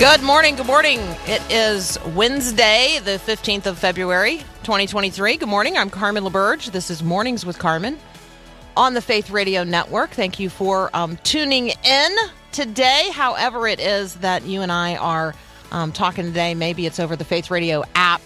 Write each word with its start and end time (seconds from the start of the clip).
Good 0.00 0.22
morning. 0.22 0.56
Good 0.56 0.64
morning. 0.64 0.98
It 1.26 1.42
is 1.50 1.98
Wednesday, 2.14 3.00
the 3.04 3.18
15th 3.18 3.66
of 3.66 3.78
February, 3.78 4.38
2023. 4.62 5.36
Good 5.36 5.46
morning. 5.46 5.76
I'm 5.76 5.90
Carmen 5.90 6.24
LaBerge. 6.24 6.72
This 6.72 6.88
is 6.88 7.02
Mornings 7.02 7.44
with 7.44 7.58
Carmen 7.58 7.98
on 8.78 8.94
the 8.94 9.02
Faith 9.02 9.28
Radio 9.28 9.62
Network. 9.62 10.08
Thank 10.08 10.40
you 10.40 10.48
for 10.48 10.88
um, 10.94 11.18
tuning 11.18 11.72
in 11.84 12.16
today, 12.50 13.10
however, 13.12 13.68
it 13.68 13.78
is 13.78 14.14
that 14.16 14.46
you 14.46 14.62
and 14.62 14.72
I 14.72 14.96
are 14.96 15.34
um, 15.70 15.92
talking 15.92 16.24
today. 16.24 16.54
Maybe 16.54 16.86
it's 16.86 16.98
over 16.98 17.14
the 17.14 17.26
Faith 17.26 17.50
Radio 17.50 17.84
app. 17.94 18.22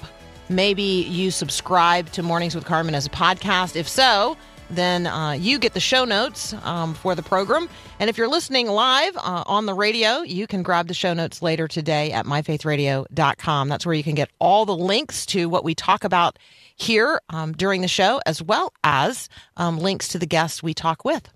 Maybe 0.48 0.82
you 0.82 1.32
subscribe 1.32 2.08
to 2.12 2.22
Mornings 2.22 2.54
with 2.54 2.64
Carmen 2.64 2.94
as 2.94 3.06
a 3.06 3.10
podcast. 3.10 3.74
If 3.74 3.88
so, 3.88 4.36
then 4.70 5.06
uh, 5.06 5.32
you 5.32 5.58
get 5.58 5.74
the 5.74 5.80
show 5.80 6.04
notes 6.04 6.54
um, 6.62 6.94
for 6.94 7.14
the 7.14 7.22
program. 7.22 7.68
And 7.98 8.10
if 8.10 8.18
you're 8.18 8.28
listening 8.28 8.68
live 8.68 9.16
uh, 9.16 9.44
on 9.46 9.66
the 9.66 9.74
radio, 9.74 10.22
you 10.22 10.46
can 10.46 10.62
grab 10.62 10.88
the 10.88 10.94
show 10.94 11.14
notes 11.14 11.42
later 11.42 11.68
today 11.68 12.12
at 12.12 12.26
myfaithradio.com. 12.26 13.68
That's 13.68 13.86
where 13.86 13.94
you 13.94 14.02
can 14.02 14.14
get 14.14 14.30
all 14.38 14.64
the 14.64 14.76
links 14.76 15.26
to 15.26 15.48
what 15.48 15.64
we 15.64 15.74
talk 15.74 16.04
about 16.04 16.38
here 16.76 17.20
um, 17.28 17.52
during 17.52 17.82
the 17.82 17.88
show, 17.88 18.20
as 18.26 18.42
well 18.42 18.72
as 18.82 19.28
um, 19.56 19.78
links 19.78 20.08
to 20.08 20.18
the 20.18 20.26
guests 20.26 20.62
we 20.62 20.74
talk 20.74 21.04
with. 21.04 21.28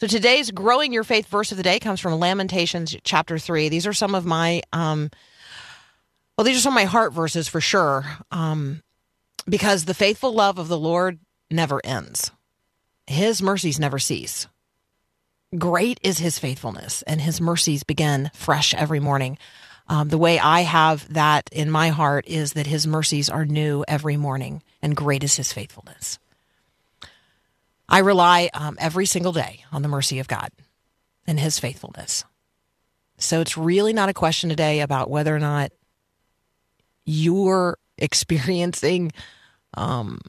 So 0.00 0.06
today's 0.06 0.50
Growing 0.50 0.92
Your 0.92 1.04
Faith 1.04 1.26
verse 1.26 1.50
of 1.50 1.56
the 1.56 1.62
day 1.62 1.78
comes 1.78 2.00
from 2.00 2.18
Lamentations 2.18 2.96
chapter 3.02 3.38
3. 3.38 3.68
These 3.68 3.86
are 3.86 3.92
some 3.92 4.14
of 4.14 4.24
my, 4.24 4.62
um, 4.72 5.10
well, 6.36 6.44
these 6.44 6.56
are 6.56 6.60
some 6.60 6.72
of 6.72 6.76
my 6.76 6.84
heart 6.84 7.12
verses 7.12 7.48
for 7.48 7.60
sure, 7.60 8.04
um, 8.30 8.82
because 9.46 9.84
the 9.84 9.94
faithful 9.94 10.32
love 10.32 10.58
of 10.58 10.68
the 10.68 10.78
Lord 10.78 11.18
never 11.50 11.80
ends. 11.84 12.30
His 13.08 13.40
mercies 13.40 13.80
never 13.80 13.98
cease. 13.98 14.48
Great 15.56 15.98
is 16.02 16.18
his 16.18 16.38
faithfulness, 16.38 17.00
and 17.06 17.18
his 17.18 17.40
mercies 17.40 17.82
begin 17.82 18.30
fresh 18.34 18.74
every 18.74 19.00
morning. 19.00 19.38
Um, 19.88 20.10
the 20.10 20.18
way 20.18 20.38
I 20.38 20.60
have 20.60 21.10
that 21.14 21.48
in 21.50 21.70
my 21.70 21.88
heart 21.88 22.26
is 22.28 22.52
that 22.52 22.66
his 22.66 22.86
mercies 22.86 23.30
are 23.30 23.46
new 23.46 23.82
every 23.88 24.18
morning, 24.18 24.62
and 24.82 24.94
great 24.94 25.24
is 25.24 25.36
his 25.36 25.54
faithfulness. 25.54 26.18
I 27.88 28.00
rely 28.00 28.50
um, 28.52 28.76
every 28.78 29.06
single 29.06 29.32
day 29.32 29.64
on 29.72 29.80
the 29.80 29.88
mercy 29.88 30.18
of 30.18 30.28
God 30.28 30.50
and 31.26 31.40
his 31.40 31.58
faithfulness. 31.58 32.24
So 33.16 33.40
it's 33.40 33.56
really 33.56 33.94
not 33.94 34.10
a 34.10 34.14
question 34.14 34.50
today 34.50 34.80
about 34.80 35.08
whether 35.08 35.34
or 35.34 35.40
not 35.40 35.72
you're 37.06 37.78
experiencing 37.96 39.12
um, 39.72 40.20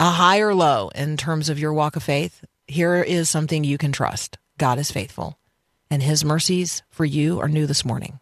a 0.00 0.10
high 0.10 0.40
or 0.40 0.54
low 0.54 0.88
in 0.94 1.16
terms 1.18 1.50
of 1.50 1.58
your 1.58 1.74
walk 1.74 1.94
of 1.94 2.02
faith. 2.02 2.42
Here 2.66 3.02
is 3.02 3.28
something 3.28 3.62
you 3.62 3.78
can 3.78 3.92
trust 3.92 4.38
God 4.58 4.78
is 4.78 4.90
faithful, 4.90 5.38
and 5.90 6.02
his 6.02 6.24
mercies 6.24 6.82
for 6.90 7.04
you 7.04 7.40
are 7.40 7.48
new 7.48 7.66
this 7.66 7.84
morning. 7.84 8.18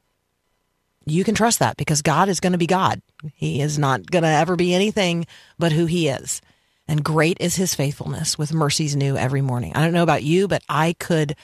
You 1.07 1.25
can 1.25 1.35
trust 1.35 1.61
that 1.61 1.77
because 1.77 2.03
God 2.03 2.29
is 2.29 2.41
going 2.41 2.53
to 2.53 2.59
be 2.59 2.67
God. 2.67 3.01
He 3.35 3.61
is 3.61 3.79
not 3.79 4.11
going 4.11 4.23
to 4.23 4.29
ever 4.29 4.57
be 4.57 4.75
anything 4.75 5.27
but 5.59 5.73
who 5.73 5.87
he 5.87 6.09
is. 6.09 6.41
And 6.87 7.05
great 7.05 7.39
is 7.41 7.57
his 7.57 7.75
faithfulness 7.75 8.37
with 8.37 8.53
mercies 8.53 8.95
new 8.95 9.17
every 9.17 9.41
morning. 9.41 9.73
I 9.75 9.83
don't 9.83 9.95
know 9.95 10.03
about 10.03 10.23
you, 10.23 10.49
but 10.49 10.63
I 10.69 10.95
could 10.99 11.35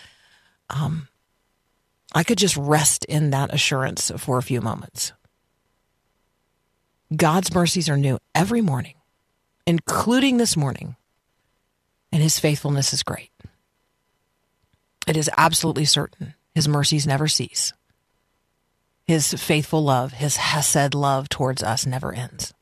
um 0.71 1.09
I 2.15 2.23
could 2.23 2.39
just 2.39 2.57
rest 2.57 3.05
in 3.07 3.31
that 3.31 3.53
assurance 3.53 4.11
for 4.17 4.39
a 4.39 4.43
few 4.43 4.61
moments. 4.61 5.13
God's 7.15 7.53
mercies 7.55 7.89
are 7.89 7.97
new 7.97 8.19
every 8.35 8.61
morning, 8.61 8.95
including 9.67 10.37
this 10.37 10.57
morning, 10.57 10.97
and 12.13 12.23
his 12.23 12.39
faithfulness 12.39 12.93
is 12.93 13.03
great. 13.03 13.31
It 15.07 15.17
is 15.17 15.31
absolutely 15.37 15.85
certain 15.85 16.35
his 16.55 16.69
mercies 16.69 17.07
never 17.07 17.27
cease. 17.29 17.73
His 19.07 19.35
faithful 19.35 19.83
love, 19.83 20.13
his 20.13 20.37
Hesed 20.37 20.95
love 20.95 21.29
towards 21.29 21.63
us 21.63 21.85
never 21.85 22.15
ends. 22.15 22.55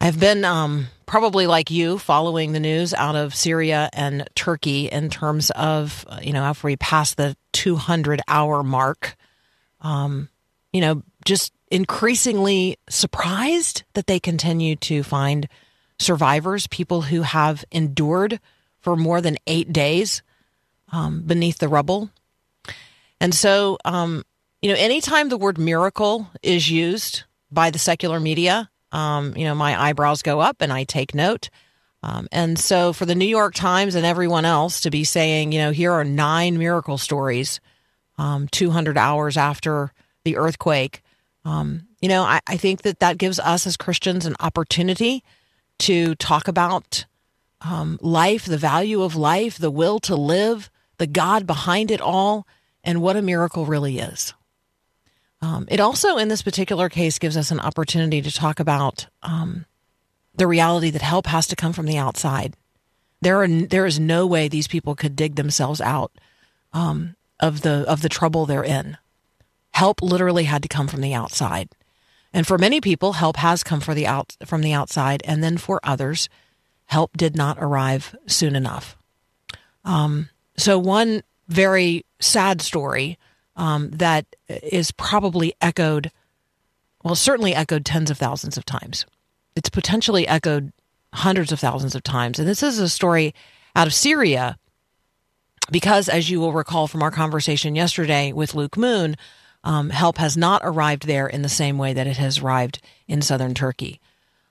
I've 0.00 0.18
been 0.18 0.44
um, 0.44 0.88
probably 1.06 1.46
like 1.46 1.70
you 1.70 1.96
following 1.96 2.52
the 2.52 2.60
news 2.60 2.92
out 2.92 3.14
of 3.14 3.36
Syria 3.36 3.88
and 3.92 4.28
Turkey 4.34 4.86
in 4.86 5.10
terms 5.10 5.50
of, 5.50 6.04
uh, 6.08 6.18
you 6.20 6.32
know, 6.32 6.42
after 6.42 6.66
we 6.66 6.76
pass 6.76 7.14
the 7.14 7.36
200 7.52 8.20
hour 8.26 8.64
mark, 8.64 9.14
um, 9.80 10.28
you 10.72 10.80
know, 10.80 11.04
just 11.24 11.52
increasingly 11.72 12.76
surprised 12.88 13.82
that 13.94 14.06
they 14.06 14.20
continue 14.20 14.76
to 14.76 15.02
find 15.02 15.48
survivors, 15.98 16.66
people 16.66 17.02
who 17.02 17.22
have 17.22 17.64
endured 17.72 18.38
for 18.80 18.94
more 18.94 19.20
than 19.22 19.38
eight 19.46 19.72
days 19.72 20.22
um, 20.92 21.22
beneath 21.22 21.58
the 21.58 21.68
rubble. 21.68 22.10
And 23.20 23.34
so, 23.34 23.78
um, 23.84 24.22
you 24.60 24.68
know, 24.70 24.76
anytime 24.78 25.30
the 25.30 25.38
word 25.38 25.56
miracle 25.56 26.28
is 26.42 26.70
used 26.70 27.22
by 27.50 27.70
the 27.70 27.78
secular 27.78 28.20
media, 28.20 28.68
um, 28.92 29.34
you 29.34 29.44
know, 29.44 29.54
my 29.54 29.80
eyebrows 29.80 30.22
go 30.22 30.40
up 30.40 30.60
and 30.60 30.72
I 30.72 30.84
take 30.84 31.14
note. 31.14 31.48
Um, 32.02 32.28
and 32.32 32.58
so 32.58 32.92
for 32.92 33.06
the 33.06 33.14
New 33.14 33.24
York 33.24 33.54
Times 33.54 33.94
and 33.94 34.04
everyone 34.04 34.44
else 34.44 34.82
to 34.82 34.90
be 34.90 35.04
saying, 35.04 35.52
you 35.52 35.60
know, 35.60 35.70
here 35.70 35.92
are 35.92 36.04
nine 36.04 36.58
miracle 36.58 36.98
stories 36.98 37.60
um, 38.18 38.46
200 38.48 38.98
hours 38.98 39.36
after 39.38 39.92
the 40.24 40.36
earthquake, 40.36 41.01
um, 41.44 41.88
you 42.00 42.08
know, 42.08 42.22
I, 42.22 42.40
I, 42.46 42.56
think 42.56 42.82
that 42.82 43.00
that 43.00 43.18
gives 43.18 43.40
us 43.40 43.66
as 43.66 43.76
Christians 43.76 44.26
an 44.26 44.36
opportunity 44.38 45.24
to 45.80 46.14
talk 46.14 46.46
about 46.46 47.04
um, 47.60 47.98
life, 48.00 48.44
the 48.44 48.58
value 48.58 49.02
of 49.02 49.16
life, 49.16 49.58
the 49.58 49.70
will 49.70 49.98
to 50.00 50.14
live, 50.14 50.70
the 50.98 51.06
God 51.06 51.46
behind 51.46 51.90
it 51.90 52.00
all, 52.00 52.46
and 52.84 53.02
what 53.02 53.16
a 53.16 53.22
miracle 53.22 53.66
really 53.66 53.98
is. 53.98 54.34
Um, 55.40 55.66
it 55.68 55.80
also, 55.80 56.16
in 56.16 56.28
this 56.28 56.42
particular 56.42 56.88
case, 56.88 57.18
gives 57.18 57.36
us 57.36 57.50
an 57.50 57.60
opportunity 57.60 58.22
to 58.22 58.30
talk 58.30 58.60
about 58.60 59.06
um, 59.22 59.66
the 60.34 60.46
reality 60.46 60.90
that 60.90 61.02
help 61.02 61.26
has 61.26 61.48
to 61.48 61.56
come 61.56 61.72
from 61.72 61.86
the 61.86 61.98
outside. 61.98 62.54
There 63.20 63.42
are 63.42 63.48
there 63.48 63.86
is 63.86 63.98
no 63.98 64.26
way 64.26 64.48
these 64.48 64.68
people 64.68 64.94
could 64.94 65.16
dig 65.16 65.34
themselves 65.34 65.80
out 65.80 66.12
um, 66.72 67.16
of 67.40 67.62
the 67.62 67.84
of 67.88 68.02
the 68.02 68.08
trouble 68.08 68.46
they're 68.46 68.64
in. 68.64 68.96
Help 69.72 70.02
literally 70.02 70.44
had 70.44 70.62
to 70.62 70.68
come 70.68 70.88
from 70.88 71.00
the 71.00 71.14
outside, 71.14 71.68
and 72.32 72.46
for 72.46 72.58
many 72.58 72.80
people, 72.80 73.14
help 73.14 73.36
has 73.36 73.62
come 73.62 73.80
for 73.80 73.94
the 73.94 74.06
out 74.06 74.36
from 74.44 74.62
the 74.62 74.72
outside, 74.72 75.22
and 75.24 75.42
then 75.42 75.58
for 75.58 75.80
others, 75.82 76.28
help 76.86 77.16
did 77.16 77.36
not 77.36 77.58
arrive 77.60 78.14
soon 78.26 78.56
enough. 78.56 78.96
Um, 79.84 80.28
so 80.56 80.78
one 80.78 81.22
very 81.48 82.04
sad 82.20 82.60
story 82.60 83.18
um, 83.56 83.90
that 83.90 84.26
is 84.48 84.92
probably 84.92 85.54
echoed, 85.60 86.10
well, 87.02 87.14
certainly 87.14 87.54
echoed 87.54 87.84
tens 87.84 88.10
of 88.10 88.18
thousands 88.18 88.56
of 88.56 88.64
times. 88.64 89.04
It's 89.56 89.68
potentially 89.68 90.26
echoed 90.26 90.72
hundreds 91.12 91.52
of 91.52 91.60
thousands 91.60 91.94
of 91.94 92.02
times. 92.02 92.38
And 92.38 92.48
this 92.48 92.62
is 92.62 92.78
a 92.78 92.88
story 92.88 93.34
out 93.76 93.86
of 93.86 93.94
Syria 93.94 94.58
because, 95.70 96.08
as 96.08 96.30
you 96.30 96.40
will 96.40 96.52
recall 96.52 96.86
from 96.86 97.02
our 97.02 97.10
conversation 97.10 97.74
yesterday 97.74 98.32
with 98.32 98.54
Luke 98.54 98.76
Moon, 98.76 99.16
um, 99.64 99.90
help 99.90 100.18
has 100.18 100.36
not 100.36 100.62
arrived 100.64 101.06
there 101.06 101.26
in 101.26 101.42
the 101.42 101.48
same 101.48 101.78
way 101.78 101.92
that 101.92 102.06
it 102.06 102.16
has 102.16 102.38
arrived 102.38 102.80
in 103.06 103.22
southern 103.22 103.54
Turkey. 103.54 104.00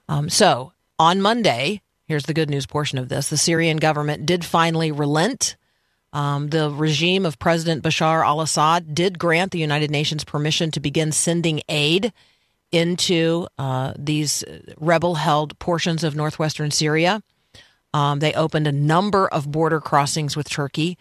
Um, 0.08 0.30
so, 0.30 0.74
on 0.98 1.22
Monday, 1.22 1.81
here's 2.06 2.25
the 2.25 2.34
good 2.34 2.50
news 2.50 2.66
portion 2.66 2.98
of 2.98 3.10
this 3.10 3.30
the 3.30 3.38
Syrian 3.38 3.78
government 3.78 4.25
did 4.25 4.46
finally 4.46 4.92
relent 4.92 5.56
um, 6.13 6.50
the 6.50 6.69
regime 6.69 7.25
of 7.25 7.40
President 7.40 7.84
Bashar 7.84 8.25
al 8.25 8.42
Assad 8.42 8.94
did 8.94 9.18
grant 9.18 9.52
the 9.52 9.60
United 9.60 9.90
Nations 9.90 10.24
permission 10.24 10.72
to 10.72 10.80
begin 10.80 11.12
sending 11.12 11.62
aid 11.69 12.12
into 12.72 13.48
uh, 13.58 13.94
these 13.98 14.44
rebel 14.78 15.16
held 15.16 15.58
portions 15.60 16.04
of 16.04 16.16
northwestern 16.16 16.72
Syria. 16.72 17.22
Um, 17.94 18.19
they 18.19 18.34
opened 18.34 18.68
a 18.68 18.72
number 18.72 19.28
of 19.28 19.52
border 19.52 19.80
crossings 19.81 20.36
with 20.36 20.50
Turkey, 20.50 20.98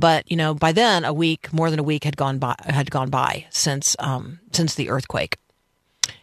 But 0.00 0.30
you 0.30 0.36
know, 0.36 0.54
by 0.54 0.72
then 0.72 1.04
a 1.04 1.12
week, 1.12 1.52
more 1.52 1.70
than 1.70 1.78
a 1.78 1.82
week 1.82 2.04
had 2.04 2.16
gone 2.16 2.38
by 2.38 2.54
had 2.64 2.90
gone 2.90 3.10
by 3.10 3.46
since 3.50 3.94
um, 3.98 4.40
since 4.50 4.74
the 4.74 4.88
earthquake, 4.88 5.36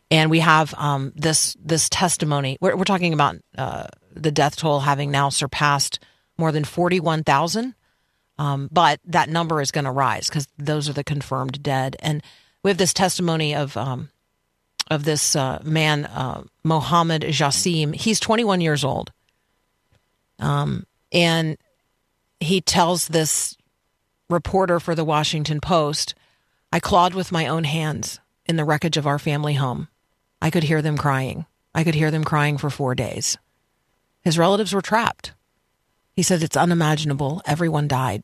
and 0.10 0.32
we 0.32 0.40
have 0.40 0.74
um, 0.78 1.14
this 1.16 1.56
this 1.64 1.88
testimony. 1.88 2.58
We're, 2.60 2.76
we're 2.76 2.86
talking 2.86 3.14
about 3.14 3.36
uh, 3.56 3.88
the 4.14 4.32
death 4.32 4.56
toll 4.56 4.80
having 4.80 5.12
now 5.12 5.30
surpassed 5.30 6.00
more 6.40 6.52
than 6.52 6.64
forty 6.64 7.00
one 7.00 7.24
thousand. 7.24 7.76
Um, 8.40 8.70
but 8.72 9.00
that 9.06 9.30
number 9.30 9.62
is 9.62 9.72
going 9.72 9.86
to 9.86 9.92
rise 9.92 10.28
because 10.28 10.48
those 10.58 10.90
are 10.90 10.94
the 10.94 11.04
confirmed 11.04 11.64
dead. 11.64 11.96
And 12.00 12.22
we 12.64 12.70
have 12.70 12.78
this 12.78 12.94
testimony 12.94 13.56
of 13.56 13.76
um, 13.78 14.10
of 14.90 15.04
this 15.04 15.36
uh, 15.36 15.60
man, 15.64 16.06
uh, 16.06 16.44
Mohammed 16.64 17.24
Jassim. 17.24 17.96
He's 17.96 18.20
21 18.20 18.62
years 18.62 18.84
old, 18.84 19.12
um, 20.40 20.86
and 21.12 21.58
he 22.40 22.62
tells 22.62 23.08
this 23.08 23.57
reporter 24.30 24.80
for 24.80 24.96
the 24.96 25.06
Washington 25.06 25.60
Post, 25.62 26.16
"I 26.72 26.80
clawed 26.80 27.14
with 27.14 27.32
my 27.32 27.48
own 27.48 27.64
hands 27.64 28.20
in 28.46 28.56
the 28.56 28.66
wreckage 28.66 28.98
of 28.98 29.08
our 29.08 29.20
family 29.20 29.56
home. 29.56 29.88
I 30.42 30.50
could 30.50 30.64
hear 30.64 30.82
them 30.82 30.98
crying. 30.98 31.46
I 31.74 31.84
could 31.84 31.96
hear 31.96 32.12
them 32.12 32.24
crying 32.24 32.58
for 32.58 32.70
four 32.70 32.96
days. 32.96 33.38
His 34.22 34.38
relatives 34.38 34.74
were 34.74 34.82
trapped." 34.82 35.34
He 36.18 36.24
said, 36.24 36.42
It's 36.42 36.58
unimaginable. 36.58 37.44
Everyone 37.46 37.88
died 37.88 38.24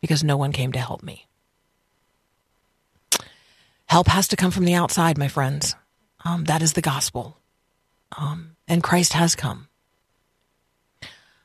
because 0.00 0.22
no 0.22 0.36
one 0.36 0.52
came 0.52 0.70
to 0.70 0.78
help 0.78 1.02
me. 1.02 1.26
Help 3.86 4.06
has 4.06 4.28
to 4.28 4.36
come 4.36 4.52
from 4.52 4.64
the 4.64 4.74
outside, 4.74 5.18
my 5.18 5.26
friends. 5.26 5.74
Um, 6.24 6.44
that 6.44 6.62
is 6.62 6.74
the 6.74 6.80
gospel. 6.80 7.38
Um, 8.16 8.54
and 8.68 8.84
Christ 8.84 9.14
has 9.14 9.34
come. 9.34 9.67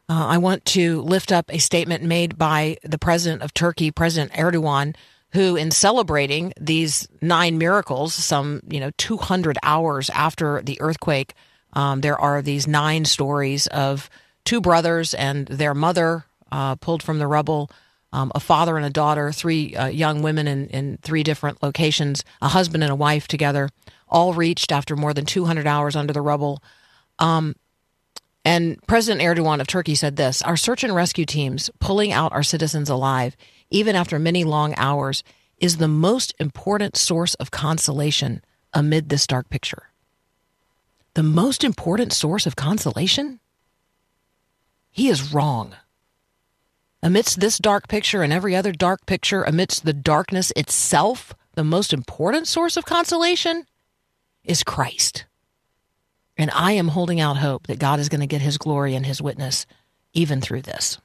Uh, 0.10 0.26
I 0.28 0.38
want 0.38 0.66
to 0.66 1.02
lift 1.02 1.32
up 1.32 1.46
a 1.50 1.60
statement 1.60 2.04
made 2.04 2.38
by 2.38 2.78
the 2.84 3.00
president 3.00 3.42
of 3.42 3.54
Turkey, 3.54 3.90
President 3.90 4.34
Erdogan, 4.34 4.96
who, 5.32 5.56
in 5.56 5.72
celebrating 5.72 6.54
these 6.60 7.08
nine 7.22 7.58
miracles, 7.58 8.14
some 8.14 8.62
you 8.70 8.80
know 8.80 8.92
200 8.98 9.58
hours 9.64 10.10
after 10.12 10.62
the 10.62 10.80
earthquake, 10.82 11.34
um, 11.74 12.02
there 12.02 12.20
are 12.20 12.42
these 12.42 12.68
nine 12.68 13.06
stories 13.06 13.68
of 13.68 14.10
two 14.46 14.62
brothers 14.62 15.14
and 15.14 15.48
their 15.48 15.74
mother 15.74 16.26
uh, 16.52 16.76
pulled 16.76 17.02
from 17.02 17.18
the 17.18 17.28
rubble, 17.28 17.72
um, 18.12 18.32
a 18.36 18.40
father 18.40 18.78
and 18.78 18.86
a 18.86 18.92
daughter, 18.92 19.32
three 19.32 19.76
uh, 19.76 19.88
young 19.88 20.22
women 20.22 20.48
in, 20.48 20.68
in 20.68 20.98
three 21.02 21.24
different 21.24 21.64
locations, 21.64 22.24
a 22.42 22.50
husband 22.50 22.84
and 22.84 22.92
a 22.92 22.96
wife 22.96 23.28
together, 23.28 23.70
all 24.08 24.34
reached 24.34 24.72
after 24.72 24.96
more 24.96 25.14
than 25.14 25.26
200 25.26 25.66
hours 25.66 25.96
under 25.96 26.14
the 26.14 26.22
rubble. 26.22 26.62
Um, 27.18 27.56
and 28.45 28.78
President 28.88 29.22
Erdogan 29.22 29.62
of 29.62 29.68
Turkey 29.68 29.95
said 29.95 30.16
this 30.16 30.42
Our 30.42 30.57
search 30.57 30.84
and 30.84 30.95
rescue 30.95 31.25
teams 31.25 31.69
pulling 31.80 32.12
out 32.12 32.34
our 32.34 32.44
citizens 32.44 32.90
alive, 32.90 33.38
even 33.69 33.95
after 33.95 34.19
many 34.19 34.44
long 34.44 34.74
hours, 34.75 35.24
is 35.57 35.78
the 35.78 35.88
most 35.88 36.34
important 36.40 36.98
source 36.98 37.36
of 37.36 37.51
consolation 37.51 38.44
amid 38.74 39.10
this 39.10 39.25
dark 39.28 39.50
picture. 39.50 39.92
The 41.13 41.24
most 41.24 41.63
important 41.63 42.12
source 42.12 42.45
of 42.45 42.56
consolation? 42.56 43.40
He 44.90 45.10
is 45.10 45.34
wrong. 45.34 45.75
Amidst 47.01 47.40
this 47.40 47.57
dark 47.57 47.88
picture 47.88 48.24
and 48.24 48.34
every 48.34 48.56
other 48.56 48.72
dark 48.72 49.06
picture, 49.06 49.44
amidst 49.44 49.86
the 49.86 49.94
darkness 49.94 50.51
itself, 50.56 51.34
the 51.54 51.63
most 51.63 51.94
important 51.94 52.48
source 52.48 52.78
of 52.78 52.86
consolation 52.86 53.66
is 54.44 54.63
Christ. 54.63 55.25
And 56.38 56.50
I 56.51 56.74
am 56.74 56.89
holding 56.89 57.19
out 57.19 57.38
hope 57.38 57.68
that 57.68 57.80
God 57.80 58.00
is 58.00 58.09
going 58.09 58.21
to 58.21 58.27
get 58.27 58.41
his 58.41 58.57
glory 58.57 58.95
and 58.95 59.06
his 59.06 59.21
witness 59.21 59.65
even 60.13 60.41
through 60.41 60.62
this. 60.63 60.97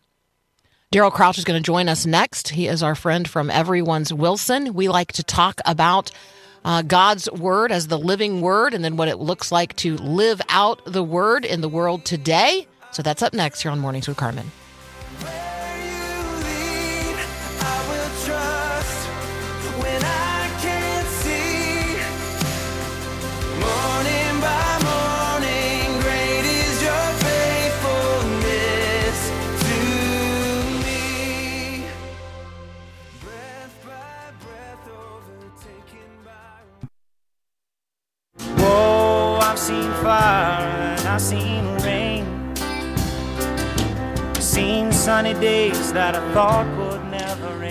Daryl 0.93 1.13
Crouch 1.13 1.37
is 1.37 1.45
going 1.45 1.63
to 1.63 1.67
join 1.67 1.89
us 1.89 2.07
next. 2.07 2.49
He 2.49 2.67
is 2.67 2.83
our 2.83 2.95
friend 2.95 3.29
from 3.29 3.51
Everyone's 3.51 4.13
Wilson. 4.13 4.73
We 4.73 4.89
like 4.89 5.13
to 5.13 5.23
talk 5.23 5.61
about 5.67 6.11
uh, 6.65 6.83
God's 6.83 7.31
word 7.31 7.73
as 7.73 7.89
the 7.89 7.99
living 7.99 8.41
word 8.41 8.73
and 8.73 8.83
then 8.83 8.97
what 8.97 9.09
it 9.09 9.19
looks 9.19 9.53
like 9.53 9.77
to 9.77 9.97
live 9.99 10.41
out 10.49 10.83
the 10.87 11.05
word 11.05 11.45
in 11.45 11.61
the 11.61 11.69
world 11.69 12.07
today. 12.07 12.67
So 12.91 13.03
that's 13.03 13.23
up 13.23 13.35
next 13.35 13.61
here 13.61 13.71
on 13.71 13.81
Mornings 13.81 14.09
with 14.09 14.17
Carmen. 14.17 14.51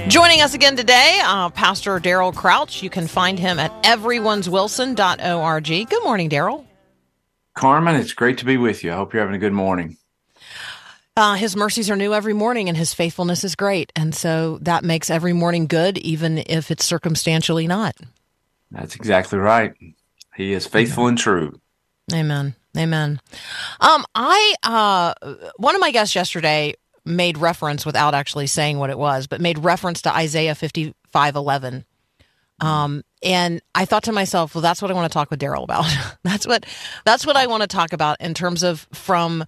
Joining 0.08 0.42
us 0.42 0.54
again 0.54 0.76
today, 0.76 1.20
uh, 1.24 1.50
Pastor 1.50 2.00
Daryl 2.00 2.36
Crouch. 2.36 2.84
You 2.84 2.90
can 2.90 3.08
find 3.08 3.40
him 3.40 3.60
at 3.60 3.72
everyone'swilson.org. 3.84 5.90
Good 5.90 6.04
morning, 6.04 6.30
Daryl. 6.30 6.66
Carmen, 7.56 7.96
it's 7.96 8.14
great 8.14 8.38
to 8.38 8.46
be 8.46 8.58
with 8.58 8.84
you. 8.84 8.94
I 8.94 8.96
hope 8.96 9.14
you're 9.14 9.22
having 9.22 9.36
a 9.36 9.40
good 9.40 9.54
morning. 9.54 9.98
Uh, 11.16 11.34
his 11.34 11.56
mercies 11.56 11.90
are 11.90 11.96
new 11.96 12.14
every 12.14 12.34
morning, 12.34 12.70
and 12.70 12.78
his 12.78 12.94
faithfulness 12.94 13.44
is 13.44 13.56
great. 13.56 13.92
And 13.96 14.14
so 14.14 14.60
that 14.62 14.84
makes 14.84 15.10
every 15.10 15.34
morning 15.34 15.66
good, 15.66 15.98
even 15.98 16.38
if 16.38 16.70
it's 16.70 16.86
circumstantially 16.86 17.66
not. 17.66 17.96
That's 18.70 18.96
exactly 18.96 19.40
right. 19.40 19.74
He 20.36 20.54
is 20.54 20.68
faithful 20.68 21.08
and 21.08 21.18
true. 21.18 21.60
Amen. 22.14 22.54
Amen. 22.78 23.20
Um, 23.80 24.06
I 24.14 24.56
uh, 24.62 25.16
one 25.58 25.74
of 25.74 25.82
my 25.82 25.90
guests 25.90 26.14
yesterday 26.14 26.76
made 27.08 27.38
reference 27.38 27.86
without 27.86 28.14
actually 28.14 28.48
saying 28.48 28.78
what 28.78 28.90
it 28.90 28.98
was, 28.98 29.28
but 29.28 29.42
made 29.42 29.60
reference 29.60 30.02
to 30.04 30.16
Isaiah 30.16 30.56
fifty 30.56 30.94
five 31.12 31.36
eleven. 31.36 31.86
Um, 32.60 33.04
and 33.24 33.62
I 33.76 33.86
thought 33.86 34.04
to 34.04 34.12
myself, 34.12 34.56
well, 34.56 34.62
that's 34.62 34.82
what 34.82 34.90
I 34.90 34.94
want 34.94 35.12
to 35.12 35.14
talk 35.14 35.30
with 35.30 35.40
Daryl 35.40 35.64
about. 35.64 35.86
that's 36.24 36.48
what 36.48 36.66
that's 37.06 37.26
what 37.26 37.38
I 37.38 37.48
want 37.48 37.62
to 37.62 37.68
talk 37.68 37.94
about 37.94 38.20
in 38.22 38.34
terms 38.34 38.64
of 38.64 38.88
from 38.94 39.46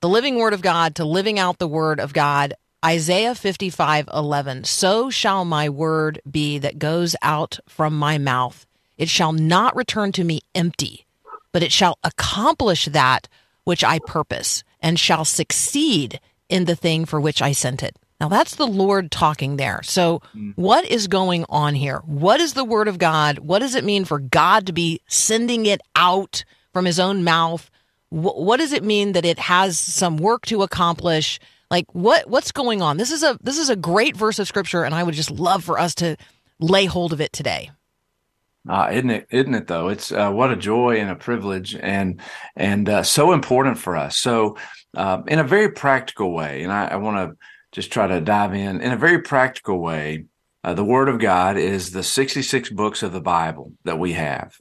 the 0.00 0.08
living 0.08 0.36
word 0.36 0.52
of 0.52 0.62
God 0.62 0.96
to 0.96 1.04
living 1.04 1.38
out 1.38 1.58
the 1.58 1.68
word 1.68 2.00
of 2.00 2.12
God. 2.12 2.54
Isaiah 2.84 3.36
55 3.36 4.08
11. 4.12 4.64
So 4.64 5.08
shall 5.08 5.44
my 5.44 5.68
word 5.68 6.20
be 6.28 6.58
that 6.58 6.80
goes 6.80 7.14
out 7.22 7.60
from 7.68 7.96
my 7.96 8.18
mouth. 8.18 8.66
It 8.98 9.08
shall 9.08 9.32
not 9.32 9.76
return 9.76 10.10
to 10.12 10.24
me 10.24 10.40
empty, 10.52 11.06
but 11.52 11.62
it 11.62 11.70
shall 11.70 11.98
accomplish 12.02 12.86
that 12.86 13.28
which 13.64 13.84
I 13.84 14.00
purpose 14.00 14.64
and 14.80 14.98
shall 14.98 15.24
succeed 15.24 16.20
in 16.52 16.66
the 16.66 16.76
thing 16.76 17.06
for 17.06 17.20
which 17.20 17.40
I 17.40 17.52
sent 17.52 17.82
it. 17.82 17.96
Now 18.20 18.28
that's 18.28 18.54
the 18.54 18.66
Lord 18.66 19.10
talking 19.10 19.56
there. 19.56 19.82
So 19.82 20.20
what 20.54 20.84
is 20.84 21.08
going 21.08 21.44
on 21.48 21.74
here? 21.74 22.02
What 22.04 22.40
is 22.40 22.54
the 22.54 22.64
word 22.64 22.86
of 22.86 22.98
God? 22.98 23.38
What 23.38 23.60
does 23.60 23.74
it 23.74 23.84
mean 23.84 24.04
for 24.04 24.20
God 24.20 24.66
to 24.66 24.72
be 24.72 25.00
sending 25.08 25.66
it 25.66 25.80
out 25.96 26.44
from 26.72 26.84
his 26.84 27.00
own 27.00 27.24
mouth? 27.24 27.68
What 28.10 28.58
does 28.58 28.72
it 28.72 28.84
mean 28.84 29.12
that 29.12 29.24
it 29.24 29.38
has 29.38 29.78
some 29.78 30.18
work 30.18 30.46
to 30.46 30.62
accomplish? 30.62 31.40
Like 31.70 31.86
what 31.94 32.28
what's 32.28 32.52
going 32.52 32.82
on? 32.82 32.98
This 32.98 33.10
is 33.10 33.22
a 33.22 33.38
this 33.42 33.58
is 33.58 33.70
a 33.70 33.76
great 33.76 34.16
verse 34.16 34.38
of 34.38 34.46
scripture 34.46 34.84
and 34.84 34.94
I 34.94 35.02
would 35.02 35.14
just 35.14 35.30
love 35.30 35.64
for 35.64 35.78
us 35.78 35.94
to 35.96 36.16
lay 36.60 36.84
hold 36.84 37.12
of 37.12 37.20
it 37.20 37.32
today. 37.32 37.70
Uh, 38.68 38.90
isn't 38.92 39.10
it? 39.10 39.26
Isn't 39.30 39.54
it 39.54 39.66
though? 39.66 39.88
It's 39.88 40.12
uh, 40.12 40.30
what 40.30 40.52
a 40.52 40.56
joy 40.56 40.98
and 40.98 41.10
a 41.10 41.16
privilege, 41.16 41.74
and 41.74 42.20
and 42.54 42.88
uh, 42.88 43.02
so 43.02 43.32
important 43.32 43.78
for 43.78 43.96
us. 43.96 44.16
So, 44.16 44.56
uh, 44.96 45.22
in 45.26 45.40
a 45.40 45.44
very 45.44 45.70
practical 45.70 46.32
way, 46.32 46.62
and 46.62 46.70
I, 46.70 46.86
I 46.86 46.96
want 46.96 47.16
to 47.16 47.36
just 47.72 47.92
try 47.92 48.06
to 48.06 48.20
dive 48.20 48.54
in 48.54 48.80
in 48.80 48.92
a 48.92 48.96
very 48.96 49.20
practical 49.20 49.80
way. 49.80 50.26
Uh, 50.64 50.74
the 50.74 50.84
Word 50.84 51.08
of 51.08 51.18
God 51.18 51.56
is 51.56 51.90
the 51.90 52.04
66 52.04 52.70
books 52.70 53.02
of 53.02 53.12
the 53.12 53.20
Bible 53.20 53.72
that 53.82 53.98
we 53.98 54.12
have, 54.12 54.56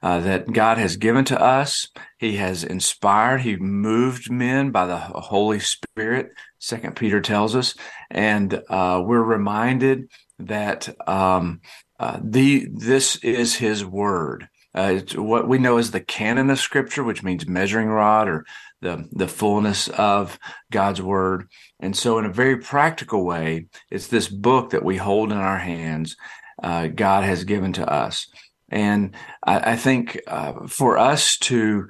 uh, 0.00 0.20
that 0.20 0.52
God 0.52 0.78
has 0.78 0.96
given 0.96 1.24
to 1.24 1.40
us. 1.40 1.88
He 2.18 2.36
has 2.36 2.62
inspired. 2.62 3.40
He 3.40 3.56
moved 3.56 4.30
men 4.30 4.70
by 4.70 4.86
the 4.86 4.96
Holy 4.96 5.58
Spirit. 5.58 6.28
Second 6.60 6.94
Peter 6.94 7.20
tells 7.20 7.56
us, 7.56 7.74
and 8.12 8.62
uh, 8.68 9.02
we're 9.04 9.24
reminded 9.24 10.08
that 10.38 10.88
um, 11.08 11.62
uh, 12.00 12.18
the 12.24 12.66
this 12.72 13.16
is 13.16 13.56
His 13.56 13.84
Word. 13.84 14.48
Uh, 14.74 14.92
it's 14.96 15.14
what 15.14 15.46
we 15.46 15.58
know 15.58 15.76
as 15.76 15.90
the 15.90 16.00
canon 16.00 16.48
of 16.48 16.58
Scripture, 16.58 17.04
which 17.04 17.22
means 17.22 17.46
measuring 17.46 17.88
rod 17.88 18.26
or 18.26 18.46
the 18.80 19.06
the 19.12 19.28
fullness 19.28 19.88
of 19.88 20.38
God's 20.72 21.02
Word. 21.02 21.48
And 21.78 21.94
so, 21.94 22.18
in 22.18 22.24
a 22.24 22.32
very 22.32 22.56
practical 22.56 23.22
way, 23.22 23.66
it's 23.90 24.06
this 24.06 24.28
book 24.28 24.70
that 24.70 24.84
we 24.84 24.96
hold 24.96 25.30
in 25.30 25.36
our 25.36 25.58
hands. 25.58 26.16
Uh, 26.62 26.86
God 26.86 27.24
has 27.24 27.44
given 27.44 27.74
to 27.74 27.86
us, 27.86 28.28
and 28.70 29.14
I, 29.44 29.72
I 29.72 29.76
think 29.76 30.22
uh, 30.26 30.66
for 30.68 30.96
us 30.96 31.36
to 31.38 31.88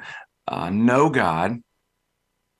uh, 0.48 0.70
know 0.70 1.08
God 1.08 1.60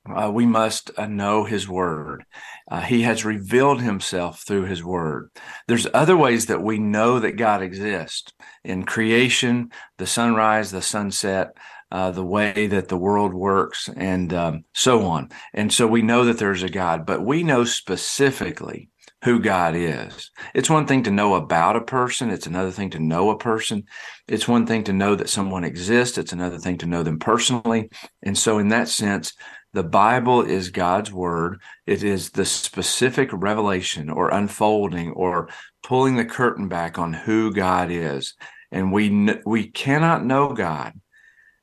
uh, 0.09 0.31
we 0.33 0.45
must 0.45 0.97
know 0.97 1.43
his 1.43 1.67
word. 1.67 2.23
Uh, 2.71 2.79
he 2.79 3.01
has 3.01 3.25
revealed 3.25 3.81
himself 3.81 4.43
through 4.47 4.63
his 4.63 4.81
word. 4.81 5.29
There's 5.67 5.87
other 5.93 6.15
ways 6.15 6.45
that 6.45 6.63
we 6.63 6.79
know 6.79 7.19
that 7.19 7.33
God 7.33 7.61
exists 7.61 8.31
in 8.63 8.85
creation, 8.85 9.71
the 9.97 10.07
sunrise, 10.07 10.71
the 10.71 10.81
sunset, 10.81 11.57
uh, 11.91 12.11
the 12.11 12.23
way 12.23 12.67
that 12.67 12.87
the 12.87 12.97
world 12.97 13.33
works, 13.33 13.89
and 13.97 14.33
um, 14.33 14.63
so 14.73 15.05
on. 15.05 15.29
And 15.53 15.73
so 15.73 15.85
we 15.85 16.01
know 16.01 16.23
that 16.23 16.37
there's 16.37 16.63
a 16.63 16.69
God, 16.69 17.05
but 17.05 17.25
we 17.25 17.43
know 17.43 17.65
specifically 17.65 18.89
who 19.25 19.39
God 19.39 19.75
is. 19.75 20.31
It's 20.55 20.69
one 20.69 20.87
thing 20.87 21.03
to 21.03 21.11
know 21.11 21.35
about 21.35 21.75
a 21.75 21.81
person. 21.81 22.31
It's 22.31 22.47
another 22.47 22.71
thing 22.71 22.89
to 22.91 22.99
know 22.99 23.29
a 23.29 23.37
person. 23.37 23.83
It's 24.27 24.47
one 24.47 24.65
thing 24.65 24.85
to 24.85 24.93
know 24.93 25.15
that 25.15 25.29
someone 25.29 25.63
exists. 25.63 26.17
It's 26.17 26.33
another 26.33 26.57
thing 26.57 26.77
to 26.79 26.87
know 26.87 27.03
them 27.03 27.19
personally. 27.19 27.89
And 28.23 28.37
so 28.37 28.57
in 28.57 28.69
that 28.69 28.87
sense, 28.87 29.33
the 29.73 29.83
Bible 29.83 30.41
is 30.41 30.69
God's 30.69 31.11
word. 31.11 31.61
It 31.85 32.03
is 32.03 32.31
the 32.31 32.45
specific 32.45 33.29
revelation 33.31 34.09
or 34.09 34.29
unfolding 34.29 35.11
or 35.11 35.49
pulling 35.83 36.17
the 36.17 36.25
curtain 36.25 36.67
back 36.67 36.99
on 36.99 37.13
who 37.13 37.53
God 37.53 37.89
is. 37.89 38.33
And 38.71 38.91
we, 38.91 39.33
we 39.45 39.67
cannot 39.67 40.25
know 40.25 40.53
God 40.53 40.93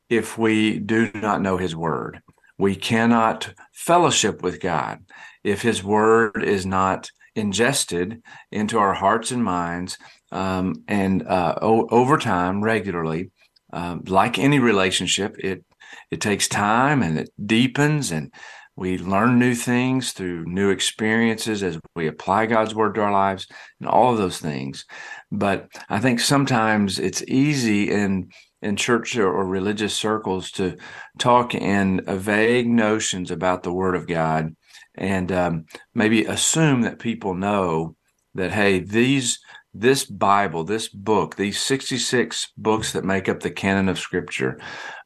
if 0.08 0.38
we 0.38 0.78
do 0.78 1.10
not 1.14 1.42
know 1.42 1.58
his 1.58 1.76
word. 1.76 2.22
We 2.56 2.74
cannot 2.74 3.52
fellowship 3.72 4.42
with 4.42 4.60
God 4.60 5.04
if 5.44 5.62
his 5.62 5.84
word 5.84 6.42
is 6.42 6.66
not 6.66 7.10
ingested 7.34 8.22
into 8.50 8.78
our 8.78 8.94
hearts 8.94 9.30
and 9.30 9.44
minds 9.44 9.98
um, 10.32 10.82
and 10.88 11.26
uh, 11.26 11.56
o- 11.62 11.88
over 11.90 12.18
time 12.18 12.62
regularly. 12.62 13.30
Um, 13.70 14.02
like 14.06 14.38
any 14.38 14.58
relationship, 14.58 15.36
it 15.38 15.62
it 16.10 16.20
takes 16.20 16.48
time 16.48 17.02
and 17.02 17.18
it 17.18 17.30
deepens 17.44 18.10
and 18.10 18.32
we 18.78 18.96
learn 18.96 19.40
new 19.40 19.56
things 19.56 20.12
through 20.12 20.44
new 20.44 20.70
experiences 20.70 21.64
as 21.64 21.80
we 21.96 22.06
apply 22.06 22.46
God's 22.46 22.76
word 22.76 22.94
to 22.94 23.02
our 23.02 23.10
lives 23.10 23.48
and 23.80 23.88
all 23.88 24.12
of 24.12 24.18
those 24.18 24.38
things. 24.38 24.84
But 25.32 25.68
I 25.88 25.98
think 25.98 26.20
sometimes 26.20 27.00
it's 27.00 27.24
easy 27.26 27.90
in 27.90 28.30
in 28.62 28.76
church 28.76 29.16
or 29.16 29.44
religious 29.44 29.94
circles 29.94 30.50
to 30.52 30.76
talk 31.18 31.54
in 31.54 32.02
vague 32.06 32.68
notions 32.68 33.30
about 33.30 33.62
the 33.62 33.72
word 33.72 33.94
of 33.94 34.06
God 34.06 34.54
and 34.94 35.30
um, 35.30 35.64
maybe 35.94 36.24
assume 36.24 36.82
that 36.82 36.98
people 36.98 37.34
know 37.34 37.96
that 38.34 38.52
hey 38.52 38.78
these 38.80 39.40
this 39.80 40.04
Bible, 40.04 40.64
this 40.64 40.88
book, 40.88 41.36
these 41.36 41.60
66 41.60 42.52
books 42.56 42.92
that 42.92 43.04
make 43.04 43.28
up 43.28 43.40
the 43.40 43.50
canon 43.50 43.88
of 43.88 43.98
scripture 43.98 44.58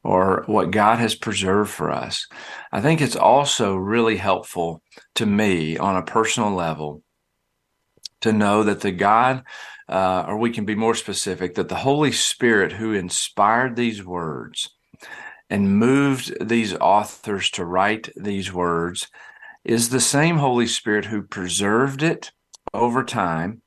or 0.03 0.43
what 0.47 0.71
God 0.71 0.99
has 0.99 1.15
preserved 1.15 1.69
for 1.69 1.91
us. 1.91 2.27
I 2.71 2.81
think 2.81 3.01
it's 3.01 3.15
also 3.15 3.75
really 3.75 4.17
helpful 4.17 4.81
to 5.15 5.25
me 5.25 5.77
on 5.77 5.95
a 5.95 6.03
personal 6.03 6.51
level 6.51 7.03
to 8.21 8.33
know 8.33 8.63
that 8.63 8.81
the 8.81 8.91
God, 8.91 9.43
uh, 9.87 10.25
or 10.27 10.37
we 10.37 10.49
can 10.49 10.65
be 10.65 10.75
more 10.75 10.95
specific, 10.95 11.55
that 11.55 11.69
the 11.69 11.75
Holy 11.75 12.11
Spirit 12.11 12.73
who 12.73 12.93
inspired 12.93 13.75
these 13.75 14.03
words 14.03 14.69
and 15.49 15.77
moved 15.77 16.47
these 16.47 16.73
authors 16.75 17.49
to 17.51 17.65
write 17.65 18.09
these 18.15 18.51
words 18.51 19.07
is 19.63 19.89
the 19.89 19.99
same 19.99 20.37
Holy 20.37 20.67
Spirit 20.67 21.05
who 21.05 21.21
preserved 21.21 22.01
it 22.01 22.31
over 22.73 23.03
time 23.03 23.62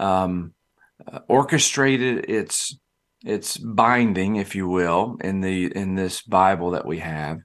um, 0.00 0.54
uh, 1.06 1.20
orchestrated 1.28 2.28
its 2.28 2.76
its 3.24 3.58
binding, 3.58 4.36
if 4.36 4.54
you 4.54 4.66
will, 4.66 5.18
in 5.22 5.40
the 5.40 5.66
in 5.76 5.94
this 5.94 6.22
Bible 6.22 6.70
that 6.70 6.86
we 6.86 6.98
have, 6.98 7.38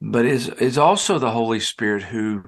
but 0.00 0.26
is 0.26 0.48
is 0.48 0.78
also 0.78 1.18
the 1.18 1.30
Holy 1.30 1.60
Spirit 1.60 2.04
who 2.04 2.42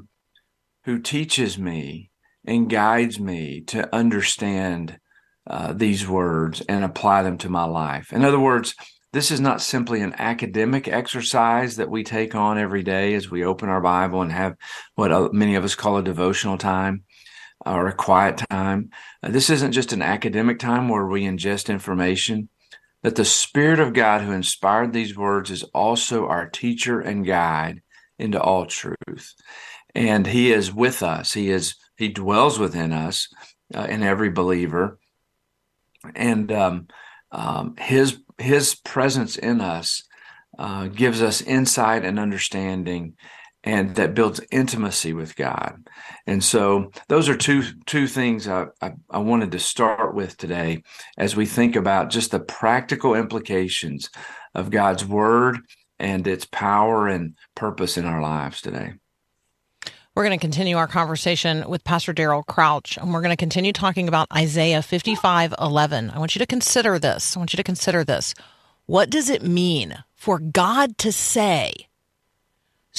who 0.84 0.98
teaches 0.98 1.58
me 1.58 2.10
and 2.46 2.70
guides 2.70 3.18
me 3.20 3.60
to 3.62 3.94
understand 3.94 4.98
uh, 5.46 5.72
these 5.72 6.06
words 6.08 6.62
and 6.62 6.84
apply 6.84 7.22
them 7.22 7.38
to 7.38 7.48
my 7.48 7.64
life. 7.64 8.12
In 8.12 8.24
other 8.24 8.40
words, 8.40 8.74
this 9.12 9.30
is 9.30 9.40
not 9.40 9.60
simply 9.60 10.00
an 10.00 10.14
academic 10.18 10.86
exercise 10.86 11.76
that 11.76 11.90
we 11.90 12.04
take 12.04 12.34
on 12.34 12.58
every 12.58 12.82
day 12.82 13.14
as 13.14 13.30
we 13.30 13.44
open 13.44 13.68
our 13.68 13.80
Bible 13.80 14.22
and 14.22 14.32
have 14.32 14.54
what 14.94 15.12
uh, 15.12 15.28
many 15.32 15.54
of 15.54 15.64
us 15.64 15.74
call 15.74 15.98
a 15.98 16.02
devotional 16.02 16.56
time 16.56 17.04
or 17.64 17.86
a 17.86 17.94
quiet 17.94 18.42
time. 18.50 18.90
Uh, 19.22 19.30
this 19.30 19.50
isn't 19.50 19.72
just 19.72 19.92
an 19.92 20.02
academic 20.02 20.58
time 20.58 20.88
where 20.88 21.06
we 21.06 21.22
ingest 21.22 21.68
information, 21.68 22.48
but 23.02 23.16
the 23.16 23.24
Spirit 23.24 23.80
of 23.80 23.94
God 23.94 24.22
who 24.22 24.32
inspired 24.32 24.92
these 24.92 25.16
words 25.16 25.50
is 25.50 25.62
also 25.74 26.26
our 26.26 26.48
teacher 26.48 27.00
and 27.00 27.26
guide 27.26 27.82
into 28.18 28.40
all 28.40 28.66
truth. 28.66 29.34
And 29.94 30.26
He 30.26 30.52
is 30.52 30.72
with 30.72 31.02
us. 31.02 31.32
He 31.32 31.50
is 31.50 31.74
He 31.96 32.08
dwells 32.08 32.58
within 32.58 32.92
us 32.92 33.28
uh, 33.74 33.86
in 33.88 34.02
every 34.02 34.30
believer, 34.30 34.98
and 36.14 36.50
um, 36.52 36.88
um, 37.32 37.76
His 37.76 38.18
His 38.38 38.74
presence 38.74 39.36
in 39.36 39.60
us 39.60 40.02
uh, 40.58 40.86
gives 40.88 41.22
us 41.22 41.40
insight 41.40 42.04
and 42.04 42.18
understanding 42.18 43.14
and 43.62 43.94
that 43.96 44.14
builds 44.14 44.40
intimacy 44.50 45.12
with 45.12 45.36
God. 45.36 45.86
And 46.26 46.42
so 46.42 46.90
those 47.08 47.28
are 47.28 47.36
two 47.36 47.62
two 47.86 48.06
things 48.06 48.48
I, 48.48 48.66
I, 48.80 48.92
I, 49.10 49.18
wanted 49.18 49.52
to 49.52 49.58
start 49.58 50.14
with 50.14 50.36
today 50.36 50.82
as 51.18 51.36
we 51.36 51.44
think 51.44 51.76
about 51.76 52.10
just 52.10 52.30
the 52.30 52.40
practical 52.40 53.14
implications 53.14 54.08
of 54.54 54.70
God's 54.70 55.04
word 55.04 55.58
and 55.98 56.26
its 56.26 56.46
power 56.46 57.06
and 57.06 57.34
purpose 57.54 57.98
in 57.98 58.06
our 58.06 58.22
lives 58.22 58.62
today. 58.62 58.94
We're 60.14 60.24
going 60.24 60.38
to 60.38 60.42
continue 60.42 60.76
our 60.76 60.88
conversation 60.88 61.68
with 61.68 61.84
Pastor 61.84 62.12
Daryl 62.12 62.44
Crouch, 62.44 62.96
and 62.96 63.12
we're 63.12 63.22
going 63.22 63.30
to 63.30 63.36
continue 63.36 63.72
talking 63.72 64.08
about 64.08 64.26
Isaiah 64.34 64.82
55 64.82 65.54
11. 65.60 66.10
I 66.10 66.18
want 66.18 66.34
you 66.34 66.40
to 66.40 66.46
consider 66.46 66.98
this. 66.98 67.36
I 67.36 67.40
want 67.40 67.52
you 67.52 67.58
to 67.58 67.62
consider 67.62 68.02
this. 68.02 68.34
What 68.86 69.08
does 69.08 69.30
it 69.30 69.42
mean 69.42 70.02
for 70.16 70.40
God 70.40 70.98
to 70.98 71.12
say, 71.12 71.86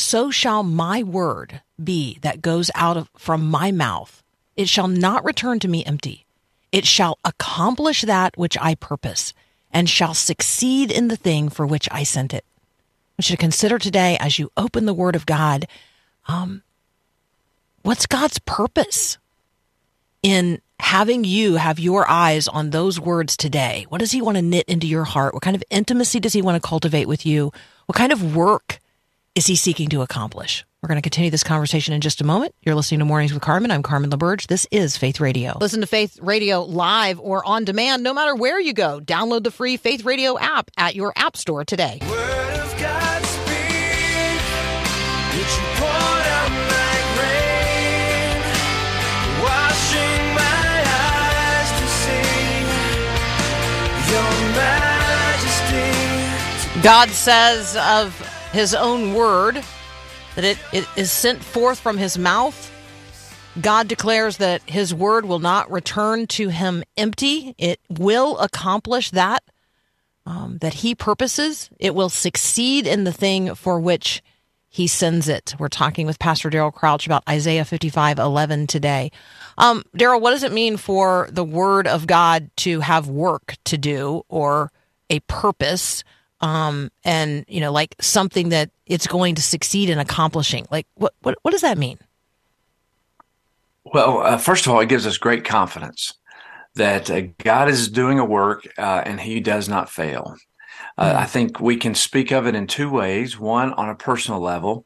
so 0.01 0.31
shall 0.31 0.63
my 0.63 1.03
word 1.03 1.61
be 1.81 2.17
that 2.21 2.41
goes 2.41 2.69
out 2.75 2.97
of, 2.97 3.09
from 3.17 3.49
my 3.49 3.71
mouth. 3.71 4.23
It 4.55 4.67
shall 4.67 4.87
not 4.87 5.23
return 5.23 5.59
to 5.59 5.67
me 5.67 5.85
empty. 5.85 6.25
It 6.71 6.85
shall 6.85 7.17
accomplish 7.25 8.01
that 8.01 8.37
which 8.37 8.57
I 8.59 8.75
purpose 8.75 9.33
and 9.71 9.89
shall 9.89 10.13
succeed 10.13 10.91
in 10.91 11.07
the 11.07 11.15
thing 11.15 11.49
for 11.49 11.65
which 11.65 11.87
I 11.91 12.03
sent 12.03 12.33
it. 12.33 12.45
I 13.17 13.21
should 13.21 13.39
consider 13.39 13.77
today 13.79 14.17
as 14.19 14.39
you 14.39 14.51
open 14.57 14.85
the 14.85 14.93
word 14.93 15.15
of 15.15 15.25
God, 15.25 15.67
um, 16.27 16.63
what's 17.83 18.05
God's 18.05 18.39
purpose 18.39 19.17
in 20.23 20.61
having 20.79 21.23
you 21.23 21.55
have 21.55 21.79
your 21.79 22.09
eyes 22.09 22.47
on 22.47 22.71
those 22.71 22.99
words 22.99 23.37
today? 23.37 23.85
What 23.89 23.99
does 23.99 24.11
he 24.11 24.21
want 24.21 24.37
to 24.37 24.41
knit 24.41 24.67
into 24.67 24.87
your 24.87 25.03
heart? 25.03 25.33
What 25.33 25.43
kind 25.43 25.55
of 25.55 25.63
intimacy 25.69 26.19
does 26.19 26.33
he 26.33 26.41
want 26.41 26.61
to 26.61 26.67
cultivate 26.67 27.07
with 27.07 27.25
you? 27.25 27.53
What 27.85 27.95
kind 27.95 28.11
of 28.11 28.35
work 28.35 28.80
is 29.35 29.47
he 29.47 29.55
seeking 29.55 29.87
to 29.89 30.01
accomplish? 30.01 30.65
We're 30.81 30.87
going 30.87 30.97
to 30.97 31.01
continue 31.01 31.31
this 31.31 31.43
conversation 31.43 31.93
in 31.93 32.01
just 32.01 32.19
a 32.21 32.25
moment. 32.25 32.53
You're 32.63 32.75
listening 32.75 32.99
to 32.99 33.05
Mornings 33.05 33.31
with 33.31 33.41
Carmen. 33.41 33.71
I'm 33.71 33.83
Carmen 33.83 34.09
LaBerge. 34.09 34.47
This 34.47 34.67
is 34.71 34.97
Faith 34.97 35.21
Radio. 35.21 35.57
Listen 35.61 35.79
to 35.81 35.87
Faith 35.87 36.19
Radio 36.21 36.63
live 36.63 37.19
or 37.19 37.45
on 37.45 37.63
demand 37.63 38.03
no 38.03 38.13
matter 38.13 38.35
where 38.35 38.59
you 38.59 38.73
go. 38.73 38.99
Download 38.99 39.43
the 39.43 39.51
free 39.51 39.77
Faith 39.77 40.03
Radio 40.03 40.37
app 40.37 40.69
at 40.77 40.95
your 40.95 41.13
app 41.15 41.37
store 41.37 41.63
today. 41.63 41.99
Word 42.01 42.55
of 42.55 42.77
God 42.79 43.23
speak, 43.23 44.41
which 45.37 45.55
you 45.55 45.63
poured 45.79 46.27
out 46.27 46.51
like 46.67 47.05
rain, 47.21 48.41
washing 49.43 50.23
my 50.35 50.83
eyes 50.91 51.71
to 51.79 51.87
see 52.01 52.65
your 54.11 54.33
majesty. 54.57 55.93
God 56.81 57.09
says 57.11 57.77
of 57.77 58.13
his 58.51 58.73
own 58.73 59.13
word 59.13 59.63
that 60.35 60.43
it, 60.43 60.57
it 60.71 60.87
is 60.95 61.11
sent 61.11 61.43
forth 61.43 61.79
from 61.79 61.97
his 61.97 62.17
mouth. 62.17 62.69
God 63.59 63.87
declares 63.87 64.37
that 64.37 64.61
his 64.69 64.93
word 64.93 65.25
will 65.25 65.39
not 65.39 65.69
return 65.69 66.27
to 66.27 66.49
him 66.49 66.83
empty. 66.95 67.53
It 67.57 67.79
will 67.89 68.37
accomplish 68.37 69.11
that 69.11 69.43
um, 70.25 70.57
that 70.61 70.75
he 70.75 70.95
purposes. 70.95 71.69
It 71.79 71.95
will 71.95 72.09
succeed 72.09 72.87
in 72.87 73.03
the 73.03 73.11
thing 73.11 73.55
for 73.55 73.79
which 73.79 74.21
he 74.69 74.87
sends 74.87 75.27
it. 75.27 75.53
We're 75.59 75.67
talking 75.67 76.05
with 76.05 76.19
Pastor 76.19 76.49
Daryl 76.49 76.73
Crouch 76.73 77.05
about 77.05 77.23
Isaiah 77.27 77.65
55 77.65 78.19
11 78.19 78.67
today. 78.67 79.11
Um, 79.57 79.83
Daryl, 79.97 80.21
what 80.21 80.31
does 80.31 80.43
it 80.43 80.53
mean 80.53 80.77
for 80.77 81.27
the 81.31 81.43
word 81.43 81.87
of 81.87 82.07
God 82.07 82.49
to 82.57 82.79
have 82.79 83.09
work 83.09 83.55
to 83.65 83.77
do 83.77 84.23
or 84.29 84.71
a 85.09 85.19
purpose? 85.21 86.05
Um, 86.41 86.91
and 87.03 87.45
you 87.47 87.61
know, 87.61 87.71
like 87.71 87.95
something 88.01 88.49
that 88.49 88.69
it's 88.85 89.07
going 89.07 89.35
to 89.35 89.41
succeed 89.41 89.89
in 89.89 89.99
accomplishing. 89.99 90.67
Like, 90.71 90.87
what 90.95 91.13
what 91.21 91.37
what 91.43 91.51
does 91.51 91.61
that 91.61 91.77
mean? 91.77 91.97
Well, 93.83 94.19
uh, 94.19 94.37
first 94.37 94.65
of 94.65 94.73
all, 94.73 94.79
it 94.81 94.89
gives 94.89 95.07
us 95.07 95.17
great 95.17 95.45
confidence 95.45 96.13
that 96.75 97.09
uh, 97.09 97.21
God 97.37 97.69
is 97.69 97.89
doing 97.89 98.19
a 98.19 98.25
work 98.25 98.67
uh, 98.77 99.03
and 99.05 99.19
He 99.19 99.39
does 99.39 99.67
not 99.67 99.89
fail. 99.89 100.35
Mm. 100.99 101.15
I 101.15 101.25
think 101.25 101.59
we 101.59 101.77
can 101.77 101.95
speak 101.95 102.31
of 102.31 102.47
it 102.47 102.55
in 102.55 102.67
two 102.67 102.89
ways. 102.89 103.39
One, 103.39 103.73
on 103.73 103.89
a 103.89 103.95
personal 103.95 104.39
level, 104.39 104.85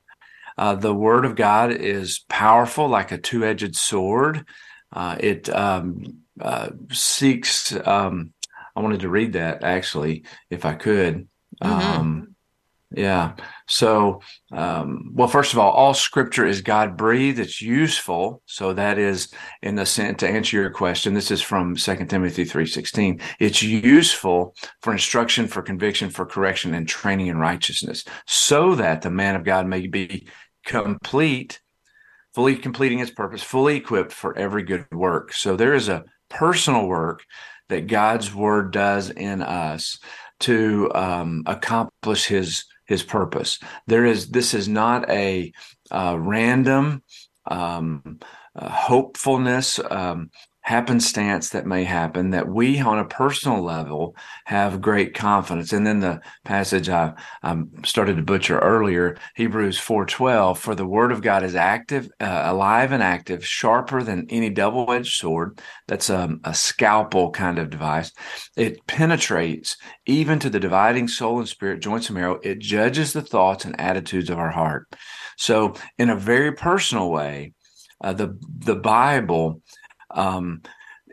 Uh, 0.58 0.76
the 0.76 0.94
Word 0.94 1.26
of 1.26 1.36
God 1.36 1.72
is 1.72 2.24
powerful, 2.30 2.88
like 2.88 3.12
a 3.12 3.18
two-edged 3.18 3.76
sword. 3.76 4.46
Uh, 4.94 5.18
it 5.20 5.50
um, 5.50 6.24
uh, 6.40 6.70
seeks. 6.92 7.76
Um, 7.86 8.32
I 8.76 8.80
wanted 8.80 9.02
to 9.02 9.10
read 9.10 9.34
that 9.34 9.64
actually, 9.64 10.24
if 10.50 10.64
I 10.64 10.76
could. 10.76 11.28
Um, 11.62 12.36
yeah. 12.92 13.34
So, 13.68 14.22
um, 14.54 15.12
well, 15.14 15.28
first 15.28 15.54
of 15.54 15.60
all, 15.60 15.72
all 15.72 15.94
scripture 15.94 16.46
is 16.46 16.62
God 16.62 16.96
breathed. 16.96 17.40
It's 17.40 17.62
useful. 17.62 18.42
So 18.46 18.74
that 18.74 18.98
is 18.98 19.34
in 19.62 19.76
the 19.76 19.86
sense 19.86 20.20
to 20.20 20.30
answer 20.30 20.56
your 20.56 20.70
question. 20.70 21.14
This 21.14 21.32
is 21.32 21.42
from 21.42 21.78
Second 21.78 22.08
Timothy 22.08 22.46
3.16. 22.46 23.22
It's 23.40 23.62
useful 23.62 24.56
for 24.82 24.94
instruction, 24.94 25.48
for 25.48 25.62
conviction, 25.62 26.10
for 26.10 26.26
correction 26.26 26.74
and 26.74 26.88
training 26.88 27.28
in 27.28 27.38
righteousness 27.38 28.06
so 28.28 28.76
that 28.76 29.02
the 29.02 29.12
man 29.12 29.36
of 29.36 29.44
God 29.44 29.68
may 29.68 29.88
be 29.88 30.28
complete, 30.66 31.60
fully 32.34 32.56
completing 32.56 33.00
its 33.00 33.12
purpose, 33.12 33.44
fully 33.44 33.76
equipped 33.76 34.14
for 34.14 34.38
every 34.38 34.64
good 34.64 34.86
work. 34.92 35.34
So 35.34 35.56
there 35.56 35.74
is 35.74 35.90
a 35.90 36.06
personal 36.30 36.88
work 36.88 37.24
that 37.70 37.88
God's 37.88 38.34
word 38.34 38.72
does 38.72 39.10
in 39.10 39.42
us 39.42 40.00
to 40.42 40.92
um, 40.94 41.44
accomplish 41.46 42.26
his 42.26 42.66
his 42.86 43.04
purpose. 43.04 43.60
There 43.88 44.06
is 44.06 44.30
this 44.30 44.54
is 44.54 44.68
not 44.68 45.10
a 45.10 45.52
uh, 45.92 46.18
random 46.20 47.04
um, 47.50 48.20
uh, 48.56 48.70
hopefulness. 48.70 49.80
Um, 49.90 50.30
happenstance 50.66 51.50
that 51.52 51.68
may 51.68 51.84
happen 51.84 52.32
that 52.32 52.48
we 52.48 52.80
on 52.80 52.98
a 52.98 53.06
personal 53.06 53.62
level 53.62 54.16
have 54.46 54.82
great 54.82 55.14
confidence. 55.14 55.72
And 55.72 55.86
then 55.86 56.00
the 56.00 56.20
passage 56.44 56.90
i, 56.90 57.14
I 57.44 57.56
started 57.84 58.18
to 58.18 58.24
butcher 58.24 58.58
earlier 58.58 59.16
hebrews 59.36 59.80
4.12 59.80 60.58
for 60.58 60.74
the 60.74 60.88
word 60.88 61.12
of 61.12 61.22
god 61.22 61.44
is 61.44 61.54
active 61.54 62.10
uh, 62.20 62.42
alive 62.46 62.92
and 62.92 63.04
active 63.04 63.46
sharper 63.46 64.02
than 64.02 64.26
any 64.32 64.50
double-edged 64.50 65.16
sword. 65.16 65.62
That's 65.88 66.10
a, 66.10 66.36
a 66.44 66.56
scalpel 66.56 67.30
kind 67.30 67.60
of 67.60 67.70
device. 67.70 68.12
It 68.58 68.88
penetrates 68.88 69.78
even 70.08 70.40
to 70.40 70.50
the 70.50 70.60
dividing 70.60 71.10
soul 71.10 71.38
and 71.38 71.48
spirit 71.48 71.80
joints 71.80 72.10
and 72.10 72.18
marrow. 72.18 72.40
It 72.42 72.58
judges 72.58 73.14
the 73.14 73.22
thoughts 73.22 73.66
and 73.66 73.80
attitudes 73.80 74.32
of 74.32 74.40
our 74.40 74.52
heart. 74.52 74.88
So 75.38 75.76
in 76.00 76.10
a 76.10 76.16
very 76.16 76.54
personal 76.54 77.12
way 77.12 77.54
uh, 78.04 78.14
the 78.14 78.38
the 78.60 78.76
bible 78.76 79.62
um, 80.16 80.62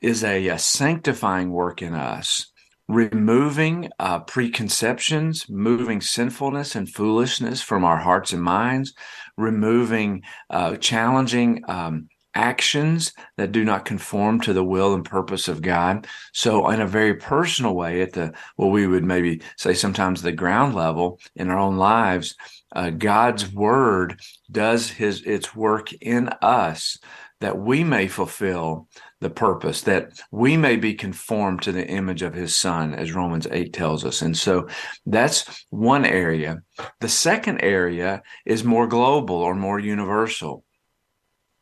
is 0.02 0.24
a, 0.24 0.48
a, 0.48 0.58
sanctifying 0.58 1.50
work 1.50 1.82
in 1.82 1.94
us, 1.94 2.50
removing 2.88 3.90
uh, 3.98 4.20
preconceptions, 4.20 5.48
moving 5.48 6.00
sinfulness 6.00 6.74
and 6.74 6.88
foolishness 6.88 7.60
from 7.60 7.84
our 7.84 7.98
hearts 7.98 8.32
and 8.32 8.42
minds, 8.42 8.94
removing 9.36 10.22
uh, 10.50 10.76
challenging 10.76 11.62
um, 11.68 12.08
actions 12.34 13.12
that 13.36 13.52
do 13.52 13.64
not 13.64 13.84
conform 13.84 14.40
to 14.40 14.52
the 14.52 14.64
will 14.64 14.94
and 14.94 15.04
purpose 15.04 15.48
of 15.48 15.62
God. 15.62 16.06
So, 16.32 16.68
in 16.70 16.80
a 16.80 16.86
very 16.86 17.14
personal 17.14 17.74
way, 17.74 18.00
at 18.02 18.12
the 18.12 18.32
what 18.56 18.68
we 18.68 18.86
would 18.86 19.04
maybe 19.04 19.42
say 19.56 19.74
sometimes 19.74 20.22
the 20.22 20.32
ground 20.32 20.74
level 20.74 21.20
in 21.36 21.50
our 21.50 21.58
own 21.58 21.76
lives, 21.76 22.34
uh, 22.74 22.90
God's 22.90 23.52
word 23.52 24.20
does 24.50 24.90
his 24.90 25.22
its 25.22 25.54
work 25.54 25.92
in 25.94 26.28
us 26.40 26.98
that 27.42 27.58
we 27.58 27.82
may 27.82 28.06
fulfill 28.06 28.88
the 29.20 29.28
purpose, 29.28 29.82
that 29.82 30.12
we 30.30 30.56
may 30.56 30.76
be 30.76 30.94
conformed 30.94 31.60
to 31.62 31.72
the 31.72 31.86
image 31.86 32.22
of 32.22 32.34
his 32.34 32.54
son, 32.54 32.94
as 32.94 33.12
Romans 33.12 33.48
8 33.50 33.72
tells 33.72 34.04
us. 34.04 34.22
And 34.22 34.38
so 34.38 34.68
that's 35.04 35.66
one 35.70 36.04
area. 36.04 36.62
The 37.00 37.08
second 37.08 37.60
area 37.60 38.22
is 38.46 38.62
more 38.62 38.86
global 38.86 39.36
or 39.36 39.56
more 39.56 39.80
universal. 39.80 40.64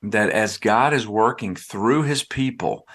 That 0.02 0.30
as 0.30 0.58
God 0.58 0.92
is 0.92 1.06
working 1.08 1.54
through 1.56 2.02
his 2.02 2.24
people, 2.24 2.86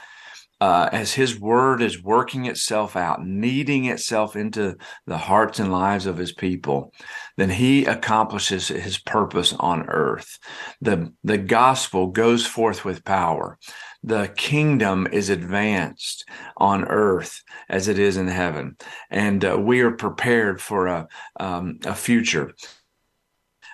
uh, 0.62 0.90
as 0.92 1.14
his 1.14 1.40
word 1.40 1.82
is 1.82 2.02
working 2.02 2.46
itself 2.46 2.96
out, 2.96 3.26
kneading 3.26 3.86
itself 3.86 4.36
into 4.36 4.76
the 5.06 5.18
hearts 5.18 5.60
and 5.60 5.72
lives 5.72 6.06
of 6.06 6.18
his 6.18 6.32
people, 6.32 6.94
then 7.36 7.50
he 7.50 7.86
accomplishes 7.86 8.70
his 8.70 8.98
purpose 8.98 9.53
on 9.53 9.90
earth. 9.90 10.40
The, 10.82 11.14
the 11.24 11.38
gospel 11.38 12.08
goes 12.08 12.46
forth 12.46 12.86
with 12.86 13.03
power. 13.03 13.58
The 14.03 14.32
kingdom 14.38 15.08
is 15.12 15.29
advanced 15.29 16.29
on 16.58 16.86
earth 16.86 17.42
as 17.68 17.88
it 17.88 18.00
is 18.00 18.18
in 18.18 18.27
heaven. 18.27 18.77
And 19.10 19.44
uh, 19.44 19.58
we 19.60 19.82
are 19.82 19.92
prepared 19.92 20.62
for 20.62 20.88
a, 20.88 21.08
um, 21.40 21.79
a 21.86 21.96
future. 21.96 22.53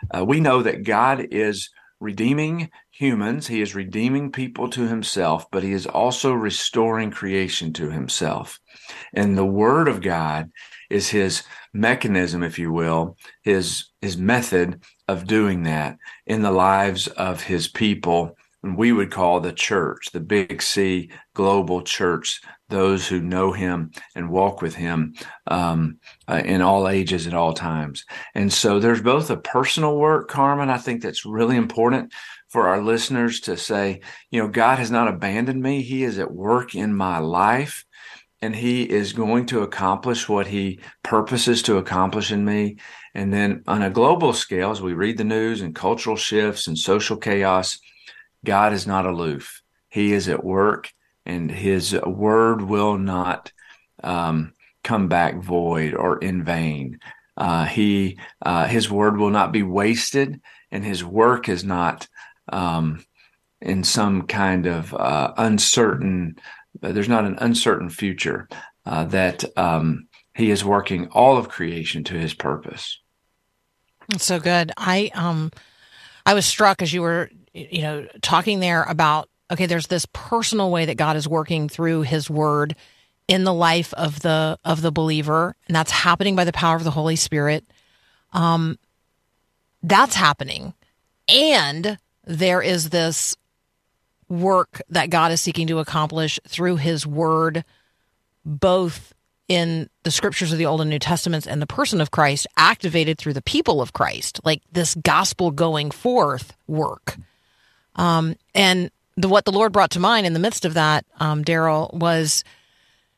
Uh, 0.10 0.26
we 0.26 0.40
know 0.40 0.64
that 0.64 0.84
God 0.84 1.28
is 1.32 1.70
redeeming 2.00 2.72
humans, 3.02 3.48
he 3.48 3.62
is 3.62 3.74
redeeming 3.74 4.32
people 4.32 4.70
to 4.70 4.88
himself, 4.88 5.50
but 5.50 5.64
he 5.64 5.72
is 5.72 5.88
also 5.88 6.32
restoring 6.32 7.10
creation 7.10 7.74
to 7.74 7.90
himself. 7.90 8.60
And 9.12 9.36
the 9.36 9.44
word 9.44 9.88
of 9.88 10.04
God 10.04 10.52
is 10.88 11.10
his 11.10 11.42
mechanism, 11.74 12.44
if 12.44 12.60
you 12.60 12.72
will, 12.72 13.18
his, 13.42 13.86
his 14.02 14.18
method 14.18 14.84
of 15.08 15.26
doing 15.26 15.64
that 15.64 15.98
in 16.28 16.44
the 16.44 16.52
lives 16.52 17.08
of 17.08 17.42
his 17.42 17.68
people. 17.68 18.38
And 18.62 18.78
we 18.78 18.92
would 18.92 19.10
call 19.10 19.40
the 19.40 19.52
church, 19.52 20.12
the 20.14 20.20
big 20.20 20.62
C 20.62 21.10
global 21.34 21.82
church, 21.82 22.40
those 22.70 23.08
who 23.08 23.20
know 23.20 23.52
him 23.52 23.92
and 24.14 24.30
walk 24.30 24.62
with 24.62 24.76
him 24.76 25.16
um, 25.48 25.98
uh, 26.28 26.44
in 26.46 26.62
all 26.62 26.88
ages 26.88 27.26
at 27.26 27.34
all 27.34 27.54
times. 27.54 28.06
And 28.36 28.54
so 28.54 28.80
there's 28.80 29.02
both 29.02 29.32
a 29.32 29.38
personal 29.38 29.98
work, 29.98 30.30
Carmen. 30.30 30.70
I 30.70 30.78
think 30.78 31.02
that's 31.02 31.26
really 31.26 31.58
important 31.58 32.14
for 32.52 32.68
our 32.68 32.82
listeners 32.82 33.40
to 33.40 33.56
say, 33.56 34.02
you 34.30 34.42
know, 34.42 34.50
God 34.50 34.78
has 34.78 34.92
not 34.92 35.08
abandoned 35.08 35.64
me. 35.64 35.82
He 35.82 36.04
is 36.04 36.20
at 36.20 36.34
work 36.34 36.76
in 36.76 36.94
my 36.94 37.18
life 37.18 37.86
and 38.42 38.54
he 38.54 38.84
is 38.84 39.14
going 39.14 39.46
to 39.46 39.62
accomplish 39.62 40.28
what 40.28 40.48
he 40.48 40.82
purposes 41.02 41.62
to 41.64 41.78
accomplish 41.78 42.30
in 42.30 42.44
me. 42.44 42.76
And 43.16 43.34
then 43.34 43.64
on 43.68 43.82
a 43.82 43.90
global 43.90 44.34
scale, 44.34 44.72
as 44.72 44.82
we 44.82 44.92
read 44.92 45.18
the 45.18 45.24
news 45.24 45.62
and 45.62 45.74
cultural 45.74 46.18
shifts 46.18 46.68
and 46.68 46.78
social 46.78 47.16
chaos, 47.16 47.80
God 48.44 48.74
is 48.74 48.86
not 48.86 49.06
aloof. 49.06 49.62
He 49.88 50.12
is 50.12 50.28
at 50.28 50.44
work 50.44 50.92
and 51.26 51.50
his 51.50 51.94
word 52.06 52.62
will 52.62 52.98
not 52.98 53.54
um, 54.04 54.54
come 54.84 55.08
back 55.08 55.42
void 55.42 55.94
or 55.94 56.18
in 56.18 56.44
vain. 56.44 57.00
Uh, 57.38 57.64
he, 57.64 58.20
uh, 58.42 58.68
his 58.68 58.92
word 58.92 59.16
will 59.16 59.30
not 59.30 59.54
be 59.54 59.64
wasted 59.64 60.42
and 60.70 60.84
his 60.84 61.02
work 61.02 61.48
is 61.48 61.64
not 61.64 62.10
um, 62.50 63.04
in 63.62 63.84
some 63.84 64.24
kind 64.24 64.66
of 64.66 64.94
uh, 64.94 65.34
uncertain, 65.38 66.36
there's 66.82 67.10
not 67.10 67.26
an 67.26 67.38
uncertain 67.40 67.90
future 67.90 68.48
uh, 68.86 69.06
that 69.06 69.46
um, 69.58 70.08
he 70.36 70.52
is 70.52 70.66
working 70.66 71.08
all 71.10 71.38
of 71.38 71.50
creation 71.50 72.04
to 72.06 72.16
his 72.16 72.34
purpose. 72.34 73.00
That's 74.10 74.26
so 74.26 74.40
good. 74.40 74.72
I 74.78 75.12
um, 75.14 75.52
I 76.26 76.34
was 76.34 76.46
struck 76.46 76.82
as 76.82 76.92
you 76.92 77.02
were, 77.02 77.30
you 77.54 77.82
know, 77.82 78.08
talking 78.22 78.60
there 78.60 78.84
about 78.84 79.30
okay, 79.52 79.66
there's 79.66 79.88
this 79.88 80.08
personal 80.14 80.72
way 80.72 80.86
that 80.86 80.98
God 80.98 81.16
is 81.16 81.28
working 81.28 81.70
through 81.70 82.02
His 82.02 82.30
Word 82.30 82.76
in 83.28 83.44
the 83.44 83.54
life 83.54 83.94
of 83.94 84.22
the 84.22 84.58
of 84.66 84.82
the 84.82 84.92
believer, 84.92 85.56
and 85.68 85.76
that's 85.76 85.92
happening 85.92 86.36
by 86.36 86.44
the 86.44 86.52
power 86.52 86.76
of 86.76 86.84
the 86.84 86.92
Holy 86.92 87.16
Spirit. 87.16 87.66
Um, 88.34 88.80
that's 89.84 90.16
happening, 90.16 90.74
and 91.28 91.98
there 92.26 92.62
is 92.62 92.90
this 92.90 93.36
work 94.30 94.82
that 94.90 95.10
God 95.10 95.32
is 95.32 95.42
seeking 95.42 95.68
to 95.68 95.80
accomplish 95.80 96.40
through 96.48 96.78
his 96.78 97.06
word, 97.06 97.66
both 98.46 99.14
in 99.48 99.90
the 100.04 100.12
scriptures 100.12 100.54
of 100.54 100.58
the 100.58 100.66
Old 100.66 100.80
and 100.80 100.90
New 100.90 101.00
Testaments 101.00 101.46
and 101.46 101.62
the 101.62 101.68
person 101.68 102.00
of 102.00 102.12
Christ, 102.12 102.48
activated 102.56 103.18
through 103.18 103.34
the 103.34 103.42
people 103.42 103.82
of 103.82 103.92
Christ, 103.92 104.40
like 104.46 104.62
this 104.72 104.96
gospel 104.96 105.52
going 105.52 105.92
forth 105.92 106.54
work. 106.68 107.18
Um, 107.98 108.38
and 108.56 108.90
the, 109.18 109.28
what 109.28 109.44
the 109.44 109.52
Lord 109.52 109.74
brought 109.74 109.92
to 109.92 110.00
mind 110.00 110.26
in 110.26 110.34
the 110.34 110.40
midst 110.40 110.64
of 110.64 110.76
that, 110.76 111.06
um, 111.20 111.44
Daryl, 111.44 111.94
was 111.94 112.46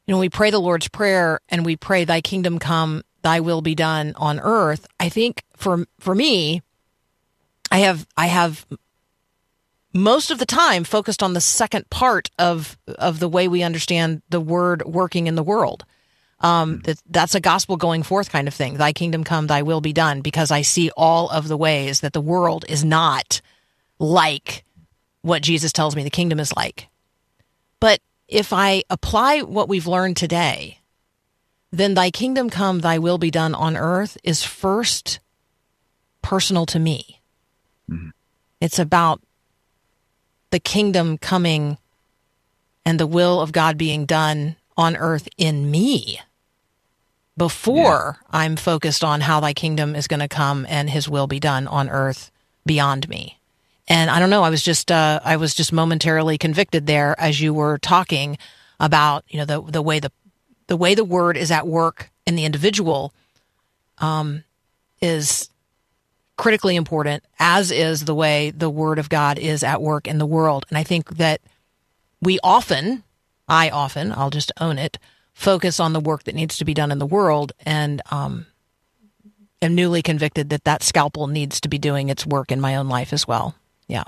you 0.06 0.14
know, 0.14 0.20
we 0.20 0.30
pray 0.30 0.52
the 0.52 0.60
Lord's 0.60 0.88
Prayer 0.88 1.40
and 1.50 1.66
we 1.66 1.76
pray, 1.76 2.04
Thy 2.04 2.22
kingdom 2.22 2.60
come, 2.60 3.04
Thy 3.22 3.40
will 3.40 3.62
be 3.62 3.76
done 3.76 4.14
on 4.18 4.40
earth. 4.40 4.86
I 5.00 5.10
think 5.10 5.44
for 5.56 5.86
for 6.00 6.14
me, 6.14 6.62
I 7.72 7.80
have 7.80 8.06
I 8.18 8.28
have 8.28 8.66
most 9.94 10.32
of 10.32 10.40
the 10.40 10.46
time 10.46 10.84
focused 10.84 11.22
on 11.22 11.34
the 11.34 11.42
second 11.42 11.90
part 11.90 12.30
of 12.40 12.78
of 12.98 13.20
the 13.20 13.30
way 13.30 13.48
we 13.48 13.64
understand 13.64 14.22
the 14.30 14.42
word 14.42 14.84
working 14.86 15.28
in 15.28 15.36
the 15.36 15.44
world. 15.44 15.86
Um, 16.40 16.82
that, 16.82 17.02
that's 17.10 17.36
a 17.36 17.40
gospel 17.40 17.78
going 17.78 18.04
forth 18.04 18.30
kind 18.30 18.50
of 18.50 18.54
thing. 18.54 18.76
Thy 18.76 18.92
kingdom 18.92 19.24
come, 19.24 19.48
thy 19.48 19.62
will 19.62 19.80
be 19.80 19.94
done, 19.94 20.20
because 20.20 20.52
I 20.52 20.62
see 20.62 20.92
all 20.98 21.30
of 21.30 21.48
the 21.48 21.56
ways 21.56 22.02
that 22.02 22.12
the 22.12 22.20
world 22.20 22.66
is 22.68 22.84
not 22.84 23.40
like 23.98 24.66
what 25.22 25.42
Jesus 25.42 25.72
tells 25.72 25.96
me 25.96 26.04
the 26.04 26.10
kingdom 26.10 26.42
is 26.42 26.54
like. 26.54 26.90
But 27.80 28.02
if 28.28 28.52
I 28.52 28.84
apply 28.90 29.42
what 29.42 29.70
we've 29.70 29.88
learned 29.88 30.18
today, 30.18 30.80
then 31.72 31.94
thy 31.94 32.12
kingdom 32.12 32.50
come, 32.50 32.80
thy 32.80 33.00
will 33.00 33.18
be 33.18 33.32
done 33.32 33.56
on 33.56 33.78
earth 33.78 34.18
is 34.22 34.44
first 34.44 35.20
personal 36.22 36.66
to 36.68 36.80
me. 36.80 37.22
It's 38.60 38.80
about 38.80 39.22
the 40.54 40.60
kingdom 40.60 41.18
coming 41.18 41.80
and 42.86 43.00
the 43.00 43.08
will 43.08 43.42
of 43.42 43.52
God 43.52 43.76
being 43.76 44.06
done 44.06 44.56
on 44.78 44.96
earth 44.96 45.28
in 45.36 45.72
me 45.72 46.20
before 47.36 48.20
I'm 48.30 48.56
focused 48.56 49.04
on 49.04 49.22
how 49.22 49.40
thy 49.40 49.54
kingdom 49.54 49.96
is 49.96 50.08
going 50.08 50.20
to 50.20 50.28
come 50.28 50.68
and 50.70 50.92
his 50.92 51.10
will 51.10 51.26
be 51.26 51.40
done 51.40 51.66
on 51.66 51.90
earth 51.90 52.30
beyond 52.68 53.10
me. 53.10 53.40
And 53.88 54.12
I 54.12 54.20
don't 54.20 54.30
know, 54.30 54.44
I 54.44 54.52
was 54.52 54.62
just 54.62 54.92
uh, 54.92 55.20
I 55.24 55.38
was 55.38 55.56
just 55.56 55.74
momentarily 55.74 56.38
convicted 56.38 56.86
there 56.86 57.20
as 57.20 57.42
you 57.42 57.52
were 57.52 57.80
talking 57.80 58.38
about, 58.80 59.26
you 59.30 59.40
know, 59.40 59.46
the 59.46 59.60
the 59.60 59.82
way 59.82 60.00
the 60.00 60.12
the 60.68 60.78
way 60.78 60.94
the 60.94 61.04
word 61.04 61.36
is 61.36 61.50
at 61.50 61.66
work 61.66 62.12
in 62.28 62.36
the 62.36 62.46
individual 62.46 63.12
um, 63.98 64.44
is 65.02 65.50
critically 66.38 66.76
important, 66.76 67.24
as 67.40 67.72
is 67.72 68.06
the 68.06 68.16
way 68.16 68.52
the 68.52 68.70
word 68.70 69.00
of 69.00 69.10
God 69.10 69.38
is 69.38 69.64
at 69.64 69.82
work 69.82 70.08
in 70.08 70.18
the 70.18 70.26
world. 70.26 70.66
And 70.70 70.78
I 70.78 70.84
think 70.84 71.18
that 71.18 71.42
we 72.22 72.40
often, 72.44 73.04
I 73.48 73.70
often, 73.70 74.12
I'll 74.12 74.30
just 74.30 74.52
own 74.60 74.78
it, 74.78 74.98
focus 75.34 75.80
on 75.80 75.94
the 75.94 76.00
work 76.00 76.24
that 76.24 76.36
needs 76.36 76.58
to 76.58 76.66
be 76.66 76.74
done 76.74 76.92
in 76.92 77.00
the 77.00 77.06
world 77.06 77.52
and 77.66 78.02
um, 78.12 78.46
am 79.62 79.76
newly 79.76 80.02
convicted 80.02 80.50
that 80.50 80.64
that 80.64 80.84
scalpel 80.84 81.28
needs 81.28 81.60
to 81.62 81.70
be 81.70 81.78
doing 81.78 82.10
its 82.10 82.26
work 82.26 82.52
in 82.52 82.60
my 82.62 82.76
own 82.76 82.88
life 82.88 83.14
as 83.14 83.28
well. 83.28 83.56
Yeah. 83.88 84.04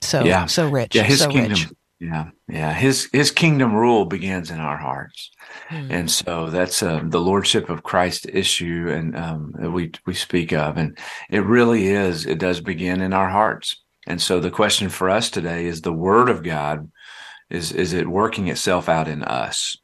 So, 0.00 0.24
Yeah. 0.24 0.46
so 0.46 0.68
rich. 0.68 0.94
Yeah, 0.94 1.02
his 1.04 1.20
so 1.20 1.30
kingdom. 1.30 1.50
rich. 1.52 1.68
Yeah, 2.02 2.30
yeah. 2.48 2.72
His 2.72 3.08
his 3.12 3.30
kingdom 3.30 3.72
rule 3.76 4.06
begins 4.06 4.50
in 4.50 4.58
our 4.58 4.76
hearts, 4.76 5.30
Hmm. 5.68 5.88
and 5.88 6.10
so 6.10 6.50
that's 6.50 6.82
uh, 6.82 7.00
the 7.04 7.20
lordship 7.20 7.70
of 7.70 7.84
Christ 7.84 8.26
issue, 8.28 8.88
and 8.90 9.16
um, 9.16 9.54
that 9.60 9.70
we 9.70 9.92
we 10.04 10.14
speak 10.14 10.52
of, 10.52 10.76
and 10.78 10.98
it 11.30 11.44
really 11.44 11.86
is. 11.86 12.26
It 12.26 12.40
does 12.40 12.60
begin 12.60 13.02
in 13.02 13.12
our 13.12 13.30
hearts, 13.30 13.76
and 14.04 14.20
so 14.20 14.40
the 14.40 14.50
question 14.50 14.88
for 14.88 15.10
us 15.10 15.30
today 15.30 15.66
is: 15.66 15.82
the 15.82 15.92
Word 15.92 16.28
of 16.28 16.42
God 16.42 16.90
is 17.50 17.70
is 17.70 17.92
it 17.92 18.08
working 18.08 18.48
itself 18.48 18.88
out 18.88 19.06
in 19.06 19.22
us, 19.22 19.76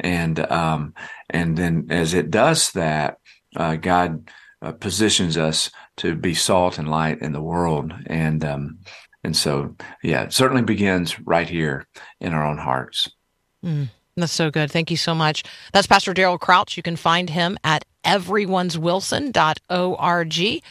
and 0.00 0.50
um, 0.50 0.94
and 1.28 1.58
then 1.58 1.88
as 1.90 2.14
it 2.14 2.30
does 2.30 2.72
that, 2.72 3.18
uh, 3.54 3.76
God 3.76 4.30
uh, 4.62 4.72
positions 4.72 5.36
us 5.36 5.70
to 5.98 6.14
be 6.14 6.32
salt 6.32 6.78
and 6.78 6.90
light 6.90 7.20
in 7.20 7.32
the 7.32 7.42
world, 7.42 7.92
and 8.06 8.42
um, 8.46 8.78
and 9.26 9.36
so, 9.36 9.74
yeah, 10.04 10.22
it 10.22 10.32
certainly 10.32 10.62
begins 10.62 11.18
right 11.20 11.48
here 11.48 11.88
in 12.20 12.32
our 12.32 12.46
own 12.46 12.58
hearts. 12.58 13.10
That's 14.16 14.32
so 14.32 14.52
good. 14.52 14.70
Thank 14.70 14.92
you 14.92 14.96
so 14.96 15.16
much. 15.16 15.42
That's 15.72 15.88
Pastor 15.88 16.14
Daryl 16.14 16.38
Crouch. 16.38 16.76
You 16.76 16.84
can 16.84 16.94
find 16.94 17.28
him 17.28 17.58
at 17.64 17.84
everyone'swilson.org. 18.04 20.62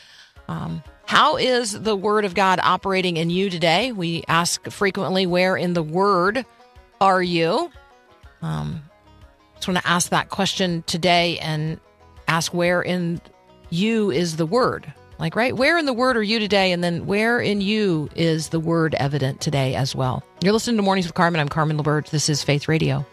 Um, 0.48 0.84
how 1.06 1.36
is 1.36 1.82
the 1.82 1.98
Word 1.98 2.24
of 2.24 2.34
God 2.34 2.62
operating 2.64 3.18
in 3.18 3.30
you 3.30 3.50
today? 3.50 3.92
We 3.92 4.24
ask 4.30 4.72
frequently, 4.72 5.28
where 5.28 5.58
in 5.58 5.74
the 5.74 5.84
Word 5.84 6.46
are 7.02 7.22
you? 7.22 7.70
Um, 8.42 8.84
just 9.56 9.68
want 9.68 9.80
to 9.80 9.88
ask 9.88 10.12
that 10.12 10.30
question 10.30 10.82
today 10.88 11.40
and 11.40 11.78
ask 12.30 12.54
where 12.54 12.82
in 12.82 13.20
you 13.70 14.12
is 14.12 14.38
the 14.38 14.46
Word? 14.46 14.94
Like, 15.18 15.36
right? 15.36 15.56
Where 15.56 15.78
in 15.78 15.86
the 15.86 15.94
Word 15.94 16.18
are 16.18 16.24
you 16.24 16.40
today? 16.40 16.72
And 16.72 16.84
then 16.84 17.06
where 17.06 17.40
in 17.40 17.62
you 17.62 18.10
is 18.16 18.50
the 18.50 18.60
Word 18.60 18.96
evident 18.96 19.40
today 19.40 19.74
as 19.76 19.96
well? 19.96 20.24
You're 20.42 20.52
listening 20.54 20.76
to 20.78 20.84
Mornings 20.84 21.06
with 21.08 21.16
Carmen. 21.16 21.40
I'm 21.40 21.48
Carmen 21.48 21.78
LaBerge. 21.78 22.10
This 22.10 22.28
is 22.28 22.44
Faith 22.44 22.68
Radio. 22.68 23.06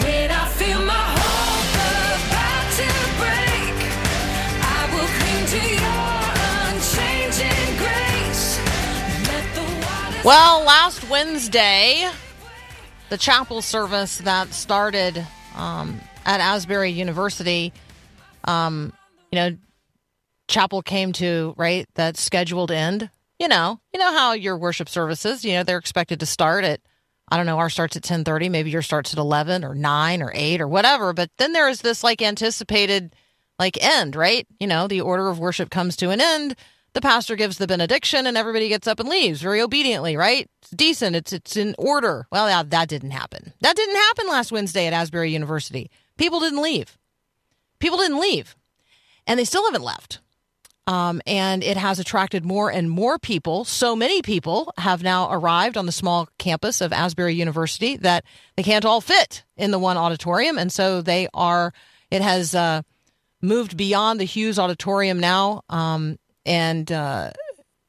When 0.00 0.30
I 0.30 0.48
feel 0.50 0.80
my 0.84 0.94
hope 1.18 2.28
about 2.28 2.70
to 2.78 2.86
break, 3.18 3.76
I 4.62 4.80
will 4.94 5.10
cling 5.18 5.46
to 5.50 5.60
your 5.74 6.14
unchanging 6.70 7.76
grace. 7.76 8.58
Let 9.26 9.46
the 9.54 9.62
waters 9.84 10.24
Well, 10.24 10.62
last 10.62 11.08
Wednesday, 11.10 12.08
the 13.08 13.18
chapel 13.18 13.62
service 13.62 14.18
that 14.18 14.52
started 14.52 15.26
um, 15.56 16.00
at 16.28 16.40
Asbury 16.40 16.90
University, 16.90 17.72
um, 18.44 18.92
you 19.32 19.36
know, 19.36 19.56
chapel 20.46 20.82
came 20.82 21.12
to 21.14 21.54
right 21.56 21.88
that 21.94 22.16
scheduled 22.16 22.70
end. 22.70 23.10
You 23.40 23.48
know, 23.48 23.80
you 23.92 23.98
know 23.98 24.12
how 24.12 24.32
your 24.32 24.58
worship 24.58 24.88
services, 24.88 25.44
you 25.44 25.54
know, 25.54 25.62
they're 25.62 25.78
expected 25.78 26.20
to 26.20 26.26
start 26.26 26.64
at 26.64 26.80
I 27.30 27.36
don't 27.36 27.46
know, 27.46 27.58
our 27.58 27.70
starts 27.70 27.96
at 27.96 28.02
ten 28.02 28.24
thirty, 28.24 28.48
maybe 28.48 28.70
your 28.70 28.82
starts 28.82 29.12
at 29.12 29.18
eleven 29.18 29.64
or 29.64 29.74
nine 29.74 30.22
or 30.22 30.30
eight 30.34 30.60
or 30.60 30.68
whatever. 30.68 31.12
But 31.12 31.30
then 31.38 31.52
there 31.52 31.68
is 31.68 31.80
this 31.80 32.04
like 32.04 32.22
anticipated 32.22 33.14
like 33.58 33.82
end, 33.82 34.14
right? 34.14 34.46
You 34.60 34.66
know, 34.66 34.86
the 34.86 35.00
order 35.00 35.28
of 35.28 35.38
worship 35.38 35.70
comes 35.70 35.96
to 35.96 36.10
an 36.10 36.20
end. 36.20 36.56
The 36.94 37.00
pastor 37.02 37.36
gives 37.36 37.58
the 37.58 37.66
benediction 37.66 38.26
and 38.26 38.36
everybody 38.36 38.68
gets 38.68 38.86
up 38.86 38.98
and 38.98 39.08
leaves 39.08 39.42
very 39.42 39.60
obediently, 39.60 40.16
right? 40.16 40.48
It's 40.62 40.70
decent. 40.70 41.16
It's 41.16 41.32
it's 41.32 41.56
in 41.56 41.74
order. 41.78 42.26
Well, 42.32 42.48
yeah, 42.48 42.62
that 42.66 42.88
didn't 42.88 43.12
happen. 43.12 43.52
That 43.60 43.76
didn't 43.76 43.96
happen 43.96 44.26
last 44.26 44.52
Wednesday 44.52 44.86
at 44.86 44.92
Asbury 44.92 45.30
University. 45.30 45.90
People 46.18 46.40
didn't 46.40 46.62
leave. 46.62 46.98
People 47.78 47.98
didn't 47.98 48.20
leave. 48.20 48.54
And 49.26 49.40
they 49.40 49.44
still 49.44 49.64
haven't 49.64 49.82
left. 49.82 50.20
Um, 50.86 51.20
and 51.26 51.62
it 51.62 51.76
has 51.76 51.98
attracted 51.98 52.46
more 52.46 52.72
and 52.72 52.90
more 52.90 53.18
people. 53.18 53.64
So 53.64 53.94
many 53.94 54.22
people 54.22 54.72
have 54.78 55.02
now 55.02 55.30
arrived 55.30 55.76
on 55.76 55.84
the 55.84 55.92
small 55.92 56.28
campus 56.38 56.80
of 56.80 56.94
Asbury 56.94 57.34
University 57.34 57.98
that 57.98 58.24
they 58.56 58.62
can't 58.62 58.86
all 58.86 59.02
fit 59.02 59.44
in 59.56 59.70
the 59.70 59.78
one 59.78 59.98
auditorium. 59.98 60.58
And 60.58 60.72
so 60.72 61.02
they 61.02 61.28
are, 61.34 61.74
it 62.10 62.22
has 62.22 62.54
uh, 62.54 62.82
moved 63.42 63.76
beyond 63.76 64.18
the 64.18 64.24
Hughes 64.24 64.58
Auditorium 64.58 65.20
now 65.20 65.62
um, 65.68 66.18
and 66.46 66.90
uh, 66.90 67.32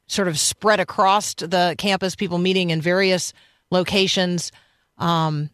sort 0.08 0.28
of 0.28 0.38
spread 0.38 0.82
across 0.82 1.36
the 1.36 1.76
campus, 1.78 2.16
people 2.16 2.38
meeting 2.38 2.70
in 2.70 2.82
various 2.82 3.32
locations. 3.72 4.52
Um, 4.98 5.52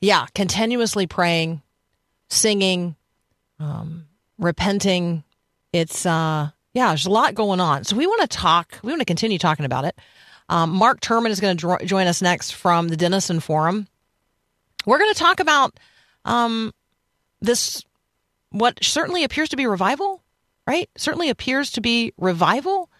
yeah, 0.00 0.26
continuously 0.34 1.06
praying, 1.06 1.60
singing, 2.28 2.96
um, 3.58 4.06
repenting. 4.38 5.24
It's 5.72 6.06
uh, 6.06 6.50
yeah, 6.72 6.88
there's 6.88 7.06
a 7.06 7.10
lot 7.10 7.34
going 7.34 7.60
on. 7.60 7.84
So 7.84 7.96
we 7.96 8.06
want 8.06 8.22
to 8.22 8.28
talk. 8.28 8.78
We 8.82 8.90
want 8.90 9.00
to 9.00 9.06
continue 9.06 9.38
talking 9.38 9.64
about 9.64 9.84
it. 9.84 9.98
Um, 10.48 10.70
Mark 10.70 11.00
Turman 11.00 11.30
is 11.30 11.40
going 11.40 11.56
to 11.56 11.60
dro- 11.60 11.78
join 11.84 12.06
us 12.06 12.22
next 12.22 12.52
from 12.52 12.88
the 12.88 12.96
Denison 12.96 13.40
Forum. 13.40 13.88
We're 14.84 14.98
going 14.98 15.12
to 15.12 15.18
talk 15.18 15.40
about 15.40 15.78
um, 16.24 16.72
this, 17.40 17.84
what 18.50 18.78
certainly 18.82 19.24
appears 19.24 19.48
to 19.48 19.56
be 19.56 19.66
revival, 19.66 20.22
right? 20.66 20.88
Certainly 20.96 21.30
appears 21.30 21.72
to 21.72 21.80
be 21.80 22.12
revival 22.16 22.90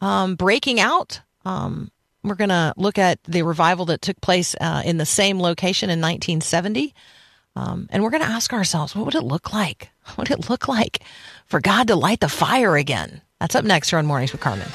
um, 0.00 0.34
breaking 0.34 0.80
out. 0.80 1.22
Um, 1.44 1.90
we're 2.22 2.34
going 2.34 2.50
to 2.50 2.74
look 2.76 2.98
at 2.98 3.22
the 3.24 3.42
revival 3.42 3.86
that 3.86 4.02
took 4.02 4.20
place 4.20 4.54
uh, 4.60 4.82
in 4.84 4.98
the 4.98 5.06
same 5.06 5.40
location 5.40 5.88
in 5.88 6.00
1970. 6.00 6.94
Um, 7.54 7.86
and 7.90 8.02
we're 8.02 8.10
going 8.10 8.22
to 8.22 8.28
ask 8.28 8.52
ourselves, 8.52 8.94
what 8.94 9.04
would 9.04 9.14
it 9.14 9.24
look 9.24 9.52
like? 9.52 9.90
What 10.16 10.28
would 10.28 10.40
it 10.40 10.50
look 10.50 10.66
like 10.66 10.98
for 11.46 11.60
God 11.60 11.86
to 11.86 11.94
light 11.94 12.18
the 12.18 12.28
fire 12.28 12.76
again? 12.76 13.22
That's 13.38 13.54
up 13.54 13.64
next 13.64 13.90
here 13.90 14.00
on 14.00 14.06
Mornings 14.06 14.32
with 14.32 14.40
Carmen. 14.40 14.68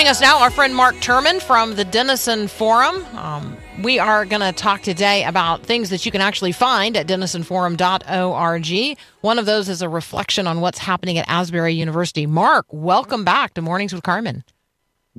Joining 0.00 0.10
us 0.12 0.20
now, 0.22 0.40
our 0.40 0.50
friend 0.50 0.74
Mark 0.74 0.94
Turman 0.94 1.42
from 1.42 1.74
the 1.74 1.84
Denison 1.84 2.48
Forum. 2.48 3.04
Um, 3.18 3.54
we 3.82 3.98
are 3.98 4.24
going 4.24 4.40
to 4.40 4.50
talk 4.50 4.80
today 4.80 5.24
about 5.24 5.62
things 5.62 5.90
that 5.90 6.06
you 6.06 6.10
can 6.10 6.22
actually 6.22 6.52
find 6.52 6.96
at 6.96 7.06
denisonforum.org. 7.06 8.98
One 9.20 9.38
of 9.38 9.44
those 9.44 9.68
is 9.68 9.82
a 9.82 9.90
reflection 9.90 10.46
on 10.46 10.62
what's 10.62 10.78
happening 10.78 11.18
at 11.18 11.28
Asbury 11.28 11.74
University. 11.74 12.24
Mark, 12.24 12.64
welcome 12.70 13.26
back 13.26 13.52
to 13.52 13.60
Mornings 13.60 13.92
with 13.92 14.02
Carmen. 14.02 14.42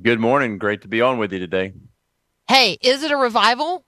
Good 0.02 0.20
morning. 0.20 0.58
Great 0.58 0.82
to 0.82 0.88
be 0.88 1.00
on 1.00 1.20
with 1.20 1.32
you 1.32 1.38
today. 1.38 1.74
Hey, 2.48 2.80
is 2.82 3.04
it 3.04 3.12
a 3.12 3.18
revival? 3.18 3.86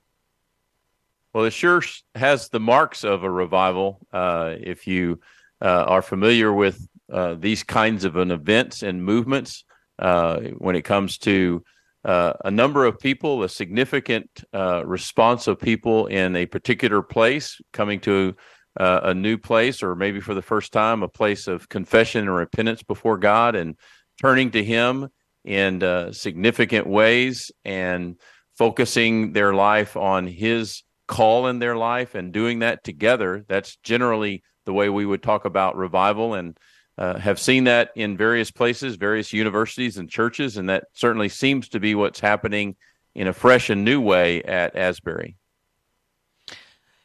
Well, 1.33 1.45
it 1.45 1.53
sure 1.53 1.81
has 2.13 2.49
the 2.49 2.59
marks 2.59 3.03
of 3.03 3.23
a 3.23 3.31
revival. 3.31 3.97
Uh, 4.13 4.57
if 4.59 4.85
you 4.85 5.21
uh, 5.59 5.85
are 5.87 6.03
familiar 6.03 6.53
with 6.53 6.87
uh, 7.11 7.33
these 7.33 7.63
kinds 7.63 8.05
of 8.05 8.15
an 8.15 8.29
events 8.29 8.83
and 8.83 9.03
movements, 9.03 9.63
uh, 9.99 10.39
when 10.57 10.75
it 10.75 10.83
comes 10.83 11.17
to 11.19 11.63
uh, 12.05 12.33
a 12.43 12.51
number 12.51 12.85
of 12.85 12.99
people, 12.99 13.43
a 13.43 13.49
significant 13.49 14.29
uh, 14.53 14.85
response 14.85 15.47
of 15.47 15.59
people 15.59 16.07
in 16.07 16.35
a 16.35 16.45
particular 16.45 17.01
place 17.01 17.61
coming 17.71 17.99
to 18.01 18.35
uh, 18.79 19.01
a 19.03 19.13
new 19.13 19.37
place, 19.37 19.83
or 19.83 19.95
maybe 19.95 20.19
for 20.19 20.33
the 20.33 20.41
first 20.41 20.73
time, 20.73 21.03
a 21.03 21.07
place 21.07 21.47
of 21.47 21.69
confession 21.69 22.21
and 22.21 22.35
repentance 22.35 22.83
before 22.83 23.17
God 23.17 23.55
and 23.55 23.75
turning 24.21 24.51
to 24.51 24.63
Him 24.63 25.07
in 25.45 25.83
uh, 25.83 26.11
significant 26.11 26.87
ways 26.87 27.51
and 27.63 28.19
focusing 28.57 29.33
their 29.33 29.53
life 29.53 29.95
on 29.95 30.27
His 30.27 30.83
call 31.07 31.47
in 31.47 31.59
their 31.59 31.75
life 31.75 32.15
and 32.15 32.33
doing 32.33 32.59
that 32.59 32.83
together. 32.83 33.45
That's 33.47 33.77
generally 33.83 34.43
the 34.65 34.73
way 34.73 34.89
we 34.89 35.05
would 35.05 35.23
talk 35.23 35.45
about 35.45 35.77
revival 35.77 36.33
and 36.33 36.57
uh, 36.97 37.17
have 37.17 37.39
seen 37.39 37.63
that 37.63 37.91
in 37.95 38.15
various 38.15 38.51
places, 38.51 38.95
various 38.95 39.33
universities 39.33 39.97
and 39.97 40.09
churches, 40.09 40.57
and 40.57 40.69
that 40.69 40.85
certainly 40.93 41.29
seems 41.29 41.69
to 41.69 41.79
be 41.79 41.95
what's 41.95 42.19
happening 42.19 42.75
in 43.15 43.27
a 43.27 43.33
fresh 43.33 43.69
and 43.69 43.83
new 43.83 44.01
way 44.01 44.43
at 44.43 44.75
Asbury. 44.75 45.35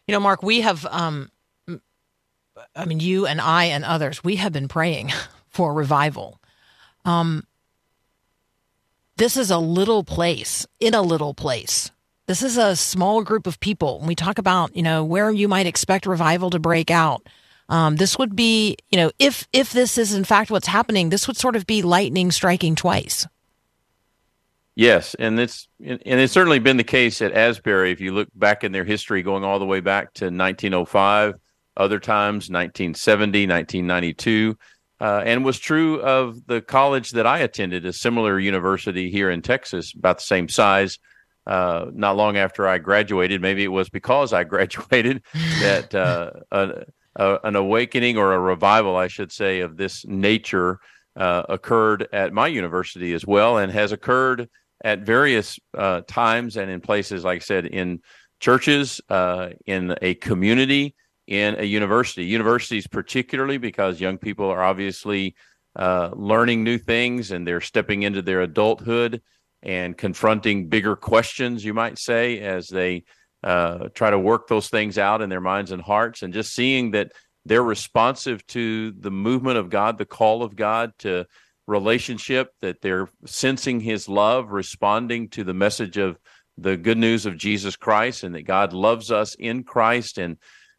You 0.06 0.12
know, 0.12 0.20
Mark, 0.20 0.42
we 0.42 0.62
have, 0.62 0.86
um, 0.86 1.30
I 2.74 2.84
mean, 2.86 3.00
you 3.00 3.26
and 3.26 3.40
I 3.40 3.64
and 3.64 3.84
others, 3.84 4.24
we 4.24 4.36
have 4.36 4.52
been 4.52 4.68
praying 4.68 5.12
for 5.48 5.72
revival. 5.74 6.40
Um, 7.04 7.44
this 9.16 9.36
is 9.36 9.50
a 9.50 9.58
little 9.58 10.04
place 10.04 10.66
in 10.80 10.94
a 10.94 11.02
little 11.02 11.34
place. 11.34 11.90
This 12.26 12.42
is 12.42 12.56
a 12.56 12.76
small 12.76 13.22
group 13.22 13.46
of 13.46 13.58
people. 13.58 14.02
We 14.06 14.14
talk 14.14 14.38
about, 14.38 14.76
you 14.76 14.82
know, 14.82 15.02
where 15.02 15.30
you 15.30 15.48
might 15.48 15.66
expect 15.66 16.06
revival 16.06 16.50
to 16.50 16.58
break 16.58 16.90
out, 16.90 17.26
um, 17.68 17.96
this 17.96 18.18
would 18.18 18.34
be, 18.34 18.76
you 18.90 18.96
know, 18.96 19.10
if 19.18 19.46
if 19.52 19.72
this 19.72 19.98
is 19.98 20.14
in 20.14 20.24
fact 20.24 20.50
what's 20.50 20.66
happening, 20.66 21.10
this 21.10 21.26
would 21.26 21.36
sort 21.36 21.56
of 21.56 21.66
be 21.66 21.82
lightning 21.82 22.30
striking 22.30 22.74
twice. 22.74 23.26
Yes, 24.74 25.14
and 25.18 25.38
it's 25.40 25.68
and 25.84 26.00
it's 26.04 26.32
certainly 26.32 26.60
been 26.60 26.76
the 26.76 26.84
case 26.84 27.20
at 27.20 27.32
Asbury. 27.32 27.90
If 27.90 28.00
you 28.00 28.12
look 28.12 28.28
back 28.34 28.64
in 28.64 28.72
their 28.72 28.84
history, 28.84 29.22
going 29.22 29.44
all 29.44 29.58
the 29.58 29.66
way 29.66 29.80
back 29.80 30.14
to 30.14 30.26
1905, 30.26 31.34
other 31.76 31.98
times 31.98 32.48
1970, 32.48 33.48
1992, 33.48 34.56
uh, 35.00 35.22
and 35.26 35.44
was 35.44 35.58
true 35.58 36.00
of 36.00 36.46
the 36.46 36.60
college 36.62 37.10
that 37.10 37.26
I 37.26 37.40
attended, 37.40 37.84
a 37.86 37.92
similar 37.92 38.38
university 38.38 39.10
here 39.10 39.30
in 39.30 39.42
Texas, 39.42 39.92
about 39.94 40.18
the 40.18 40.24
same 40.24 40.48
size. 40.48 40.98
Uh, 41.46 41.86
not 41.94 42.16
long 42.16 42.36
after 42.36 42.68
I 42.68 42.78
graduated, 42.78 43.40
maybe 43.42 43.64
it 43.64 43.68
was 43.68 43.88
because 43.88 44.32
I 44.32 44.44
graduated 44.54 45.22
that 45.60 45.94
uh, 45.94 46.30
a, 47.18 47.38
an 47.44 47.56
awakening 47.56 48.16
or 48.16 48.32
a 48.32 48.40
revival, 48.40 48.96
I 48.96 49.08
should 49.08 49.32
say, 49.32 49.60
of 49.60 49.76
this 49.76 50.06
nature 50.06 50.78
uh, 51.16 51.42
occurred 51.48 52.08
at 52.12 52.32
my 52.32 52.46
university 52.46 53.12
as 53.12 53.26
well, 53.26 53.58
and 53.58 53.70
has 53.72 53.92
occurred 53.92 54.48
at 54.84 55.00
various 55.00 55.58
uh, 55.76 56.02
times 56.06 56.56
and 56.56 56.70
in 56.70 56.80
places, 56.80 57.24
like 57.24 57.36
I 57.36 57.44
said, 57.44 57.66
in 57.66 58.00
churches, 58.40 59.00
uh, 59.08 59.50
in 59.66 59.96
a 60.00 60.14
community, 60.14 60.94
in 61.26 61.56
a 61.58 61.64
university. 61.64 62.24
Universities, 62.24 62.86
particularly 62.86 63.58
because 63.58 64.00
young 64.00 64.18
people 64.18 64.48
are 64.48 64.62
obviously 64.62 65.34
uh, 65.76 66.10
learning 66.14 66.62
new 66.62 66.78
things 66.78 67.32
and 67.32 67.46
they're 67.46 67.60
stepping 67.60 68.04
into 68.04 68.22
their 68.22 68.42
adulthood 68.42 69.20
and 69.62 69.98
confronting 69.98 70.68
bigger 70.68 70.94
questions, 70.94 71.64
you 71.64 71.74
might 71.74 71.98
say, 71.98 72.38
as 72.38 72.68
they 72.68 73.02
uh, 73.42 73.88
try 73.94 74.10
to 74.10 74.18
work 74.18 74.48
those 74.48 74.68
things 74.68 74.98
out 74.98 75.22
in 75.22 75.28
their 75.28 75.40
minds 75.40 75.70
and 75.70 75.82
hearts, 75.82 76.22
and 76.22 76.34
just 76.34 76.54
seeing 76.54 76.92
that 76.92 77.12
they're 77.44 77.62
responsive 77.62 78.46
to 78.48 78.92
the 78.92 79.10
movement 79.10 79.58
of 79.58 79.70
God, 79.70 79.96
the 79.96 80.04
call 80.04 80.42
of 80.42 80.56
God 80.56 80.92
to 81.00 81.26
relationship, 81.66 82.50
that 82.60 82.80
they're 82.80 83.08
sensing 83.26 83.80
His 83.80 84.08
love, 84.08 84.50
responding 84.50 85.28
to 85.30 85.44
the 85.44 85.54
message 85.54 85.96
of 85.96 86.18
the 86.56 86.76
good 86.76 86.98
news 86.98 87.26
of 87.26 87.36
Jesus 87.36 87.76
Christ, 87.76 88.24
and 88.24 88.34
that 88.34 88.42
God 88.42 88.72
loves 88.72 89.12
us 89.12 89.34
in 89.34 89.64
Christ. 89.64 90.18
And 90.18 90.36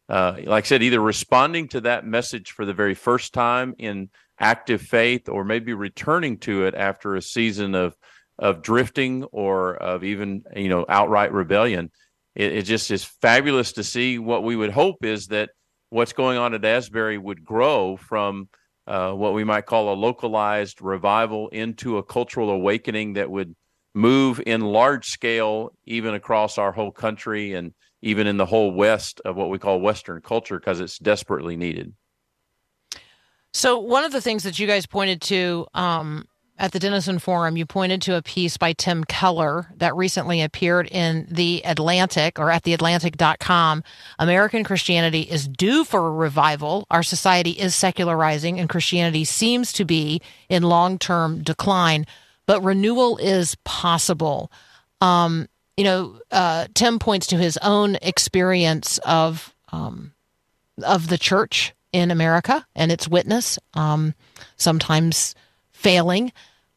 uh, 0.08 0.36
like 0.44 0.64
I 0.64 0.66
said, 0.66 0.82
either 0.82 1.00
responding 1.00 1.68
to 1.68 1.80
that 1.82 2.04
message 2.04 2.50
for 2.50 2.66
the 2.66 2.74
very 2.74 2.94
first 2.94 3.32
time 3.32 3.74
in 3.78 4.10
active 4.38 4.82
faith, 4.82 5.28
or 5.28 5.44
maybe 5.44 5.72
returning 5.72 6.38
to 6.38 6.66
it 6.66 6.74
after 6.74 7.14
a 7.14 7.22
season 7.22 7.74
of 7.74 7.96
of 8.38 8.62
drifting 8.62 9.24
or 9.24 9.74
of 9.74 10.02
even 10.02 10.42
you 10.56 10.68
know 10.68 10.84
outright 10.88 11.32
rebellion. 11.32 11.90
It, 12.40 12.52
it 12.56 12.62
just 12.62 12.90
is 12.90 13.04
fabulous 13.04 13.72
to 13.72 13.84
see. 13.84 14.18
What 14.18 14.44
we 14.44 14.56
would 14.56 14.70
hope 14.70 15.04
is 15.04 15.26
that 15.26 15.50
what's 15.90 16.14
going 16.14 16.38
on 16.38 16.54
at 16.54 16.64
Asbury 16.64 17.18
would 17.18 17.44
grow 17.44 17.98
from 17.98 18.48
uh, 18.86 19.12
what 19.12 19.34
we 19.34 19.44
might 19.44 19.66
call 19.66 19.92
a 19.92 19.94
localized 19.94 20.80
revival 20.80 21.48
into 21.48 21.98
a 21.98 22.02
cultural 22.02 22.48
awakening 22.48 23.12
that 23.12 23.30
would 23.30 23.54
move 23.94 24.40
in 24.46 24.62
large 24.62 25.06
scale, 25.06 25.72
even 25.84 26.14
across 26.14 26.56
our 26.56 26.72
whole 26.72 26.92
country 26.92 27.52
and 27.52 27.74
even 28.00 28.26
in 28.26 28.38
the 28.38 28.46
whole 28.46 28.72
West 28.72 29.20
of 29.26 29.36
what 29.36 29.50
we 29.50 29.58
call 29.58 29.78
Western 29.78 30.22
culture, 30.22 30.58
because 30.58 30.80
it's 30.80 30.98
desperately 30.98 31.56
needed. 31.56 31.92
So 33.52 33.80
one 33.80 34.04
of 34.04 34.12
the 34.12 34.22
things 34.22 34.44
that 34.44 34.58
you 34.58 34.66
guys 34.66 34.86
pointed 34.86 35.20
to 35.22 35.66
um, 35.74 36.24
at 36.60 36.72
the 36.72 36.78
Denison 36.78 37.18
Forum, 37.18 37.56
you 37.56 37.64
pointed 37.64 38.02
to 38.02 38.16
a 38.16 38.22
piece 38.22 38.58
by 38.58 38.74
Tim 38.74 39.02
Keller 39.04 39.72
that 39.78 39.96
recently 39.96 40.42
appeared 40.42 40.86
in 40.88 41.26
the 41.30 41.62
Atlantic 41.64 42.38
or 42.38 42.50
at 42.50 42.64
theatlantic.com. 42.64 43.82
American 44.18 44.62
Christianity 44.62 45.22
is 45.22 45.48
due 45.48 45.84
for 45.84 46.06
a 46.06 46.12
revival. 46.12 46.86
Our 46.90 47.02
society 47.02 47.52
is 47.52 47.74
secularizing 47.74 48.60
and 48.60 48.68
Christianity 48.68 49.24
seems 49.24 49.72
to 49.72 49.86
be 49.86 50.20
in 50.50 50.62
long-term 50.62 51.42
decline, 51.42 52.06
but 52.44 52.62
renewal 52.62 53.16
is 53.16 53.56
possible. 53.64 54.52
Um, 55.00 55.48
you 55.78 55.84
know, 55.84 56.20
uh, 56.30 56.66
Tim 56.74 56.98
points 56.98 57.26
to 57.28 57.38
his 57.38 57.56
own 57.62 57.96
experience 58.02 58.98
of 58.98 59.54
um, 59.72 60.12
of 60.84 61.08
the 61.08 61.16
church 61.16 61.72
in 61.90 62.10
America 62.10 62.66
and 62.76 62.92
its 62.92 63.08
witness, 63.08 63.58
um, 63.72 64.14
sometimes 64.56 65.34
failing, 65.72 66.32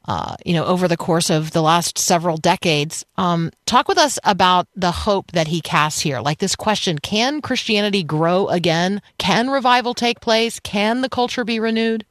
uh, 0.06 0.36
you 0.46 0.54
know, 0.54 0.66
over 0.66 0.88
the 0.88 0.98
course 0.98 1.30
of 1.30 1.52
the 1.52 1.62
last 1.62 1.98
several 1.98 2.38
decades. 2.38 3.06
Um, 3.18 3.52
talk 3.66 3.88
with 3.88 3.98
us 3.98 4.20
about 4.24 4.68
the 4.76 4.92
hope 4.92 5.32
that 5.32 5.48
he 5.48 5.62
casts 5.62 6.02
here. 6.02 6.20
Like 6.20 6.40
this 6.40 6.56
question 6.56 7.00
Can 7.00 7.42
Christianity 7.42 8.04
grow 8.04 8.48
again? 8.48 9.02
Can 9.18 9.50
revival 9.50 9.94
take 9.94 10.20
place? 10.20 10.60
Can 10.60 11.02
the 11.02 11.10
culture 11.10 11.44
be 11.44 11.60
renewed? 11.60 12.06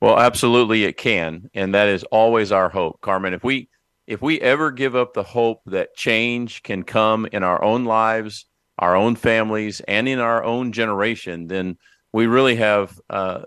Well, 0.00 0.18
absolutely 0.18 0.84
it 0.84 0.96
can, 0.96 1.50
and 1.54 1.74
that 1.74 1.88
is 1.88 2.04
always 2.04 2.52
our 2.52 2.68
hope, 2.68 3.00
Carmen. 3.00 3.32
If 3.32 3.42
we 3.42 3.68
if 4.06 4.20
we 4.20 4.40
ever 4.40 4.70
give 4.70 4.94
up 4.94 5.14
the 5.14 5.22
hope 5.22 5.62
that 5.66 5.96
change 5.96 6.62
can 6.62 6.82
come 6.82 7.26
in 7.32 7.42
our 7.42 7.62
own 7.62 7.84
lives, 7.84 8.46
our 8.78 8.96
own 8.96 9.16
families, 9.16 9.80
and 9.88 10.06
in 10.08 10.18
our 10.18 10.44
own 10.44 10.72
generation, 10.72 11.46
then 11.46 11.78
we 12.12 12.26
really 12.26 12.56
have 12.56 13.00
uh, 13.08 13.42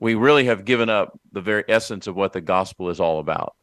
we 0.00 0.14
really 0.14 0.46
have 0.46 0.64
given 0.64 0.88
up 0.88 1.18
the 1.30 1.42
very 1.42 1.64
essence 1.68 2.06
of 2.06 2.16
what 2.16 2.32
the 2.32 2.40
gospel 2.40 2.88
is 2.88 3.00
all 3.00 3.20
about. 3.20 3.54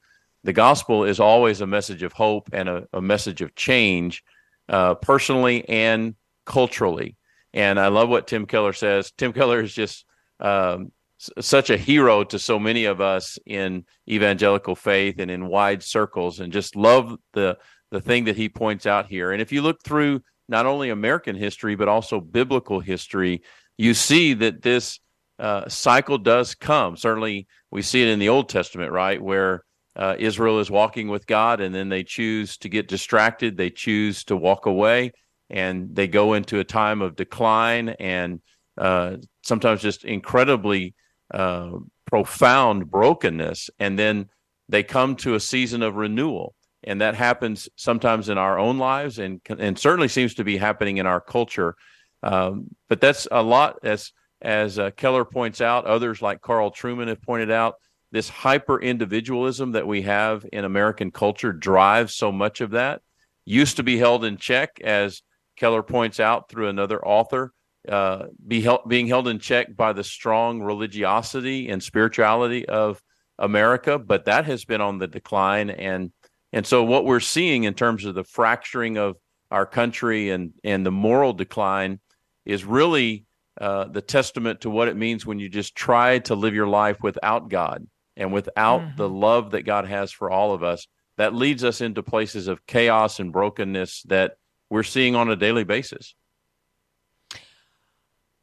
The 0.43 0.53
gospel 0.53 1.03
is 1.03 1.19
always 1.19 1.61
a 1.61 1.67
message 1.67 2.03
of 2.03 2.13
hope 2.13 2.49
and 2.53 2.69
a, 2.69 2.87
a 2.93 3.01
message 3.01 3.41
of 3.41 3.55
change, 3.55 4.23
uh, 4.69 4.95
personally 4.95 5.67
and 5.67 6.15
culturally. 6.45 7.17
And 7.53 7.79
I 7.79 7.87
love 7.87 8.07
what 8.07 8.27
Tim 8.27 8.45
Keller 8.45 8.73
says. 8.73 9.11
Tim 9.17 9.33
Keller 9.33 9.61
is 9.61 9.73
just 9.73 10.05
um, 10.39 10.91
s- 11.19 11.31
such 11.45 11.71
a 11.71 11.77
hero 11.77 12.23
to 12.25 12.37
so 12.37 12.59
many 12.59 12.85
of 12.85 13.01
us 13.01 13.39
in 13.45 13.85
evangelical 14.07 14.75
faith 14.75 15.19
and 15.19 15.31
in 15.31 15.47
wide 15.47 15.81
circles, 15.81 16.39
and 16.39 16.53
just 16.53 16.75
love 16.75 17.17
the 17.33 17.57
the 17.89 18.01
thing 18.01 18.25
that 18.25 18.35
he 18.35 18.49
points 18.49 18.85
out 18.85 19.07
here. 19.07 19.31
And 19.31 19.41
if 19.41 19.51
you 19.51 19.61
look 19.61 19.81
through 19.81 20.21
not 20.49 20.65
only 20.65 20.89
American 20.89 21.35
history 21.35 21.75
but 21.75 21.87
also 21.87 22.19
biblical 22.19 22.79
history, 22.79 23.41
you 23.77 23.93
see 23.93 24.33
that 24.35 24.61
this 24.61 24.99
uh, 25.39 25.67
cycle 25.69 26.17
does 26.17 26.55
come. 26.55 26.97
Certainly, 26.97 27.47
we 27.71 27.81
see 27.81 28.01
it 28.01 28.07
in 28.07 28.19
the 28.19 28.29
Old 28.29 28.49
Testament, 28.49 28.91
right, 28.91 29.21
where 29.21 29.63
uh, 29.95 30.15
Israel 30.17 30.59
is 30.59 30.71
walking 30.71 31.07
with 31.07 31.27
God, 31.27 31.59
and 31.59 31.73
then 31.73 31.89
they 31.89 32.03
choose 32.03 32.57
to 32.57 32.69
get 32.69 32.87
distracted. 32.87 33.57
They 33.57 33.69
choose 33.69 34.23
to 34.25 34.35
walk 34.35 34.65
away, 34.65 35.11
and 35.49 35.95
they 35.95 36.07
go 36.07 36.33
into 36.33 36.59
a 36.59 36.63
time 36.63 37.01
of 37.01 37.15
decline 37.15 37.89
and 37.89 38.41
uh, 38.77 39.17
sometimes 39.43 39.81
just 39.81 40.05
incredibly 40.05 40.93
uh, 41.33 41.71
profound 42.05 42.89
brokenness. 42.91 43.69
And 43.79 43.97
then 43.97 44.29
they 44.69 44.83
come 44.83 45.15
to 45.17 45.35
a 45.35 45.39
season 45.39 45.81
of 45.81 45.95
renewal, 45.95 46.53
and 46.83 47.01
that 47.01 47.15
happens 47.15 47.69
sometimes 47.75 48.29
in 48.29 48.37
our 48.37 48.59
own 48.59 48.77
lives, 48.77 49.19
and 49.19 49.41
and 49.49 49.77
certainly 49.79 50.07
seems 50.07 50.35
to 50.35 50.43
be 50.43 50.57
happening 50.57 50.97
in 50.97 51.05
our 51.05 51.21
culture. 51.21 51.75
Um, 52.23 52.75
but 52.89 53.01
that's 53.01 53.27
a 53.31 53.41
lot 53.41 53.79
as 53.83 54.11
as 54.41 54.77
uh, 54.77 54.91
Keller 54.91 55.25
points 55.25 55.61
out, 55.61 55.85
others 55.85 56.21
like 56.21 56.41
Carl 56.41 56.71
Trueman 56.71 57.07
have 57.07 57.21
pointed 57.21 57.51
out, 57.51 57.75
this 58.11 58.29
hyper 58.29 58.79
individualism 58.79 59.73
that 59.73 59.87
we 59.87 60.03
have 60.03 60.45
in 60.53 60.63
American 60.63 61.11
culture 61.11 61.51
drives 61.51 62.13
so 62.13 62.31
much 62.31 62.61
of 62.61 62.71
that. 62.71 63.01
Used 63.45 63.77
to 63.77 63.83
be 63.83 63.97
held 63.97 64.23
in 64.23 64.37
check, 64.37 64.79
as 64.81 65.21
Keller 65.57 65.83
points 65.83 66.19
out 66.19 66.49
through 66.49 66.69
another 66.69 67.05
author, 67.05 67.53
uh, 67.87 68.27
be 68.45 68.61
held, 68.61 68.87
being 68.87 69.07
held 69.07 69.27
in 69.27 69.39
check 69.39 69.75
by 69.75 69.93
the 69.93 70.03
strong 70.03 70.61
religiosity 70.61 71.69
and 71.69 71.81
spirituality 71.81 72.65
of 72.67 73.01
America, 73.39 73.97
but 73.97 74.25
that 74.25 74.45
has 74.45 74.65
been 74.65 74.81
on 74.81 74.97
the 74.97 75.07
decline. 75.07 75.69
And 75.69 76.11
and 76.53 76.65
so 76.65 76.83
what 76.83 77.05
we're 77.05 77.19
seeing 77.19 77.65
in 77.65 77.73
terms 77.73 78.05
of 78.05 78.15
the 78.15 78.23
fracturing 78.23 78.97
of 78.97 79.17
our 79.51 79.65
country 79.65 80.29
and 80.29 80.53
and 80.63 80.85
the 80.85 80.91
moral 80.91 81.33
decline 81.33 81.99
is 82.45 82.65
really 82.65 83.25
uh, 83.59 83.85
the 83.85 84.01
testament 84.01 84.61
to 84.61 84.69
what 84.69 84.87
it 84.87 84.95
means 84.95 85.25
when 85.25 85.39
you 85.39 85.49
just 85.49 85.75
try 85.75 86.19
to 86.19 86.35
live 86.35 86.53
your 86.53 86.67
life 86.67 87.01
without 87.01 87.49
God. 87.49 87.87
and 88.15 88.33
without 88.33 88.97
the 88.97 89.07
love 89.07 89.51
that 89.51 89.61
God 89.61 89.85
has 89.87 90.11
for 90.11 90.31
all 90.31 90.53
of 90.53 90.63
us, 90.63 90.87
that 91.17 91.35
leads 91.35 91.63
us 91.63 91.81
into 91.81 92.01
places 92.01 92.47
of 92.47 92.65
chaos 92.65 93.19
and 93.19 93.31
brokenness 93.31 94.03
that 94.03 94.37
we're 94.69 94.83
seeing 94.83 95.15
on 95.15 95.29
a 95.29 95.35
daily 95.35 95.63
basis. 95.63 96.15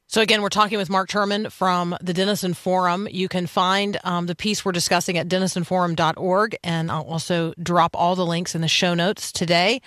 So 0.07 0.21
again, 0.21 0.43
we're 0.43 0.49
talking 0.49 0.79
with 0.79 0.91
Mark 0.91 1.09
Turman 1.09 1.51
from 1.51 1.97
the 2.01 2.15
Denison 2.15 2.55
Forum. 2.55 3.09
You 3.11 3.27
can 3.29 3.49
find 3.49 3.99
um, 4.05 4.27
the 4.27 4.37
piece 4.37 4.65
we're 4.65 4.71
discussing 4.71 5.19
at 5.19 5.27
denisonforum.org, 5.27 6.57
and 6.63 6.91
I'll 6.91 7.03
also 7.03 7.53
drop 7.61 7.97
all 7.97 8.15
the 8.15 8.27
links 8.27 8.55
in 8.55 8.61
the 8.61 8.69
show 8.69 8.95
notes 8.95 9.33
today. 9.33 9.81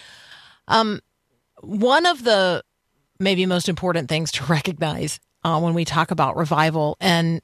Um, 0.68 1.00
one 1.62 2.06
of 2.06 2.26
the 2.26 2.62
maybe 3.20 3.46
most 3.46 3.70
important 3.70 4.10
things 4.10 4.32
to 4.34 4.46
recognize 4.50 5.20
uh, 5.44 5.60
when 5.60 5.74
we 5.74 5.86
talk 5.86 6.12
about 6.12 6.36
revival, 6.36 6.98
and 7.00 7.42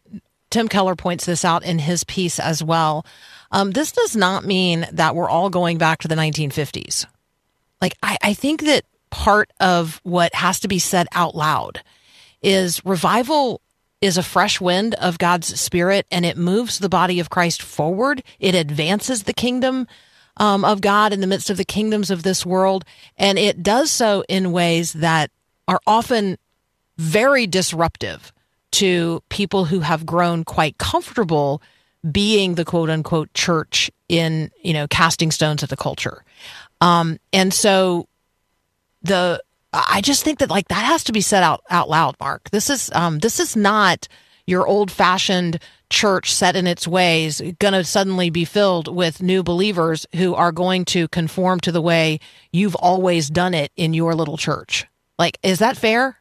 Tim 0.50 0.68
Keller 0.68 0.96
points 0.96 1.26
this 1.26 1.44
out 1.44 1.64
in 1.64 1.80
his 1.80 2.04
piece 2.04 2.40
as 2.40 2.64
well. 2.64 3.06
Um, 3.52 3.72
this 3.72 3.92
does 3.92 4.16
not 4.16 4.46
mean 4.46 4.88
that 4.92 5.16
we're 5.16 5.30
all 5.30 5.50
going 5.50 5.78
back 5.78 6.00
to 6.00 6.08
the 6.08 6.16
1950s. 6.16 7.06
Like, 7.82 7.98
I, 8.04 8.18
I 8.22 8.34
think 8.34 8.62
that 8.66 8.84
part 9.10 9.52
of 9.60 10.00
what 10.04 10.34
has 10.34 10.60
to 10.62 10.68
be 10.68 10.80
said 10.80 11.08
out 11.12 11.36
loud 11.36 11.82
is 12.42 12.84
revival 12.86 13.62
is 14.02 14.18
a 14.18 14.24
fresh 14.24 14.60
wind 14.60 14.96
of 14.96 15.18
God's 15.18 15.60
spirit 15.60 16.06
and 16.12 16.26
it 16.26 16.38
moves 16.38 16.80
the 16.80 16.90
body 16.90 17.20
of 17.20 17.30
Christ 17.30 17.62
forward. 17.62 18.22
It 18.40 18.54
advances 18.54 19.24
the 19.24 19.34
kingdom 19.34 19.88
um, 20.38 20.66
of 20.66 20.82
God 20.82 21.14
in 21.14 21.22
the 21.22 21.28
midst 21.28 21.50
of 21.50 21.58
the 21.58 21.64
kingdoms 21.64 22.12
of 22.12 22.24
this 22.24 22.46
world. 22.46 22.86
And 23.18 23.40
it 23.40 23.64
does 23.64 23.92
so 23.92 24.24
in 24.28 24.52
ways 24.52 24.94
that 24.94 25.32
are 25.68 25.80
often 25.88 26.38
very 26.98 27.48
disruptive 27.48 28.34
to 28.72 29.22
people 29.30 29.66
who 29.66 29.82
have 29.82 30.06
grown 30.06 30.44
quite 30.44 30.78
comfortable 30.78 31.62
being 32.12 32.56
the 32.56 32.66
quote 32.66 32.90
unquote 32.90 33.34
church 33.34 33.90
in, 34.10 34.52
you 34.62 34.74
know, 34.74 34.88
casting 34.88 35.32
stones 35.32 35.64
at 35.64 35.70
the 35.70 35.78
culture. 35.78 36.24
Um, 36.82 37.20
and 37.32 37.54
so 37.54 38.08
the 39.04 39.42
I 39.72 40.02
just 40.02 40.24
think 40.24 40.40
that 40.40 40.50
like 40.50 40.68
that 40.68 40.86
has 40.86 41.04
to 41.06 41.12
be 41.12 41.22
said 41.22 41.44
out 41.44 41.64
out 41.70 41.90
loud, 41.90 42.16
Mark. 42.20 42.50
This 42.52 42.70
is 42.70 42.92
um 42.94 43.20
this 43.20 43.40
is 43.40 43.56
not 43.56 44.08
your 44.46 44.68
old 44.68 44.92
fashioned 44.92 45.60
church 45.90 46.34
set 46.34 46.56
in 46.56 46.68
its 46.68 46.88
ways 46.88 47.42
going 47.60 47.74
to 47.74 47.84
suddenly 47.84 48.30
be 48.30 48.46
filled 48.46 48.94
with 48.94 49.22
new 49.22 49.44
believers 49.44 50.06
who 50.16 50.34
are 50.34 50.52
going 50.52 50.84
to 50.84 51.08
conform 51.10 51.60
to 51.62 51.72
the 51.72 51.82
way 51.82 52.20
you've 52.52 52.76
always 52.76 53.30
done 53.30 53.54
it 53.54 53.72
in 53.76 53.94
your 53.94 54.16
little 54.16 54.38
church. 54.38 54.86
Like 55.18 55.38
is 55.44 55.60
that 55.60 55.78
fair? 55.78 56.18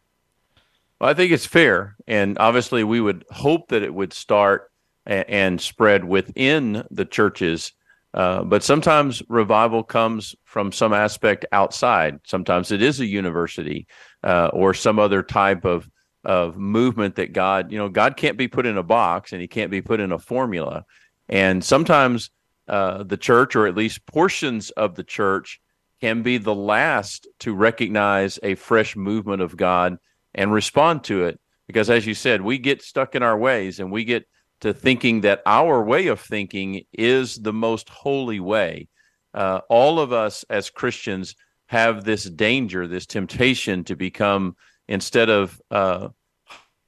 Well, 1.00 1.10
I 1.10 1.14
think 1.14 1.32
it's 1.32 1.46
fair, 1.46 1.96
and 2.06 2.38
obviously, 2.38 2.84
we 2.84 3.00
would 3.00 3.24
hope 3.30 3.68
that 3.68 3.82
it 3.82 3.92
would 3.92 4.12
start 4.12 4.70
a- 5.06 5.28
and 5.28 5.60
spread 5.60 6.04
within 6.04 6.84
the 6.90 7.04
churches. 7.04 7.72
Uh, 8.14 8.44
but 8.44 8.62
sometimes 8.62 9.22
revival 9.28 9.82
comes 9.82 10.34
from 10.44 10.70
some 10.70 10.92
aspect 10.92 11.46
outside. 11.50 12.20
Sometimes 12.24 12.70
it 12.70 12.82
is 12.82 13.00
a 13.00 13.06
university 13.06 13.86
uh, 14.22 14.50
or 14.52 14.74
some 14.74 14.98
other 14.98 15.22
type 15.22 15.64
of 15.64 15.88
of 16.24 16.56
movement 16.56 17.16
that 17.16 17.32
God, 17.32 17.72
you 17.72 17.78
know, 17.78 17.88
God 17.88 18.16
can't 18.16 18.36
be 18.36 18.46
put 18.46 18.64
in 18.64 18.78
a 18.78 18.82
box 18.84 19.32
and 19.32 19.40
He 19.40 19.48
can't 19.48 19.72
be 19.72 19.82
put 19.82 19.98
in 19.98 20.12
a 20.12 20.18
formula. 20.18 20.84
And 21.28 21.64
sometimes 21.64 22.30
uh, 22.68 23.02
the 23.02 23.16
church, 23.16 23.56
or 23.56 23.66
at 23.66 23.76
least 23.76 24.06
portions 24.06 24.70
of 24.70 24.94
the 24.94 25.02
church, 25.02 25.60
can 26.02 26.22
be 26.22 26.36
the 26.36 26.54
last 26.54 27.28
to 27.38 27.54
recognize 27.54 28.36
a 28.42 28.56
fresh 28.56 28.96
movement 28.96 29.40
of 29.40 29.56
God 29.56 29.98
and 30.34 30.52
respond 30.52 31.04
to 31.04 31.26
it. 31.26 31.38
Because 31.68 31.88
as 31.88 32.04
you 32.04 32.12
said, 32.12 32.42
we 32.42 32.58
get 32.58 32.82
stuck 32.82 33.14
in 33.14 33.22
our 33.22 33.38
ways 33.38 33.78
and 33.78 33.92
we 33.92 34.02
get 34.02 34.26
to 34.62 34.74
thinking 34.74 35.20
that 35.20 35.42
our 35.46 35.84
way 35.84 36.08
of 36.08 36.18
thinking 36.18 36.82
is 36.92 37.36
the 37.36 37.52
most 37.52 37.88
holy 37.88 38.40
way. 38.40 38.88
Uh, 39.32 39.60
all 39.70 40.00
of 40.00 40.12
us 40.12 40.44
as 40.50 40.70
Christians 40.70 41.36
have 41.66 42.02
this 42.02 42.24
danger, 42.24 42.88
this 42.88 43.06
temptation 43.06 43.84
to 43.84 43.94
become, 43.94 44.56
instead 44.88 45.30
of 45.30 45.60
uh, 45.70 46.08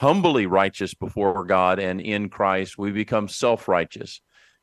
humbly 0.00 0.46
righteous 0.46 0.92
before 0.92 1.44
God 1.44 1.78
and 1.78 2.00
in 2.00 2.30
Christ, 2.30 2.76
we 2.76 2.90
become 2.90 3.28
self 3.28 3.68
righteous. 3.68 4.20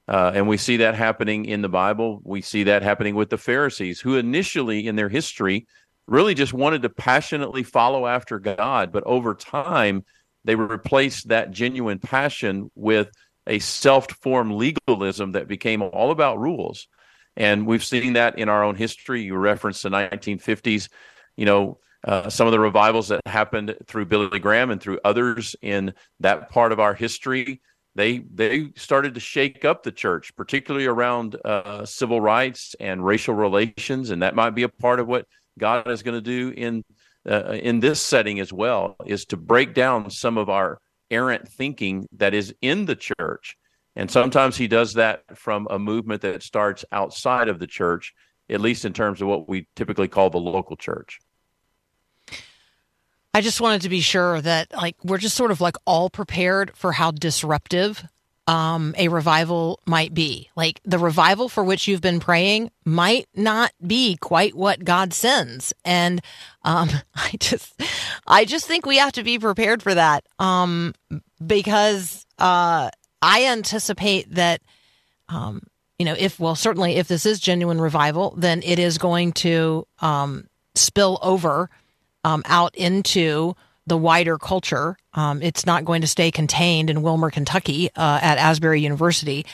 Uh, 0.07 0.31
and 0.33 0.47
we 0.47 0.57
see 0.57 0.77
that 0.77 0.95
happening 0.95 1.45
in 1.45 1.61
the 1.61 1.69
Bible. 1.69 2.21
We 2.23 2.41
see 2.41 2.63
that 2.63 2.81
happening 2.81 3.15
with 3.15 3.29
the 3.29 3.37
Pharisees, 3.37 3.99
who 4.01 4.17
initially 4.17 4.87
in 4.87 4.95
their 4.95 5.09
history 5.09 5.67
really 6.07 6.33
just 6.33 6.53
wanted 6.53 6.81
to 6.81 6.89
passionately 6.89 7.63
follow 7.63 8.07
after 8.07 8.39
God. 8.39 8.91
But 8.91 9.03
over 9.05 9.35
time, 9.35 10.03
they 10.43 10.55
replaced 10.55 11.29
that 11.29 11.51
genuine 11.51 11.99
passion 11.99 12.71
with 12.75 13.11
a 13.47 13.59
self 13.59 14.07
formed 14.21 14.53
legalism 14.53 15.33
that 15.33 15.47
became 15.47 15.81
all 15.81 16.11
about 16.11 16.39
rules. 16.39 16.87
And 17.37 17.65
we've 17.65 17.83
seen 17.83 18.13
that 18.13 18.37
in 18.37 18.49
our 18.49 18.63
own 18.63 18.75
history. 18.75 19.21
You 19.21 19.35
referenced 19.35 19.83
the 19.83 19.89
1950s, 19.89 20.89
you 21.37 21.45
know, 21.45 21.79
uh, 22.03 22.29
some 22.29 22.47
of 22.47 22.51
the 22.51 22.59
revivals 22.59 23.09
that 23.09 23.21
happened 23.25 23.75
through 23.85 24.05
Billy 24.05 24.39
Graham 24.39 24.71
and 24.71 24.81
through 24.81 24.99
others 25.05 25.55
in 25.61 25.93
that 26.19 26.49
part 26.49 26.71
of 26.71 26.79
our 26.79 26.93
history. 26.93 27.61
They 27.95 28.19
they 28.19 28.71
started 28.75 29.15
to 29.15 29.19
shake 29.19 29.65
up 29.65 29.83
the 29.83 29.91
church, 29.91 30.35
particularly 30.35 30.85
around 30.85 31.35
uh, 31.43 31.85
civil 31.85 32.21
rights 32.21 32.75
and 32.79 33.05
racial 33.05 33.33
relations, 33.33 34.11
and 34.11 34.21
that 34.21 34.35
might 34.35 34.51
be 34.51 34.63
a 34.63 34.69
part 34.69 34.99
of 34.99 35.07
what 35.07 35.25
God 35.59 35.89
is 35.89 36.01
going 36.01 36.15
to 36.15 36.21
do 36.21 36.53
in 36.55 36.83
uh, 37.29 37.57
in 37.61 37.81
this 37.81 38.01
setting 38.01 38.39
as 38.39 38.53
well. 38.53 38.95
Is 39.05 39.25
to 39.25 39.37
break 39.37 39.73
down 39.73 40.09
some 40.09 40.37
of 40.37 40.49
our 40.49 40.79
errant 41.09 41.49
thinking 41.49 42.07
that 42.17 42.33
is 42.33 42.55
in 42.61 42.85
the 42.85 42.95
church, 42.95 43.57
and 43.97 44.09
sometimes 44.09 44.55
He 44.55 44.69
does 44.69 44.93
that 44.93 45.23
from 45.37 45.67
a 45.69 45.77
movement 45.77 46.21
that 46.21 46.43
starts 46.43 46.85
outside 46.93 47.49
of 47.49 47.59
the 47.59 47.67
church, 47.67 48.13
at 48.49 48.61
least 48.61 48.85
in 48.85 48.93
terms 48.93 49.21
of 49.21 49.27
what 49.27 49.49
we 49.49 49.67
typically 49.75 50.07
call 50.07 50.29
the 50.29 50.37
local 50.37 50.77
church. 50.77 51.19
I 53.33 53.41
just 53.41 53.61
wanted 53.61 53.81
to 53.83 53.89
be 53.89 54.01
sure 54.01 54.41
that 54.41 54.73
like 54.73 54.97
we're 55.03 55.17
just 55.17 55.37
sort 55.37 55.51
of 55.51 55.61
like 55.61 55.75
all 55.85 56.09
prepared 56.09 56.75
for 56.75 56.91
how 56.91 57.11
disruptive 57.11 58.03
um, 58.47 58.93
a 58.97 59.07
revival 59.07 59.79
might 59.85 60.13
be. 60.13 60.49
Like 60.55 60.81
the 60.83 60.99
revival 60.99 61.47
for 61.47 61.63
which 61.63 61.87
you've 61.87 62.01
been 62.01 62.19
praying 62.19 62.71
might 62.83 63.27
not 63.33 63.71
be 63.85 64.17
quite 64.17 64.55
what 64.55 64.83
God 64.83 65.13
sends, 65.13 65.73
and 65.85 66.21
um, 66.63 66.89
I 67.15 67.31
just, 67.39 67.81
I 68.27 68.45
just 68.45 68.65
think 68.65 68.85
we 68.85 68.97
have 68.97 69.13
to 69.13 69.23
be 69.23 69.39
prepared 69.39 69.81
for 69.81 69.93
that 69.93 70.25
um, 70.39 70.93
because 71.45 72.25
uh, 72.37 72.89
I 73.21 73.45
anticipate 73.45 74.33
that. 74.35 74.61
Um, 75.29 75.61
you 75.97 76.05
know, 76.05 76.15
if 76.17 76.39
well, 76.39 76.55
certainly 76.55 76.95
if 76.95 77.07
this 77.07 77.27
is 77.27 77.39
genuine 77.39 77.79
revival, 77.79 78.33
then 78.35 78.63
it 78.63 78.79
is 78.79 78.97
going 78.97 79.33
to 79.33 79.87
um, 79.99 80.47
spill 80.73 81.19
over 81.21 81.69
um, 82.23 82.43
out 82.45 82.75
into 82.75 83.55
the 83.87 83.97
wider 83.97 84.37
culture. 84.37 84.97
Um, 85.13 85.41
it's 85.41 85.65
not 85.65 85.85
going 85.85 86.01
to 86.01 86.07
stay 86.07 86.31
contained 86.31 86.89
in 86.89 87.01
Wilmore, 87.01 87.31
Kentucky, 87.31 87.89
uh, 87.95 88.19
at 88.21 88.37
Asbury 88.37 88.81
University. 88.81 89.45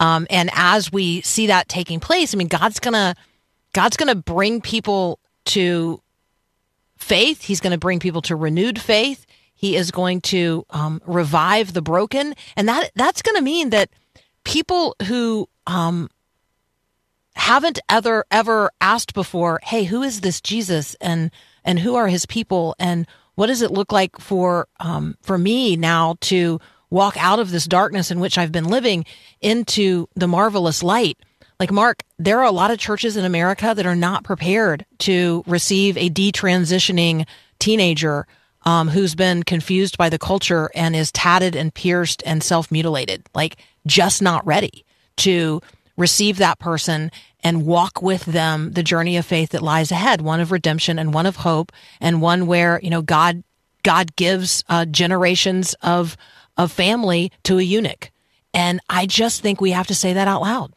Um, 0.00 0.26
and 0.28 0.50
as 0.52 0.92
we 0.92 1.22
see 1.22 1.46
that 1.46 1.68
taking 1.68 2.00
place, 2.00 2.34
I 2.34 2.36
mean, 2.36 2.48
God's 2.48 2.80
gonna 2.80 3.14
God's 3.72 3.96
gonna 3.96 4.14
bring 4.14 4.60
people 4.60 5.18
to 5.46 6.02
faith. 6.96 7.42
He's 7.42 7.60
going 7.60 7.72
to 7.72 7.78
bring 7.78 8.00
people 8.00 8.22
to 8.22 8.36
renewed 8.36 8.80
faith. 8.80 9.26
He 9.54 9.76
is 9.76 9.90
going 9.90 10.20
to 10.22 10.66
um, 10.70 11.00
revive 11.06 11.72
the 11.72 11.82
broken, 11.82 12.34
and 12.56 12.68
that 12.68 12.90
that's 12.94 13.22
going 13.22 13.36
to 13.36 13.42
mean 13.42 13.70
that 13.70 13.88
people 14.44 14.96
who 15.06 15.48
um, 15.66 16.10
haven't 17.34 17.78
ever 17.88 18.24
ever 18.30 18.70
asked 18.80 19.14
before, 19.14 19.60
"Hey, 19.62 19.84
who 19.84 20.02
is 20.02 20.20
this 20.20 20.40
Jesus?" 20.40 20.94
and 21.00 21.30
and 21.66 21.78
who 21.78 21.96
are 21.96 22.08
his 22.08 22.24
people 22.24 22.74
and 22.78 23.06
what 23.34 23.48
does 23.48 23.60
it 23.60 23.70
look 23.70 23.92
like 23.92 24.18
for 24.18 24.66
um, 24.80 25.16
for 25.20 25.36
me 25.36 25.76
now 25.76 26.16
to 26.22 26.58
walk 26.88 27.16
out 27.18 27.38
of 27.38 27.50
this 27.50 27.66
darkness 27.66 28.10
in 28.10 28.20
which 28.20 28.38
I've 28.38 28.52
been 28.52 28.68
living 28.68 29.04
into 29.42 30.08
the 30.14 30.28
marvelous 30.28 30.82
light? 30.82 31.18
Like 31.60 31.70
Mark, 31.70 32.02
there 32.18 32.38
are 32.38 32.44
a 32.44 32.50
lot 32.50 32.70
of 32.70 32.78
churches 32.78 33.16
in 33.16 33.24
America 33.24 33.74
that 33.74 33.86
are 33.86 33.96
not 33.96 34.24
prepared 34.24 34.86
to 35.00 35.44
receive 35.46 35.96
a 35.96 36.08
detransitioning 36.08 37.26
teenager 37.58 38.26
um, 38.64 38.88
who's 38.88 39.14
been 39.14 39.42
confused 39.42 39.96
by 39.96 40.08
the 40.08 40.18
culture 40.18 40.70
and 40.74 40.96
is 40.96 41.12
tatted 41.12 41.54
and 41.54 41.72
pierced 41.72 42.22
and 42.26 42.42
self 42.42 42.70
mutilated. 42.70 43.26
Like, 43.34 43.56
just 43.86 44.20
not 44.20 44.46
ready 44.46 44.84
to 45.18 45.60
receive 45.96 46.38
that 46.38 46.58
person 46.58 47.10
and 47.46 47.64
walk 47.64 48.02
with 48.02 48.24
them 48.24 48.72
the 48.72 48.82
journey 48.82 49.16
of 49.16 49.24
faith 49.24 49.50
that 49.50 49.62
lies 49.62 49.92
ahead, 49.92 50.20
one 50.20 50.40
of 50.40 50.50
redemption 50.50 50.98
and 50.98 51.14
one 51.14 51.26
of 51.26 51.36
hope, 51.36 51.70
and 52.00 52.20
one 52.20 52.48
where 52.48 52.80
you 52.82 52.90
know 52.90 53.02
God 53.02 53.44
God 53.84 54.16
gives 54.16 54.64
uh, 54.68 54.84
generations 54.84 55.72
of 55.80 56.16
of 56.56 56.72
family 56.72 57.30
to 57.44 57.58
a 57.58 57.62
eunuch. 57.62 58.10
And 58.52 58.80
I 58.88 59.06
just 59.06 59.42
think 59.42 59.60
we 59.60 59.70
have 59.70 59.86
to 59.86 59.94
say 59.94 60.12
that 60.12 60.26
out 60.26 60.40
loud. 60.40 60.74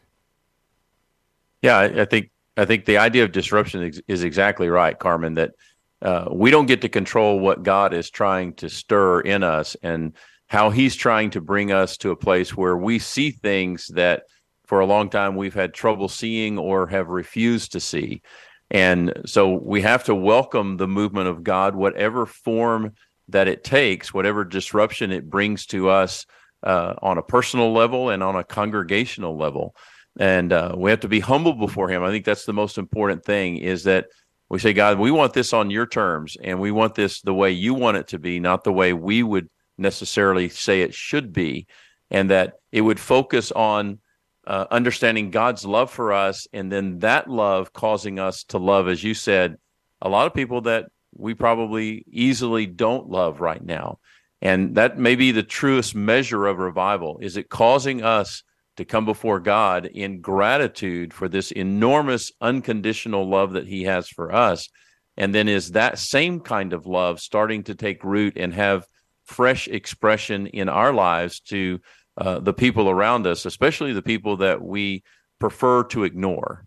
Yeah, 1.60 1.76
I, 1.76 2.02
I 2.02 2.04
think 2.04 2.30
I 2.56 2.64
think 2.66 2.84
the 2.84 2.98
idea 2.98 3.24
of 3.24 3.32
disruption 3.32 3.82
is, 3.82 4.00
is 4.06 4.22
exactly 4.22 4.68
right, 4.68 4.96
Carmen. 4.96 5.34
That 5.34 5.54
uh, 6.02 6.28
we 6.30 6.52
don't 6.52 6.66
get 6.66 6.82
to 6.82 6.88
control 6.88 7.40
what 7.40 7.64
God 7.64 7.92
is 7.92 8.10
trying 8.10 8.54
to 8.54 8.70
stir 8.70 9.22
in 9.22 9.42
us, 9.42 9.76
and 9.82 10.12
how 10.46 10.70
he's 10.70 10.94
trying 10.94 11.30
to 11.30 11.40
bring 11.40 11.72
us 11.72 11.96
to 11.96 12.10
a 12.10 12.16
place 12.16 12.56
where 12.56 12.76
we 12.76 13.00
see 13.00 13.32
things 13.32 13.88
that 13.88 14.22
for 14.70 14.78
a 14.78 14.86
long 14.86 15.10
time 15.10 15.34
we've 15.34 15.52
had 15.52 15.74
trouble 15.74 16.08
seeing 16.08 16.56
or 16.56 16.86
have 16.86 17.08
refused 17.08 17.72
to 17.72 17.80
see. 17.80 18.22
And 18.70 19.12
so 19.26 19.54
we 19.54 19.82
have 19.82 20.04
to 20.04 20.14
welcome 20.14 20.76
the 20.76 20.86
movement 20.86 21.26
of 21.26 21.42
God, 21.42 21.74
whatever 21.74 22.24
form 22.24 22.92
that 23.30 23.48
it 23.48 23.64
takes, 23.64 24.14
whatever 24.14 24.44
disruption 24.44 25.10
it 25.10 25.28
brings 25.28 25.66
to 25.66 25.88
us 25.88 26.24
uh, 26.62 26.94
on 27.02 27.18
a 27.18 27.22
personal 27.22 27.72
level 27.72 28.10
and 28.10 28.22
on 28.22 28.36
a 28.36 28.44
congregational 28.44 29.36
level. 29.36 29.74
And 30.20 30.52
uh, 30.52 30.76
we 30.76 30.90
have 30.90 31.00
to 31.00 31.08
be 31.08 31.18
humble 31.18 31.54
before 31.54 31.88
Him. 31.88 32.04
I 32.04 32.10
think 32.10 32.24
that's 32.24 32.46
the 32.46 32.52
most 32.52 32.78
important 32.78 33.24
thing 33.24 33.56
is 33.56 33.82
that 33.84 34.06
we 34.48 34.60
say, 34.60 34.72
God, 34.72 35.00
we 35.00 35.10
want 35.10 35.32
this 35.32 35.52
on 35.52 35.70
your 35.70 35.86
terms 35.86 36.36
and 36.40 36.60
we 36.60 36.70
want 36.70 36.94
this 36.94 37.22
the 37.22 37.34
way 37.34 37.50
you 37.50 37.74
want 37.74 37.96
it 37.96 38.06
to 38.08 38.20
be, 38.20 38.38
not 38.38 38.62
the 38.62 38.72
way 38.72 38.92
we 38.92 39.24
would 39.24 39.50
necessarily 39.78 40.48
say 40.48 40.82
it 40.82 40.94
should 40.94 41.32
be. 41.32 41.66
And 42.08 42.30
that 42.30 42.60
it 42.70 42.82
would 42.82 43.00
focus 43.00 43.50
on 43.50 43.98
uh, 44.46 44.66
understanding 44.70 45.30
God's 45.30 45.64
love 45.64 45.90
for 45.90 46.12
us 46.12 46.46
and 46.52 46.70
then 46.70 47.00
that 47.00 47.28
love 47.28 47.72
causing 47.72 48.18
us 48.18 48.44
to 48.44 48.58
love, 48.58 48.88
as 48.88 49.02
you 49.04 49.14
said, 49.14 49.56
a 50.00 50.08
lot 50.08 50.26
of 50.26 50.34
people 50.34 50.62
that 50.62 50.86
we 51.14 51.34
probably 51.34 52.04
easily 52.10 52.66
don't 52.66 53.08
love 53.08 53.40
right 53.40 53.62
now. 53.62 53.98
And 54.42 54.76
that 54.76 54.98
may 54.98 55.16
be 55.16 55.32
the 55.32 55.42
truest 55.42 55.94
measure 55.94 56.46
of 56.46 56.58
revival. 56.58 57.18
Is 57.20 57.36
it 57.36 57.50
causing 57.50 58.02
us 58.02 58.42
to 58.76 58.84
come 58.84 59.04
before 59.04 59.40
God 59.40 59.84
in 59.86 60.20
gratitude 60.20 61.12
for 61.12 61.28
this 61.28 61.50
enormous 61.50 62.32
unconditional 62.40 63.28
love 63.28 63.52
that 63.52 63.66
He 63.66 63.84
has 63.84 64.08
for 64.08 64.34
us? 64.34 64.68
And 65.16 65.34
then 65.34 65.48
is 65.48 65.72
that 65.72 65.98
same 65.98 66.40
kind 66.40 66.72
of 66.72 66.86
love 66.86 67.20
starting 67.20 67.64
to 67.64 67.74
take 67.74 68.02
root 68.02 68.34
and 68.36 68.54
have 68.54 68.86
fresh 69.24 69.68
expression 69.68 70.46
in 70.46 70.68
our 70.68 70.92
lives 70.92 71.40
to 71.40 71.80
uh, 72.20 72.38
the 72.38 72.52
people 72.52 72.88
around 72.90 73.26
us, 73.26 73.46
especially 73.46 73.92
the 73.92 74.02
people 74.02 74.36
that 74.38 74.62
we 74.62 75.02
prefer 75.38 75.84
to 75.84 76.04
ignore? 76.04 76.66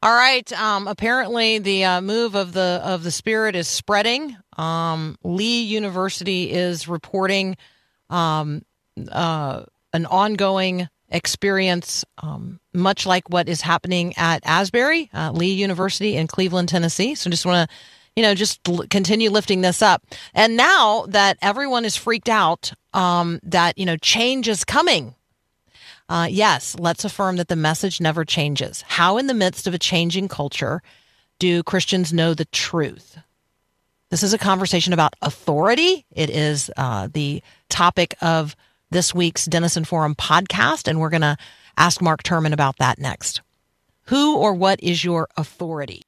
All 0.00 0.14
right. 0.14 0.50
Um, 0.52 0.86
apparently, 0.86 1.58
the 1.58 1.84
uh, 1.84 2.00
move 2.00 2.36
of 2.36 2.52
the 2.52 2.80
of 2.84 3.02
the 3.02 3.10
spirit 3.10 3.56
is 3.56 3.66
spreading. 3.66 4.36
Um, 4.56 5.16
Lee 5.24 5.62
University 5.62 6.52
is 6.52 6.86
reporting 6.86 7.56
um, 8.08 8.62
uh, 9.10 9.64
an 9.92 10.06
ongoing 10.06 10.88
experience, 11.08 12.04
um, 12.18 12.60
much 12.72 13.06
like 13.06 13.28
what 13.30 13.48
is 13.48 13.60
happening 13.60 14.14
at 14.16 14.40
Asbury, 14.44 15.10
uh, 15.12 15.32
Lee 15.32 15.52
University 15.52 16.16
in 16.16 16.26
Cleveland, 16.28 16.68
Tennessee. 16.68 17.14
So, 17.14 17.28
just 17.28 17.46
want 17.46 17.68
to, 17.68 17.76
you 18.18 18.22
know, 18.22 18.34
just 18.34 18.58
l- 18.68 18.84
continue 18.90 19.30
lifting 19.30 19.60
this 19.60 19.80
up. 19.80 20.02
And 20.34 20.56
now 20.56 21.06
that 21.06 21.38
everyone 21.40 21.84
is 21.84 21.94
freaked 21.94 22.28
out, 22.28 22.72
um, 22.92 23.38
that 23.44 23.78
you 23.78 23.86
know, 23.86 23.96
change 23.96 24.48
is 24.48 24.64
coming. 24.64 25.14
Uh, 26.08 26.26
yes, 26.28 26.74
let's 26.80 27.04
affirm 27.04 27.36
that 27.36 27.46
the 27.46 27.54
message 27.54 28.00
never 28.00 28.24
changes. 28.24 28.82
How, 28.88 29.18
in 29.18 29.28
the 29.28 29.34
midst 29.34 29.68
of 29.68 29.74
a 29.74 29.78
changing 29.78 30.26
culture, 30.26 30.82
do 31.38 31.62
Christians 31.62 32.12
know 32.12 32.34
the 32.34 32.46
truth? 32.46 33.18
This 34.10 34.24
is 34.24 34.32
a 34.32 34.38
conversation 34.38 34.92
about 34.92 35.14
authority. 35.22 36.04
It 36.10 36.28
is 36.28 36.72
uh, 36.76 37.06
the 37.12 37.40
topic 37.68 38.16
of 38.20 38.56
this 38.90 39.14
week's 39.14 39.44
Denison 39.44 39.84
Forum 39.84 40.16
podcast, 40.16 40.88
and 40.88 40.98
we're 40.98 41.10
going 41.10 41.20
to 41.20 41.36
ask 41.76 42.02
Mark 42.02 42.24
Turman 42.24 42.52
about 42.52 42.78
that 42.78 42.98
next. 42.98 43.42
Who 44.06 44.38
or 44.38 44.54
what 44.54 44.82
is 44.82 45.04
your 45.04 45.28
authority? 45.36 46.07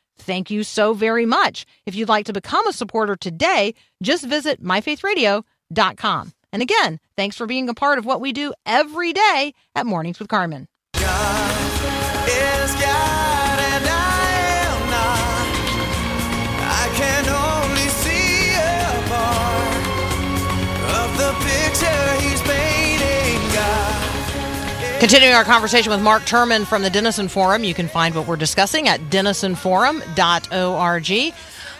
thank 0.21 0.49
you 0.49 0.63
so 0.63 0.93
very 0.93 1.25
much. 1.25 1.65
If 1.85 1.95
you'd 1.95 2.09
like 2.09 2.25
to 2.25 2.33
become 2.33 2.67
a 2.67 2.73
supporter 2.73 3.15
today, 3.15 3.73
just 4.01 4.25
visit 4.25 4.63
myfaithradio.com. 4.63 6.33
And 6.53 6.61
again, 6.61 6.99
thanks 7.15 7.37
for 7.37 7.47
being 7.47 7.69
a 7.69 7.73
part 7.73 7.97
of 7.97 8.05
what 8.05 8.21
we 8.21 8.33
do 8.33 8.53
every 8.65 9.13
day 9.13 9.53
at 9.75 9.85
Mornings 9.85 10.19
with 10.19 10.27
Carmen. 10.27 10.67
Continuing 25.01 25.33
our 25.33 25.43
conversation 25.43 25.91
with 25.91 25.99
Mark 25.99 26.21
Turman 26.25 26.63
from 26.63 26.83
the 26.83 26.89
Denison 26.91 27.27
Forum, 27.27 27.63
you 27.63 27.73
can 27.73 27.87
find 27.87 28.13
what 28.13 28.27
we're 28.27 28.35
discussing 28.35 28.87
at 28.87 28.99
denisonforum.org. 28.99 31.33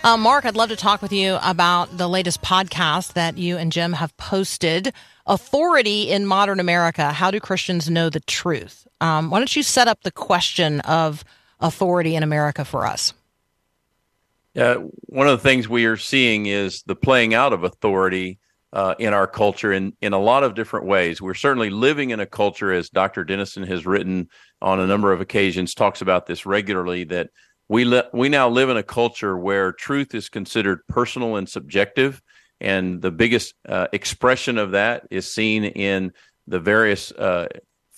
Uh, 0.04 0.18
Mark, 0.18 0.44
I'd 0.44 0.56
love 0.56 0.70
to 0.70 0.76
talk 0.76 1.04
with 1.04 1.14
you 1.14 1.38
about 1.44 1.96
the 1.96 2.10
latest 2.10 2.42
podcast 2.42 3.14
that 3.14 3.38
you 3.38 3.58
and 3.58 3.72
Jim 3.72 3.94
have 3.94 4.18
posted 4.18 4.92
Authority 5.28 6.10
in 6.10 6.26
Modern 6.26 6.60
America 6.60 7.14
How 7.14 7.30
Do 7.30 7.40
Christians 7.40 7.92
Know 7.92 8.10
the 8.10 8.22
Truth? 8.22 8.88
Um, 9.02 9.30
why 9.30 9.38
don't 9.38 9.56
you 9.56 9.62
set 9.62 9.88
up 9.88 10.02
the 10.02 10.10
question 10.10 10.80
of 10.80 11.24
authority 11.60 12.16
in 12.16 12.24
America 12.24 12.66
for 12.66 12.88
us? 12.88 13.14
Uh, 14.56 14.78
one 15.02 15.28
of 15.28 15.40
the 15.40 15.48
things 15.48 15.70
we 15.70 15.86
are 15.86 15.96
seeing 15.96 16.48
is 16.48 16.82
the 16.88 16.96
playing 16.96 17.36
out 17.36 17.54
of 17.54 17.64
authority 17.64 18.40
uh, 18.74 18.96
in 19.00 19.14
our 19.14 19.28
culture 19.28 19.74
in, 19.74 19.94
in 20.02 20.14
a 20.14 20.20
lot 20.20 20.44
of 20.44 20.56
different 20.56 20.86
ways. 20.86 21.22
We're 21.22 21.34
certainly 21.34 21.70
living 21.70 22.12
in 22.12 22.20
a 22.20 22.26
culture, 22.26 22.72
as 22.72 22.90
Dr. 22.90 23.24
Denison 23.24 23.64
has 23.64 23.86
written 23.86 24.30
on 24.62 24.80
a 24.80 24.88
number 24.88 25.12
of 25.12 25.22
occasions, 25.22 25.74
talks 25.74 26.02
about 26.02 26.26
this 26.26 26.46
regularly, 26.46 27.04
that 27.06 27.30
we, 27.68 27.86
li- 27.86 28.04
we 28.14 28.30
now 28.30 28.50
live 28.50 28.70
in 28.70 28.78
a 28.78 28.84
culture 28.84 29.38
where 29.38 29.72
truth 29.72 30.16
is 30.16 30.30
considered 30.30 30.80
personal 30.88 31.36
and 31.36 31.50
subjective. 31.50 32.22
And 32.60 33.02
the 33.02 33.12
biggest 33.12 33.56
uh, 33.68 33.88
expression 33.92 34.58
of 34.58 34.72
that 34.72 35.08
is 35.10 35.32
seen 35.32 35.66
in 35.66 36.12
the 36.48 36.60
various 36.60 37.12
uh, 37.12 37.48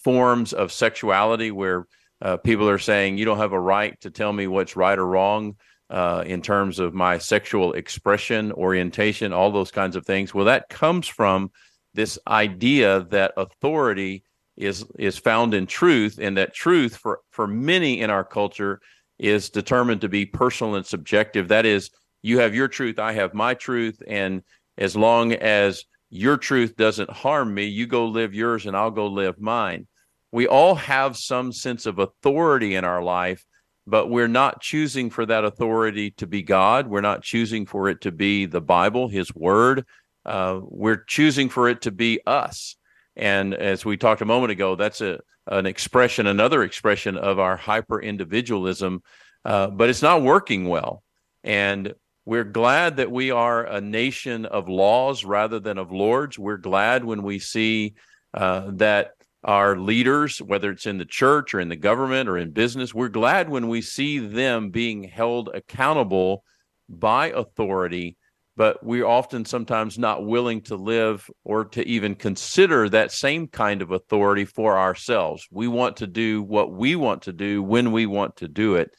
forms 0.04 0.54
of 0.54 0.72
sexuality 0.72 1.52
where 1.52 1.86
uh, 2.22 2.38
people 2.38 2.70
are 2.70 2.80
saying, 2.80 3.18
you 3.18 3.26
don't 3.26 3.40
have 3.40 3.52
a 3.52 3.60
right 3.60 4.00
to 4.02 4.10
tell 4.10 4.32
me 4.32 4.48
what's 4.48 4.76
right 4.76 4.98
or 4.98 5.06
wrong 5.06 5.56
uh, 5.90 6.24
in 6.26 6.42
terms 6.42 6.80
of 6.80 6.94
my 6.94 7.18
sexual 7.18 7.74
expression, 7.74 8.52
orientation, 8.54 9.34
all 9.34 9.52
those 9.52 9.72
kinds 9.72 9.96
of 9.96 10.06
things. 10.06 10.34
Well, 10.34 10.46
that 10.46 10.70
comes 10.70 11.08
from 11.08 11.52
this 11.94 12.18
idea 12.28 13.06
that 13.12 13.34
authority 13.38 14.24
is 14.56 14.86
is 15.00 15.18
found 15.18 15.54
in 15.54 15.66
truth, 15.66 16.20
and 16.22 16.38
that 16.38 16.54
truth 16.54 16.96
for 16.98 17.22
for 17.32 17.48
many 17.48 18.02
in 18.02 18.10
our 18.10 18.24
culture 18.24 18.80
is 19.20 19.50
determined 19.50 20.02
to 20.02 20.10
be 20.10 20.26
personal 20.26 20.76
and 20.76 20.86
subjective. 20.86 21.48
That 21.48 21.66
is, 21.66 21.90
you 22.22 22.40
have 22.40 22.56
your 22.56 22.68
truth, 22.68 23.00
I 23.00 23.14
have 23.14 23.34
my 23.34 23.54
truth, 23.54 24.02
and 24.08 24.44
as 24.78 24.96
long 24.96 25.34
as 25.34 25.86
your 26.10 26.38
truth 26.38 26.76
doesn't 26.76 27.10
harm 27.10 27.54
me, 27.54 27.66
you 27.66 27.88
go 27.88 28.06
live 28.06 28.34
yours, 28.34 28.66
and 28.66 28.76
I'll 28.76 28.92
go 28.92 29.08
live 29.08 29.40
mine. 29.40 29.88
We 30.32 30.48
all 30.48 30.76
have 30.76 31.18
some 31.18 31.52
sense 31.52 31.86
of 31.86 32.00
authority 32.00 32.76
in 32.76 32.86
our 32.86 33.04
life 33.04 33.46
but 33.86 34.10
we're 34.10 34.28
not 34.28 34.62
choosing 34.62 35.10
for 35.10 35.26
that 35.26 35.44
authority 35.44 36.12
to 36.12 36.28
be 36.28 36.42
God. 36.42 36.88
We're 36.88 37.02
not 37.02 37.24
choosing 37.24 37.66
for 37.66 37.90
it 37.90 38.02
to 38.02 38.12
be 38.12 38.46
the 38.46 38.62
Bible, 38.62 39.08
His 39.08 39.34
Word. 39.34 39.86
Uh, 40.26 40.60
we're 40.62 41.04
choosing 41.04 41.50
for 41.50 41.68
it 41.68 41.82
to 41.82 41.92
be 41.92 42.20
us. 42.26 42.76
And 43.16 43.54
as 43.54 43.86
we 43.86 43.98
talked 43.98 44.22
a 44.22 44.26
moment 44.26 44.52
ago, 44.52 44.76
that's 44.76 45.02
a 45.02 45.20
an 45.48 45.66
expression, 45.66 46.28
another 46.28 46.64
expression 46.64 47.18
of 47.18 47.40
our 47.40 47.58
hyper 47.58 48.02
individualism, 48.02 49.04
uh, 49.44 49.68
but 49.68 49.90
it's 49.90 50.02
not 50.02 50.22
working 50.22 50.70
well. 50.70 51.04
And 51.44 51.94
we're 52.26 52.46
glad 52.46 52.98
that 52.98 53.12
we 53.12 53.32
are 53.32 53.66
a 53.66 53.82
nation 53.82 54.46
of 54.46 54.70
laws 54.70 55.26
rather 55.26 55.60
than 55.60 55.78
of 55.78 55.92
lords. 55.92 56.40
We're 56.40 56.58
glad 56.58 57.04
when 57.04 57.24
we 57.24 57.40
see 57.40 57.96
uh, 58.34 58.72
that 58.76 59.12
our 59.44 59.78
leaders, 59.78 60.42
whether 60.42 60.72
it's 60.72 60.86
in 60.86 60.98
the 60.98 61.06
church 61.06 61.54
or 61.54 61.60
in 61.60 61.70
the 61.70 61.76
government 61.76 62.30
or 62.30 62.38
in 62.38 62.52
business, 62.52 62.94
we're 62.94 63.10
glad 63.10 63.50
when 63.50 63.68
we 63.68 63.82
see 63.82 64.20
them 64.20 64.70
being 64.70 65.04
held 65.04 65.50
accountable 65.54 66.44
by 66.88 67.30
authority, 67.32 68.18
but 68.56 68.84
we're 68.84 69.06
often 69.06 69.44
sometimes 69.44 69.98
not 69.98 70.26
willing 70.26 70.62
to 70.62 70.76
live 70.76 71.30
or 71.44 71.66
to 71.66 71.86
even 71.88 72.16
consider 72.16 72.88
that 72.88 73.12
same 73.12 73.48
kind 73.48 73.82
of 73.82 73.92
authority 73.92 74.46
for 74.46 74.78
ourselves. 74.78 75.48
We 75.52 75.68
want 75.68 75.98
to 75.98 76.08
do 76.08 76.44
what 76.44 76.72
we 76.72 76.96
want 76.96 77.24
to 77.24 77.34
do 77.34 77.62
when 77.64 77.92
we 77.92 78.06
want 78.06 78.38
to 78.38 78.48
do 78.48 78.76
it. 78.76 78.96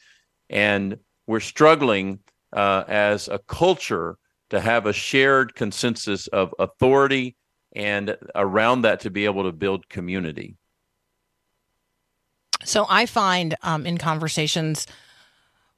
And 0.49 0.97
we're 1.25 1.39
struggling 1.39 2.19
uh, 2.55 2.83
as 2.87 3.27
a 3.27 3.39
culture 3.39 4.17
to 4.51 4.61
have 4.61 4.85
a 4.85 4.93
shared 4.93 5.55
consensus 5.55 6.27
of 6.27 6.53
authority 6.59 7.35
and 7.75 8.17
around 8.33 8.81
that 8.81 9.01
to 9.01 9.09
be 9.09 9.25
able 9.25 9.43
to 9.43 9.51
build 9.51 9.89
community. 9.89 10.55
So 12.63 12.85
I 12.89 13.05
find 13.05 13.55
um, 13.61 13.85
in 13.85 13.97
conversations 13.97 14.87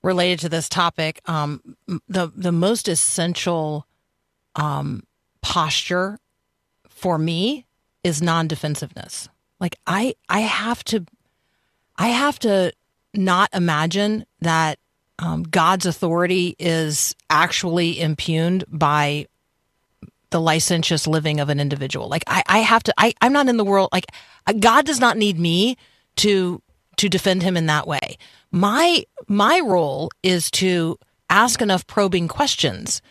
related 0.04 0.39
to 0.39 0.50
this 0.50 0.70
topic, 0.70 1.20
um, 1.26 1.76
the 2.08 2.32
the 2.36 2.52
most 2.52 2.88
essential 2.88 3.86
um, 4.56 5.04
posture 5.41 6.20
for 6.88 7.18
me 7.18 7.66
is 8.04 8.22
non 8.22 8.48
defensiveness. 8.48 9.28
Like 9.60 9.76
I 9.86 10.16
I 10.30 10.41
have 10.41 10.84
to 10.86 11.06
I 11.98 12.10
have 12.10 12.39
to 12.39 12.72
not 13.14 13.50
imagine 13.54 14.26
that 14.41 14.80
um, 15.20 15.43
God's 15.43 15.86
authority 15.86 16.56
is 16.60 17.16
actually 17.30 18.00
impugned 18.00 18.64
by 18.70 19.28
the 20.30 20.41
licentious 20.41 21.07
living 21.07 21.39
of 21.39 21.49
an 21.49 21.59
individual. 21.59 22.07
Like 22.07 22.23
I, 22.28 22.43
I 22.47 22.59
have 22.59 22.84
to. 22.84 22.93
I, 22.97 23.13
I'm 23.21 23.34
not 23.34 23.47
in 23.47 23.57
the 23.57 23.65
world. 23.65 23.89
Like 23.91 24.05
God 24.59 24.86
does 24.86 24.99
not 24.99 25.17
need 25.17 25.39
me 25.39 25.78
to 26.17 26.61
to 26.97 27.09
defend 27.09 27.43
him 27.43 27.55
in 27.55 27.67
that 27.67 27.88
way. 27.88 28.17
My 28.51 29.03
my 29.28 29.61
role 29.63 30.09
is 30.23 30.51
to 30.51 30.97
ask 31.30 31.61
enough 31.61 31.86
probing 31.88 32.28
questions 32.28 33.01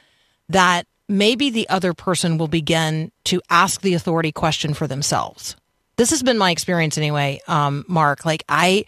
that 0.49 0.87
maybe 1.09 1.51
the 1.51 1.69
other 1.69 1.95
person 1.95 2.39
will 2.39 2.49
begin 2.49 3.13
to 3.25 3.41
ask 3.51 3.81
the 3.81 3.95
authority 3.95 4.33
question 4.33 4.75
for 4.75 4.87
themselves. 4.87 5.57
This 5.97 6.11
has 6.11 6.23
been 6.23 6.39
my 6.39 6.51
experience 6.51 6.99
anyway, 6.99 7.41
um, 7.49 7.85
Mark. 7.89 8.25
Like 8.25 8.45
I, 8.49 8.85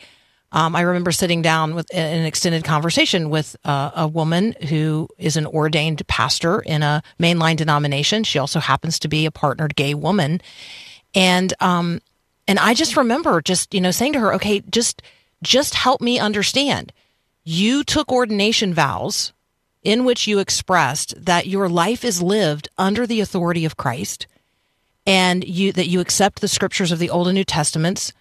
um, 0.50 0.74
I 0.74 0.80
remember 0.80 1.12
sitting 1.12 1.42
down 1.42 1.74
with 1.74 1.92
an 1.94 2.24
extended 2.24 2.64
conversation 2.64 3.28
with 3.28 3.54
uh, 3.64 3.90
a 3.94 4.08
woman 4.08 4.54
who 4.68 5.08
is 5.18 5.36
an 5.36 5.46
ordained 5.46 6.06
pastor 6.08 6.60
in 6.60 6.82
a 6.82 7.02
mainline 7.20 7.56
denomination. 7.56 8.24
She 8.24 8.38
also 8.38 8.58
happens 8.58 8.98
to 9.00 9.08
be 9.08 9.26
a 9.26 9.30
partnered 9.30 9.76
gay 9.76 9.92
woman, 9.94 10.40
and 11.14 11.52
um, 11.60 12.00
and 12.46 12.58
I 12.58 12.72
just 12.72 12.96
remember 12.96 13.42
just 13.42 13.74
you 13.74 13.80
know 13.80 13.90
saying 13.90 14.14
to 14.14 14.20
her, 14.20 14.34
okay, 14.34 14.60
just 14.70 15.02
just 15.42 15.74
help 15.74 16.00
me 16.00 16.18
understand. 16.18 16.92
You 17.44 17.84
took 17.84 18.10
ordination 18.10 18.72
vows 18.72 19.32
in 19.82 20.04
which 20.04 20.26
you 20.26 20.38
expressed 20.38 21.14
that 21.24 21.46
your 21.46 21.68
life 21.68 22.04
is 22.04 22.22
lived 22.22 22.68
under 22.78 23.06
the 23.06 23.20
authority 23.20 23.64
of 23.64 23.76
Christ 23.76 24.26
and 25.06 25.46
you 25.46 25.72
that 25.72 25.88
you 25.88 26.00
accept 26.00 26.40
the 26.40 26.48
scriptures 26.48 26.90
of 26.90 26.98
the 26.98 27.10
Old 27.10 27.28
and 27.28 27.34
New 27.34 27.44
Testaments 27.44 28.12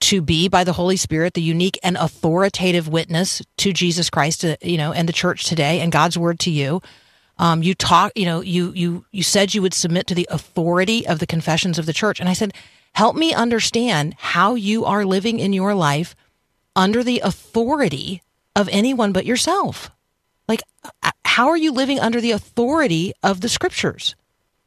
to 0.00 0.22
be 0.22 0.48
by 0.48 0.64
the 0.64 0.72
Holy 0.72 0.96
Spirit 0.96 1.34
the 1.34 1.42
unique 1.42 1.78
and 1.82 1.96
authoritative 1.96 2.88
witness 2.88 3.42
to 3.58 3.72
Jesus 3.72 4.10
Christ, 4.10 4.44
uh, 4.44 4.56
you 4.62 4.76
know, 4.76 4.92
and 4.92 5.08
the 5.08 5.12
church 5.12 5.44
today 5.44 5.80
and 5.80 5.92
God's 5.92 6.18
word 6.18 6.38
to 6.40 6.50
you. 6.50 6.80
Um, 7.38 7.62
you 7.62 7.74
talk, 7.74 8.12
you 8.14 8.26
know, 8.26 8.40
you 8.40 8.72
you 8.72 9.06
you 9.12 9.22
said 9.22 9.54
you 9.54 9.62
would 9.62 9.74
submit 9.74 10.06
to 10.08 10.14
the 10.14 10.28
authority 10.30 11.06
of 11.06 11.18
the 11.18 11.26
confessions 11.26 11.78
of 11.78 11.86
the 11.86 11.92
church, 11.92 12.20
and 12.20 12.28
I 12.28 12.34
said, 12.34 12.52
help 12.92 13.16
me 13.16 13.32
understand 13.32 14.14
how 14.18 14.54
you 14.56 14.84
are 14.84 15.04
living 15.04 15.38
in 15.38 15.52
your 15.52 15.74
life 15.74 16.14
under 16.76 17.02
the 17.02 17.20
authority 17.20 18.22
of 18.54 18.68
anyone 18.70 19.12
but 19.12 19.26
yourself. 19.26 19.90
Like, 20.48 20.62
uh, 21.02 21.10
how 21.24 21.48
are 21.48 21.56
you 21.56 21.72
living 21.72 22.00
under 22.00 22.20
the 22.20 22.32
authority 22.32 23.12
of 23.22 23.40
the 23.40 23.48
scriptures? 23.48 24.16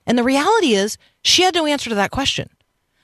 And 0.06 0.18
the 0.18 0.24
reality 0.24 0.74
is, 0.74 0.98
she 1.22 1.44
had 1.44 1.54
no 1.54 1.66
answer 1.66 1.90
to 1.90 1.96
that 1.96 2.12
question. 2.12 2.50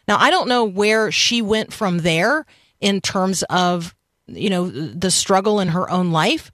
Now, 0.10 0.18
I 0.18 0.32
don't 0.32 0.50
know 0.50 0.66
where 0.66 1.12
she 1.12 1.44
went 1.44 1.72
from 1.72 2.00
there 2.00 2.48
in 2.82 3.00
terms 3.00 3.44
of, 3.44 3.96
you 4.26 4.50
know, 4.50 4.68
the 4.68 5.12
struggle 5.12 5.60
in 5.60 5.68
her 5.68 5.88
own 5.88 6.12
life. 6.12 6.52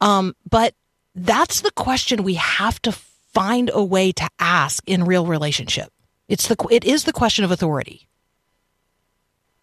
Um, 0.00 0.36
but 0.48 0.74
that's 1.16 1.62
the 1.62 1.72
question 1.72 2.22
we 2.22 2.34
have 2.34 2.80
to 2.82 2.92
find 2.92 3.68
a 3.74 3.82
way 3.82 4.12
to 4.12 4.28
ask 4.38 4.88
in 4.88 5.02
real 5.02 5.26
relationship. 5.26 5.88
It's 6.28 6.46
the 6.46 6.56
it 6.70 6.84
is 6.84 7.02
the 7.02 7.12
question 7.12 7.44
of 7.44 7.50
authority. 7.50 8.06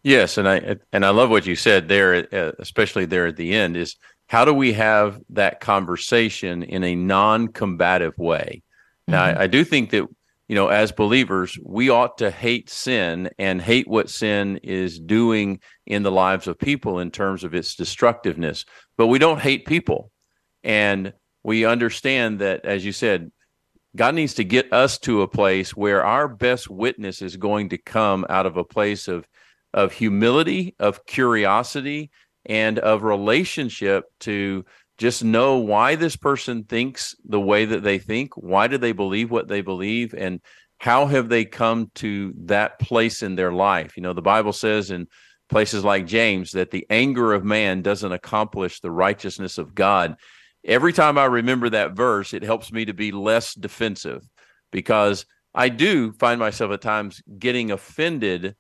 Yes, 0.04 0.38
and 0.38 0.50
I 0.50 0.76
and 0.92 1.06
I 1.06 1.12
love 1.12 1.30
what 1.30 1.46
you 1.46 1.56
said 1.56 1.88
there, 1.88 2.28
uh, 2.34 2.52
especially 2.60 3.06
there 3.06 3.28
at 3.28 3.38
the 3.38 3.54
end. 3.54 3.78
Is 3.78 3.96
how 4.28 4.44
do 4.44 4.54
we 4.54 4.74
have 4.74 5.22
that 5.30 5.62
conversation 5.62 6.64
in 6.64 6.84
a 6.84 6.96
non-combative 6.96 8.18
way? 8.18 8.62
Now, 9.08 9.24
I, 9.24 9.44
I 9.44 9.48
do 9.48 9.64
think 9.64 9.92
that 9.92 10.08
you 10.52 10.56
know, 10.56 10.68
as 10.68 10.92
believers, 10.92 11.58
we 11.64 11.90
ought 11.90 12.18
to 12.18 12.30
hate 12.30 12.70
sin 12.70 13.30
and 13.40 13.62
hate 13.62 13.88
what 13.88 14.10
sin 14.10 14.60
is 14.64 15.00
doing 15.00 15.62
in 15.86 16.04
the 16.04 16.12
lives 16.12 16.46
of 16.46 16.60
people 16.60 17.00
in 17.00 17.10
terms 17.10 17.46
of 17.46 17.56
its 17.56 17.74
destructiveness. 17.74 18.66
But 18.98 19.08
we 19.08 19.18
don't 19.18 19.40
hate 19.40 19.66
people, 19.66 20.12
and 20.62 21.14
we 21.42 21.64
understand 21.64 22.40
that, 22.40 22.66
as 22.66 22.84
you 22.84 22.92
said, 22.92 23.32
God 23.96 24.14
needs 24.14 24.34
to 24.34 24.44
get 24.44 24.74
us 24.74 24.98
to 25.00 25.22
a 25.22 25.28
place 25.30 25.74
where 25.74 26.04
our 26.04 26.28
best 26.28 26.70
witness 26.70 27.22
is 27.22 27.38
going 27.38 27.70
to 27.70 27.78
come 27.78 28.26
out 28.30 28.46
of 28.46 28.58
a 28.58 28.66
place 28.66 29.08
of 29.08 29.26
of 29.74 29.94
humility, 29.94 30.76
of 30.80 31.06
curiosity, 31.06 32.12
and 32.46 32.78
of 32.78 33.04
relationship 33.04 34.04
to 34.20 34.66
just 34.98 35.24
know 35.24 35.58
why 35.58 35.96
this 35.96 36.16
person 36.16 36.64
thinks 36.64 37.16
the 37.26 37.40
way 37.40 37.66
that 37.66 37.84
they 37.84 37.98
think. 37.98 38.36
Why 38.36 38.68
do 38.68 38.78
they 38.78 38.92
believe 38.92 39.32
what 39.32 39.48
they 39.48 39.62
believe? 39.62 40.14
And 40.14 40.42
how 40.80 41.06
have 41.08 41.30
they 41.30 41.46
come 41.46 41.92
to 41.96 42.34
that 42.46 42.80
place 42.80 43.24
in 43.24 43.36
their 43.36 43.52
life? 43.52 43.98
You 43.98 44.04
know, 44.04 44.14
the 44.14 44.22
Bible 44.22 44.54
says 44.54 44.92
in 44.92 45.08
places 45.50 45.84
like 45.84 46.08
James 46.08 46.52
that 46.52 46.72
the 46.72 46.86
anger 46.90 47.34
of 47.34 47.44
man 47.44 47.82
doesn't 47.82 48.12
accomplish 48.12 48.80
the 48.80 48.92
righteousness 48.92 49.58
of 49.58 49.76
God. 49.76 50.16
Every 50.64 50.94
time 50.94 51.18
I 51.18 51.26
remember 51.26 51.70
that 51.70 51.96
verse, 51.96 52.34
it 52.34 52.44
helps 52.44 52.72
me 52.72 52.86
to 52.86 52.94
be 52.94 53.12
less 53.12 53.54
defensive 53.54 54.28
because 54.72 55.26
I 55.54 55.70
do 55.70 56.14
find 56.14 56.40
myself 56.40 56.72
at 56.72 56.82
times 56.82 57.22
getting 57.38 57.72
offended 57.72 58.56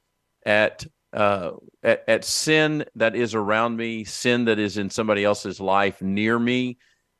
at 0.46 0.86
uh, 1.14 1.52
at, 1.84 2.04
at 2.08 2.26
sin 2.26 2.86
that 2.96 3.16
is 3.16 3.36
around 3.36 3.78
me, 3.78 4.04
sin 4.04 4.46
that 4.46 4.60
is 4.60 4.78
in 4.78 4.90
somebody 4.90 5.24
else's 5.24 5.60
life 5.60 6.02
near 6.02 6.38
me, 6.40 6.78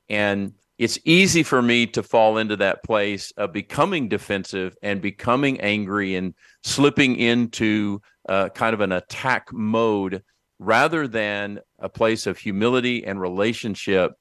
and 0.08 0.54
it's 0.78 0.98
easy 1.04 1.42
for 1.42 1.62
me 1.62 1.86
to 1.86 2.02
fall 2.02 2.38
into 2.38 2.56
that 2.56 2.82
place 2.82 3.30
of 3.36 3.52
becoming 3.52 4.08
defensive 4.08 4.76
and 4.82 5.00
becoming 5.00 5.60
angry 5.60 6.16
and 6.16 6.34
slipping 6.64 7.16
into 7.16 8.00
uh, 8.28 8.48
kind 8.48 8.74
of 8.74 8.80
an 8.80 8.92
attack 8.92 9.52
mode 9.52 10.22
rather 10.58 11.06
than 11.06 11.60
a 11.78 11.88
place 11.88 12.26
of 12.26 12.38
humility 12.38 13.04
and 13.04 13.20
relationship 13.20 14.12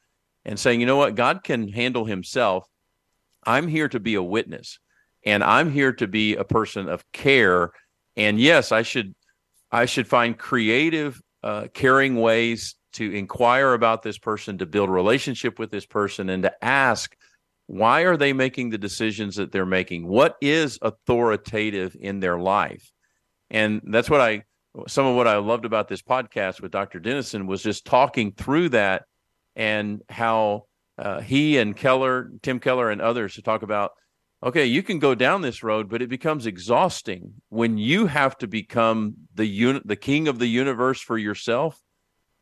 and 0.45 0.59
saying, 0.59 0.79
you 0.79 0.85
know 0.85 0.97
what, 0.97 1.15
God 1.15 1.43
can 1.43 1.67
handle 1.67 2.05
himself. 2.05 2.67
I'm 3.45 3.67
here 3.67 3.89
to 3.89 3.99
be 3.99 4.15
a 4.15 4.23
witness 4.23 4.79
and 5.25 5.43
I'm 5.43 5.71
here 5.71 5.93
to 5.93 6.07
be 6.07 6.35
a 6.35 6.43
person 6.43 6.89
of 6.89 7.09
care. 7.11 7.71
And 8.17 8.39
yes, 8.39 8.71
I 8.71 8.81
should 8.81 9.15
I 9.71 9.85
should 9.85 10.07
find 10.07 10.37
creative, 10.37 11.21
uh, 11.43 11.67
caring 11.73 12.15
ways 12.15 12.75
to 12.93 13.11
inquire 13.11 13.73
about 13.73 14.03
this 14.03 14.17
person, 14.17 14.57
to 14.57 14.65
build 14.65 14.89
relationship 14.89 15.57
with 15.59 15.71
this 15.71 15.85
person, 15.85 16.29
and 16.29 16.43
to 16.43 16.63
ask, 16.63 17.15
why 17.67 18.01
are 18.01 18.17
they 18.17 18.33
making 18.33 18.69
the 18.69 18.77
decisions 18.77 19.37
that 19.37 19.51
they're 19.51 19.65
making? 19.65 20.05
What 20.05 20.35
is 20.41 20.77
authoritative 20.81 21.95
in 21.99 22.19
their 22.19 22.37
life? 22.37 22.91
And 23.49 23.81
that's 23.85 24.09
what 24.09 24.19
I, 24.19 24.43
some 24.87 25.05
of 25.05 25.15
what 25.15 25.27
I 25.27 25.37
loved 25.37 25.65
about 25.65 25.87
this 25.87 26.01
podcast 26.01 26.61
with 26.61 26.71
Dr. 26.71 26.99
Denison 26.99 27.47
was 27.47 27.63
just 27.63 27.85
talking 27.85 28.33
through 28.33 28.69
that 28.69 29.03
and 29.55 30.01
how 30.09 30.63
uh, 30.97 31.21
he 31.21 31.57
and 31.57 31.75
Keller, 31.75 32.31
Tim 32.41 32.59
Keller, 32.59 32.89
and 32.89 33.01
others 33.01 33.35
to 33.35 33.41
talk 33.41 33.63
about 33.63 33.91
okay, 34.43 34.65
you 34.65 34.83
can 34.83 34.99
go 34.99 35.15
down 35.15 35.41
this 35.41 35.63
road, 35.63 35.89
but 35.89 36.01
it 36.01 36.09
becomes 36.09 36.45
exhausting 36.45 37.33
when 37.49 37.77
you 37.77 38.07
have 38.07 38.37
to 38.39 38.47
become 38.47 39.15
the 39.35 39.81
the 39.85 39.95
king 39.95 40.27
of 40.27 40.39
the 40.39 40.47
universe 40.47 41.01
for 41.01 41.17
yourself. 41.17 41.79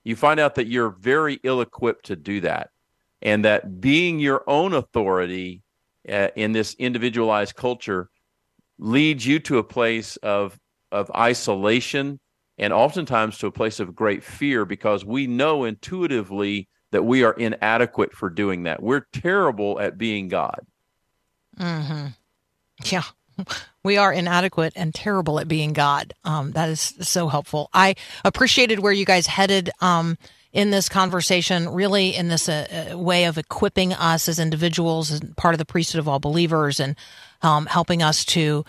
You 0.03 0.15
find 0.15 0.39
out 0.39 0.55
that 0.55 0.67
you're 0.67 0.95
very 0.99 1.39
ill 1.43 1.61
equipped 1.61 2.05
to 2.05 2.15
do 2.15 2.41
that, 2.41 2.69
and 3.21 3.45
that 3.45 3.81
being 3.81 4.19
your 4.19 4.43
own 4.47 4.73
authority 4.73 5.63
uh, 6.07 6.29
in 6.35 6.53
this 6.53 6.73
individualized 6.75 7.55
culture 7.55 8.09
leads 8.77 9.25
you 9.25 9.39
to 9.39 9.57
a 9.57 9.63
place 9.63 10.15
of 10.17 10.57
of 10.91 11.11
isolation 11.15 12.19
and 12.57 12.73
oftentimes 12.73 13.37
to 13.37 13.47
a 13.47 13.51
place 13.51 13.79
of 13.79 13.95
great 13.95 14.23
fear 14.23 14.65
because 14.65 15.05
we 15.05 15.27
know 15.27 15.63
intuitively 15.63 16.67
that 16.91 17.05
we 17.05 17.23
are 17.23 17.33
inadequate 17.33 18.13
for 18.13 18.29
doing 18.29 18.63
that. 18.63 18.81
We're 18.81 19.05
terrible 19.13 19.79
at 19.79 19.97
being 19.97 20.27
God. 20.27 20.59
Mm-hmm. 21.59 22.07
Yeah. 22.85 23.03
We 23.83 23.97
are 23.97 24.11
inadequate 24.11 24.73
and 24.75 24.93
terrible 24.93 25.39
at 25.39 25.47
being 25.47 25.73
God. 25.73 26.13
Um, 26.25 26.51
that 26.51 26.69
is 26.69 26.93
so 27.01 27.29
helpful. 27.29 27.69
I 27.73 27.95
appreciated 28.25 28.79
where 28.79 28.91
you 28.91 29.05
guys 29.05 29.27
headed 29.27 29.69
um, 29.79 30.17
in 30.51 30.71
this 30.71 30.89
conversation, 30.89 31.69
really 31.69 32.15
in 32.15 32.27
this 32.27 32.49
uh, 32.49 32.89
uh, 32.91 32.97
way 32.97 33.25
of 33.25 33.37
equipping 33.37 33.93
us 33.93 34.27
as 34.27 34.39
individuals 34.39 35.11
and 35.11 35.35
part 35.37 35.53
of 35.53 35.59
the 35.59 35.65
priesthood 35.65 35.99
of 35.99 36.07
all 36.07 36.19
believers 36.19 36.79
and 36.79 36.95
um, 37.41 37.65
helping 37.67 38.03
us 38.03 38.25
to 38.25 38.65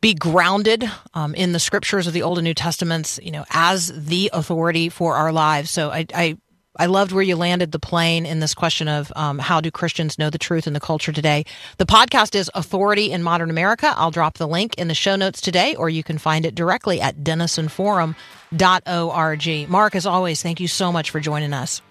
be 0.00 0.14
grounded 0.14 0.84
um, 1.14 1.34
in 1.34 1.52
the 1.52 1.60
scriptures 1.60 2.06
of 2.06 2.12
the 2.12 2.22
Old 2.22 2.38
and 2.38 2.44
New 2.44 2.54
Testaments, 2.54 3.18
you 3.22 3.30
know, 3.30 3.44
as 3.50 3.92
the 4.06 4.30
authority 4.32 4.88
for 4.88 5.14
our 5.14 5.32
lives. 5.32 5.70
So 5.70 5.90
I, 5.90 6.06
I 6.14 6.36
I 6.76 6.86
loved 6.86 7.12
where 7.12 7.22
you 7.22 7.36
landed 7.36 7.70
the 7.70 7.78
plane 7.78 8.24
in 8.24 8.40
this 8.40 8.54
question 8.54 8.88
of 8.88 9.12
um, 9.14 9.38
how 9.38 9.60
do 9.60 9.70
Christians 9.70 10.18
know 10.18 10.30
the 10.30 10.38
truth 10.38 10.66
in 10.66 10.72
the 10.72 10.80
culture 10.80 11.12
today. 11.12 11.44
The 11.76 11.84
podcast 11.84 12.34
is 12.34 12.50
Authority 12.54 13.12
in 13.12 13.22
Modern 13.22 13.50
America. 13.50 13.92
I'll 13.96 14.10
drop 14.10 14.38
the 14.38 14.48
link 14.48 14.74
in 14.78 14.88
the 14.88 14.94
show 14.94 15.14
notes 15.14 15.42
today, 15.42 15.74
or 15.74 15.90
you 15.90 16.02
can 16.02 16.16
find 16.16 16.46
it 16.46 16.54
directly 16.54 16.98
at 17.00 17.18
denisonforum.org. 17.18 19.68
Mark, 19.68 19.94
as 19.94 20.06
always, 20.06 20.42
thank 20.42 20.60
you 20.60 20.68
so 20.68 20.90
much 20.90 21.10
for 21.10 21.20
joining 21.20 21.52
us. 21.52 21.82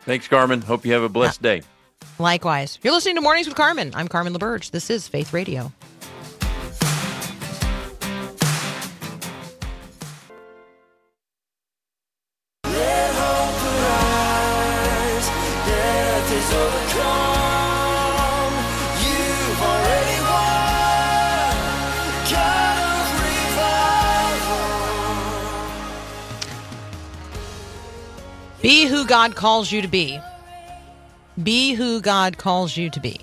Thanks, 0.00 0.26
Carmen. 0.26 0.62
Hope 0.62 0.84
you 0.84 0.94
have 0.94 1.04
a 1.04 1.08
blessed 1.08 1.40
day. 1.40 1.62
Likewise. 2.18 2.80
You're 2.82 2.94
listening 2.94 3.14
to 3.14 3.20
Mornings 3.20 3.46
with 3.46 3.56
Carmen. 3.56 3.92
I'm 3.94 4.08
Carmen 4.08 4.34
LaBerge. 4.34 4.72
This 4.72 4.90
is 4.90 5.06
Faith 5.06 5.32
Radio. 5.32 5.70
God 29.04 29.34
calls 29.34 29.70
you 29.70 29.82
to 29.82 29.88
be. 29.88 30.20
Be 31.42 31.74
who 31.74 32.00
God 32.00 32.38
calls 32.38 32.76
you 32.76 32.90
to 32.90 33.00
be. 33.00 33.20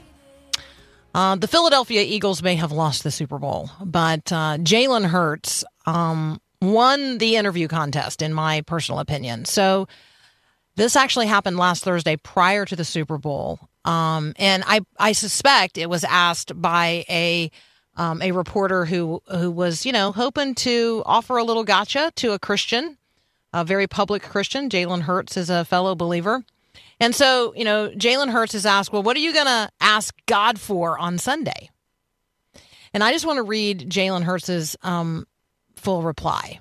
Uh, 1.13 1.36
the 1.36 1.47
Philadelphia 1.47 2.01
Eagles 2.01 2.43
may 2.43 2.55
have 2.55 2.71
lost 2.71 3.03
the 3.03 3.11
Super 3.11 3.39
Bowl, 3.39 3.69
but 3.84 4.32
uh, 4.32 4.57
Jalen 4.57 5.05
Hurts 5.05 5.63
um, 5.86 6.39
won 6.61 7.17
the 7.17 7.36
interview 7.36 7.67
contest, 7.67 8.21
in 8.21 8.34
my 8.34 8.61
personal 8.61 8.99
opinion. 8.99 9.45
So 9.45 9.88
this 10.75 10.95
actually 10.95 11.27
happened 11.27 11.57
last 11.57 11.84
Thursday 11.84 12.15
prior 12.15 12.65
to 12.65 12.75
the 12.75 12.86
Super 12.86 13.17
Bowl, 13.17 13.59
um, 13.86 14.34
and 14.38 14.63
I 14.67 14.82
I 14.99 15.13
suspect 15.13 15.77
it 15.77 15.89
was 15.89 16.03
asked 16.03 16.59
by 16.61 17.05
a 17.09 17.49
um, 17.97 18.21
a 18.21 18.32
reporter 18.32 18.86
who 18.86 19.21
who 19.30 19.49
was 19.49 19.86
you 19.86 19.91
know 19.91 20.11
hoping 20.11 20.53
to 20.55 21.01
offer 21.07 21.38
a 21.38 21.43
little 21.43 21.63
gotcha 21.63 22.11
to 22.17 22.34
a 22.34 22.39
Christian, 22.39 22.97
a 23.54 23.64
very 23.66 23.88
public 23.88 24.22
Christian. 24.24 24.70
Jalen 24.70 25.02
Hurts 25.02 25.38
is 25.38 25.50
a 25.50 25.66
fellow 25.66 25.95
believer. 25.95 26.43
And 27.00 27.16
so, 27.16 27.54
you 27.56 27.64
know, 27.64 27.89
Jalen 27.89 28.30
Hurts 28.30 28.54
is 28.54 28.66
asked, 28.66 28.91
well, 28.91 29.04
what 29.04 29.16
are 29.16 29.22
you 29.22 29.34
going 29.34 29.45
to 29.45 29.70
ask 29.80 30.14
God 30.26 30.60
for 30.60 31.00
on 31.00 31.18
Sunday? 31.18 31.70
And 32.93 33.04
I 33.04 33.12
just 33.12 33.26
want 33.26 33.38
to 33.38 33.43
read 33.43 33.89
Jalen 33.89 34.24
Hurts's 34.24 34.76
um, 34.82 35.26
full 35.76 36.02
reply. 36.02 36.60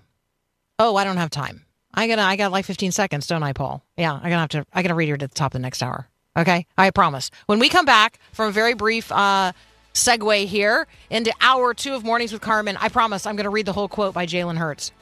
Oh, 0.78 0.96
I 0.96 1.04
don't 1.04 1.16
have 1.16 1.30
time. 1.30 1.64
I 1.94 2.06
got 2.06 2.18
I 2.18 2.36
got 2.36 2.52
like 2.52 2.64
15 2.64 2.92
seconds, 2.92 3.26
don't 3.26 3.42
I, 3.42 3.52
Paul? 3.52 3.82
Yeah, 3.96 4.12
I'm 4.12 4.22
gonna 4.22 4.38
have 4.38 4.50
to. 4.50 4.64
I 4.72 4.82
gotta 4.82 4.94
read 4.94 5.08
it 5.08 5.22
at 5.22 5.30
the 5.30 5.34
top 5.34 5.52
of 5.54 5.58
the 5.58 5.62
next 5.62 5.82
hour. 5.82 6.08
Okay, 6.36 6.66
I 6.76 6.90
promise. 6.90 7.30
When 7.46 7.58
we 7.58 7.68
come 7.68 7.86
back 7.86 8.20
from 8.32 8.48
a 8.48 8.52
very 8.52 8.74
brief 8.74 9.10
uh, 9.10 9.52
segue 9.94 10.46
here 10.46 10.86
into 11.10 11.32
hour 11.40 11.74
two 11.74 11.94
of 11.94 12.04
Mornings 12.04 12.32
with 12.32 12.42
Carmen, 12.42 12.76
I 12.76 12.88
promise 12.88 13.26
I'm 13.26 13.34
gonna 13.34 13.50
read 13.50 13.66
the 13.66 13.72
whole 13.72 13.88
quote 13.88 14.14
by 14.14 14.26
Jalen 14.26 14.58
Hurts. 14.58 14.92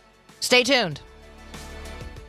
Stay 0.40 0.62
tuned. 0.62 1.00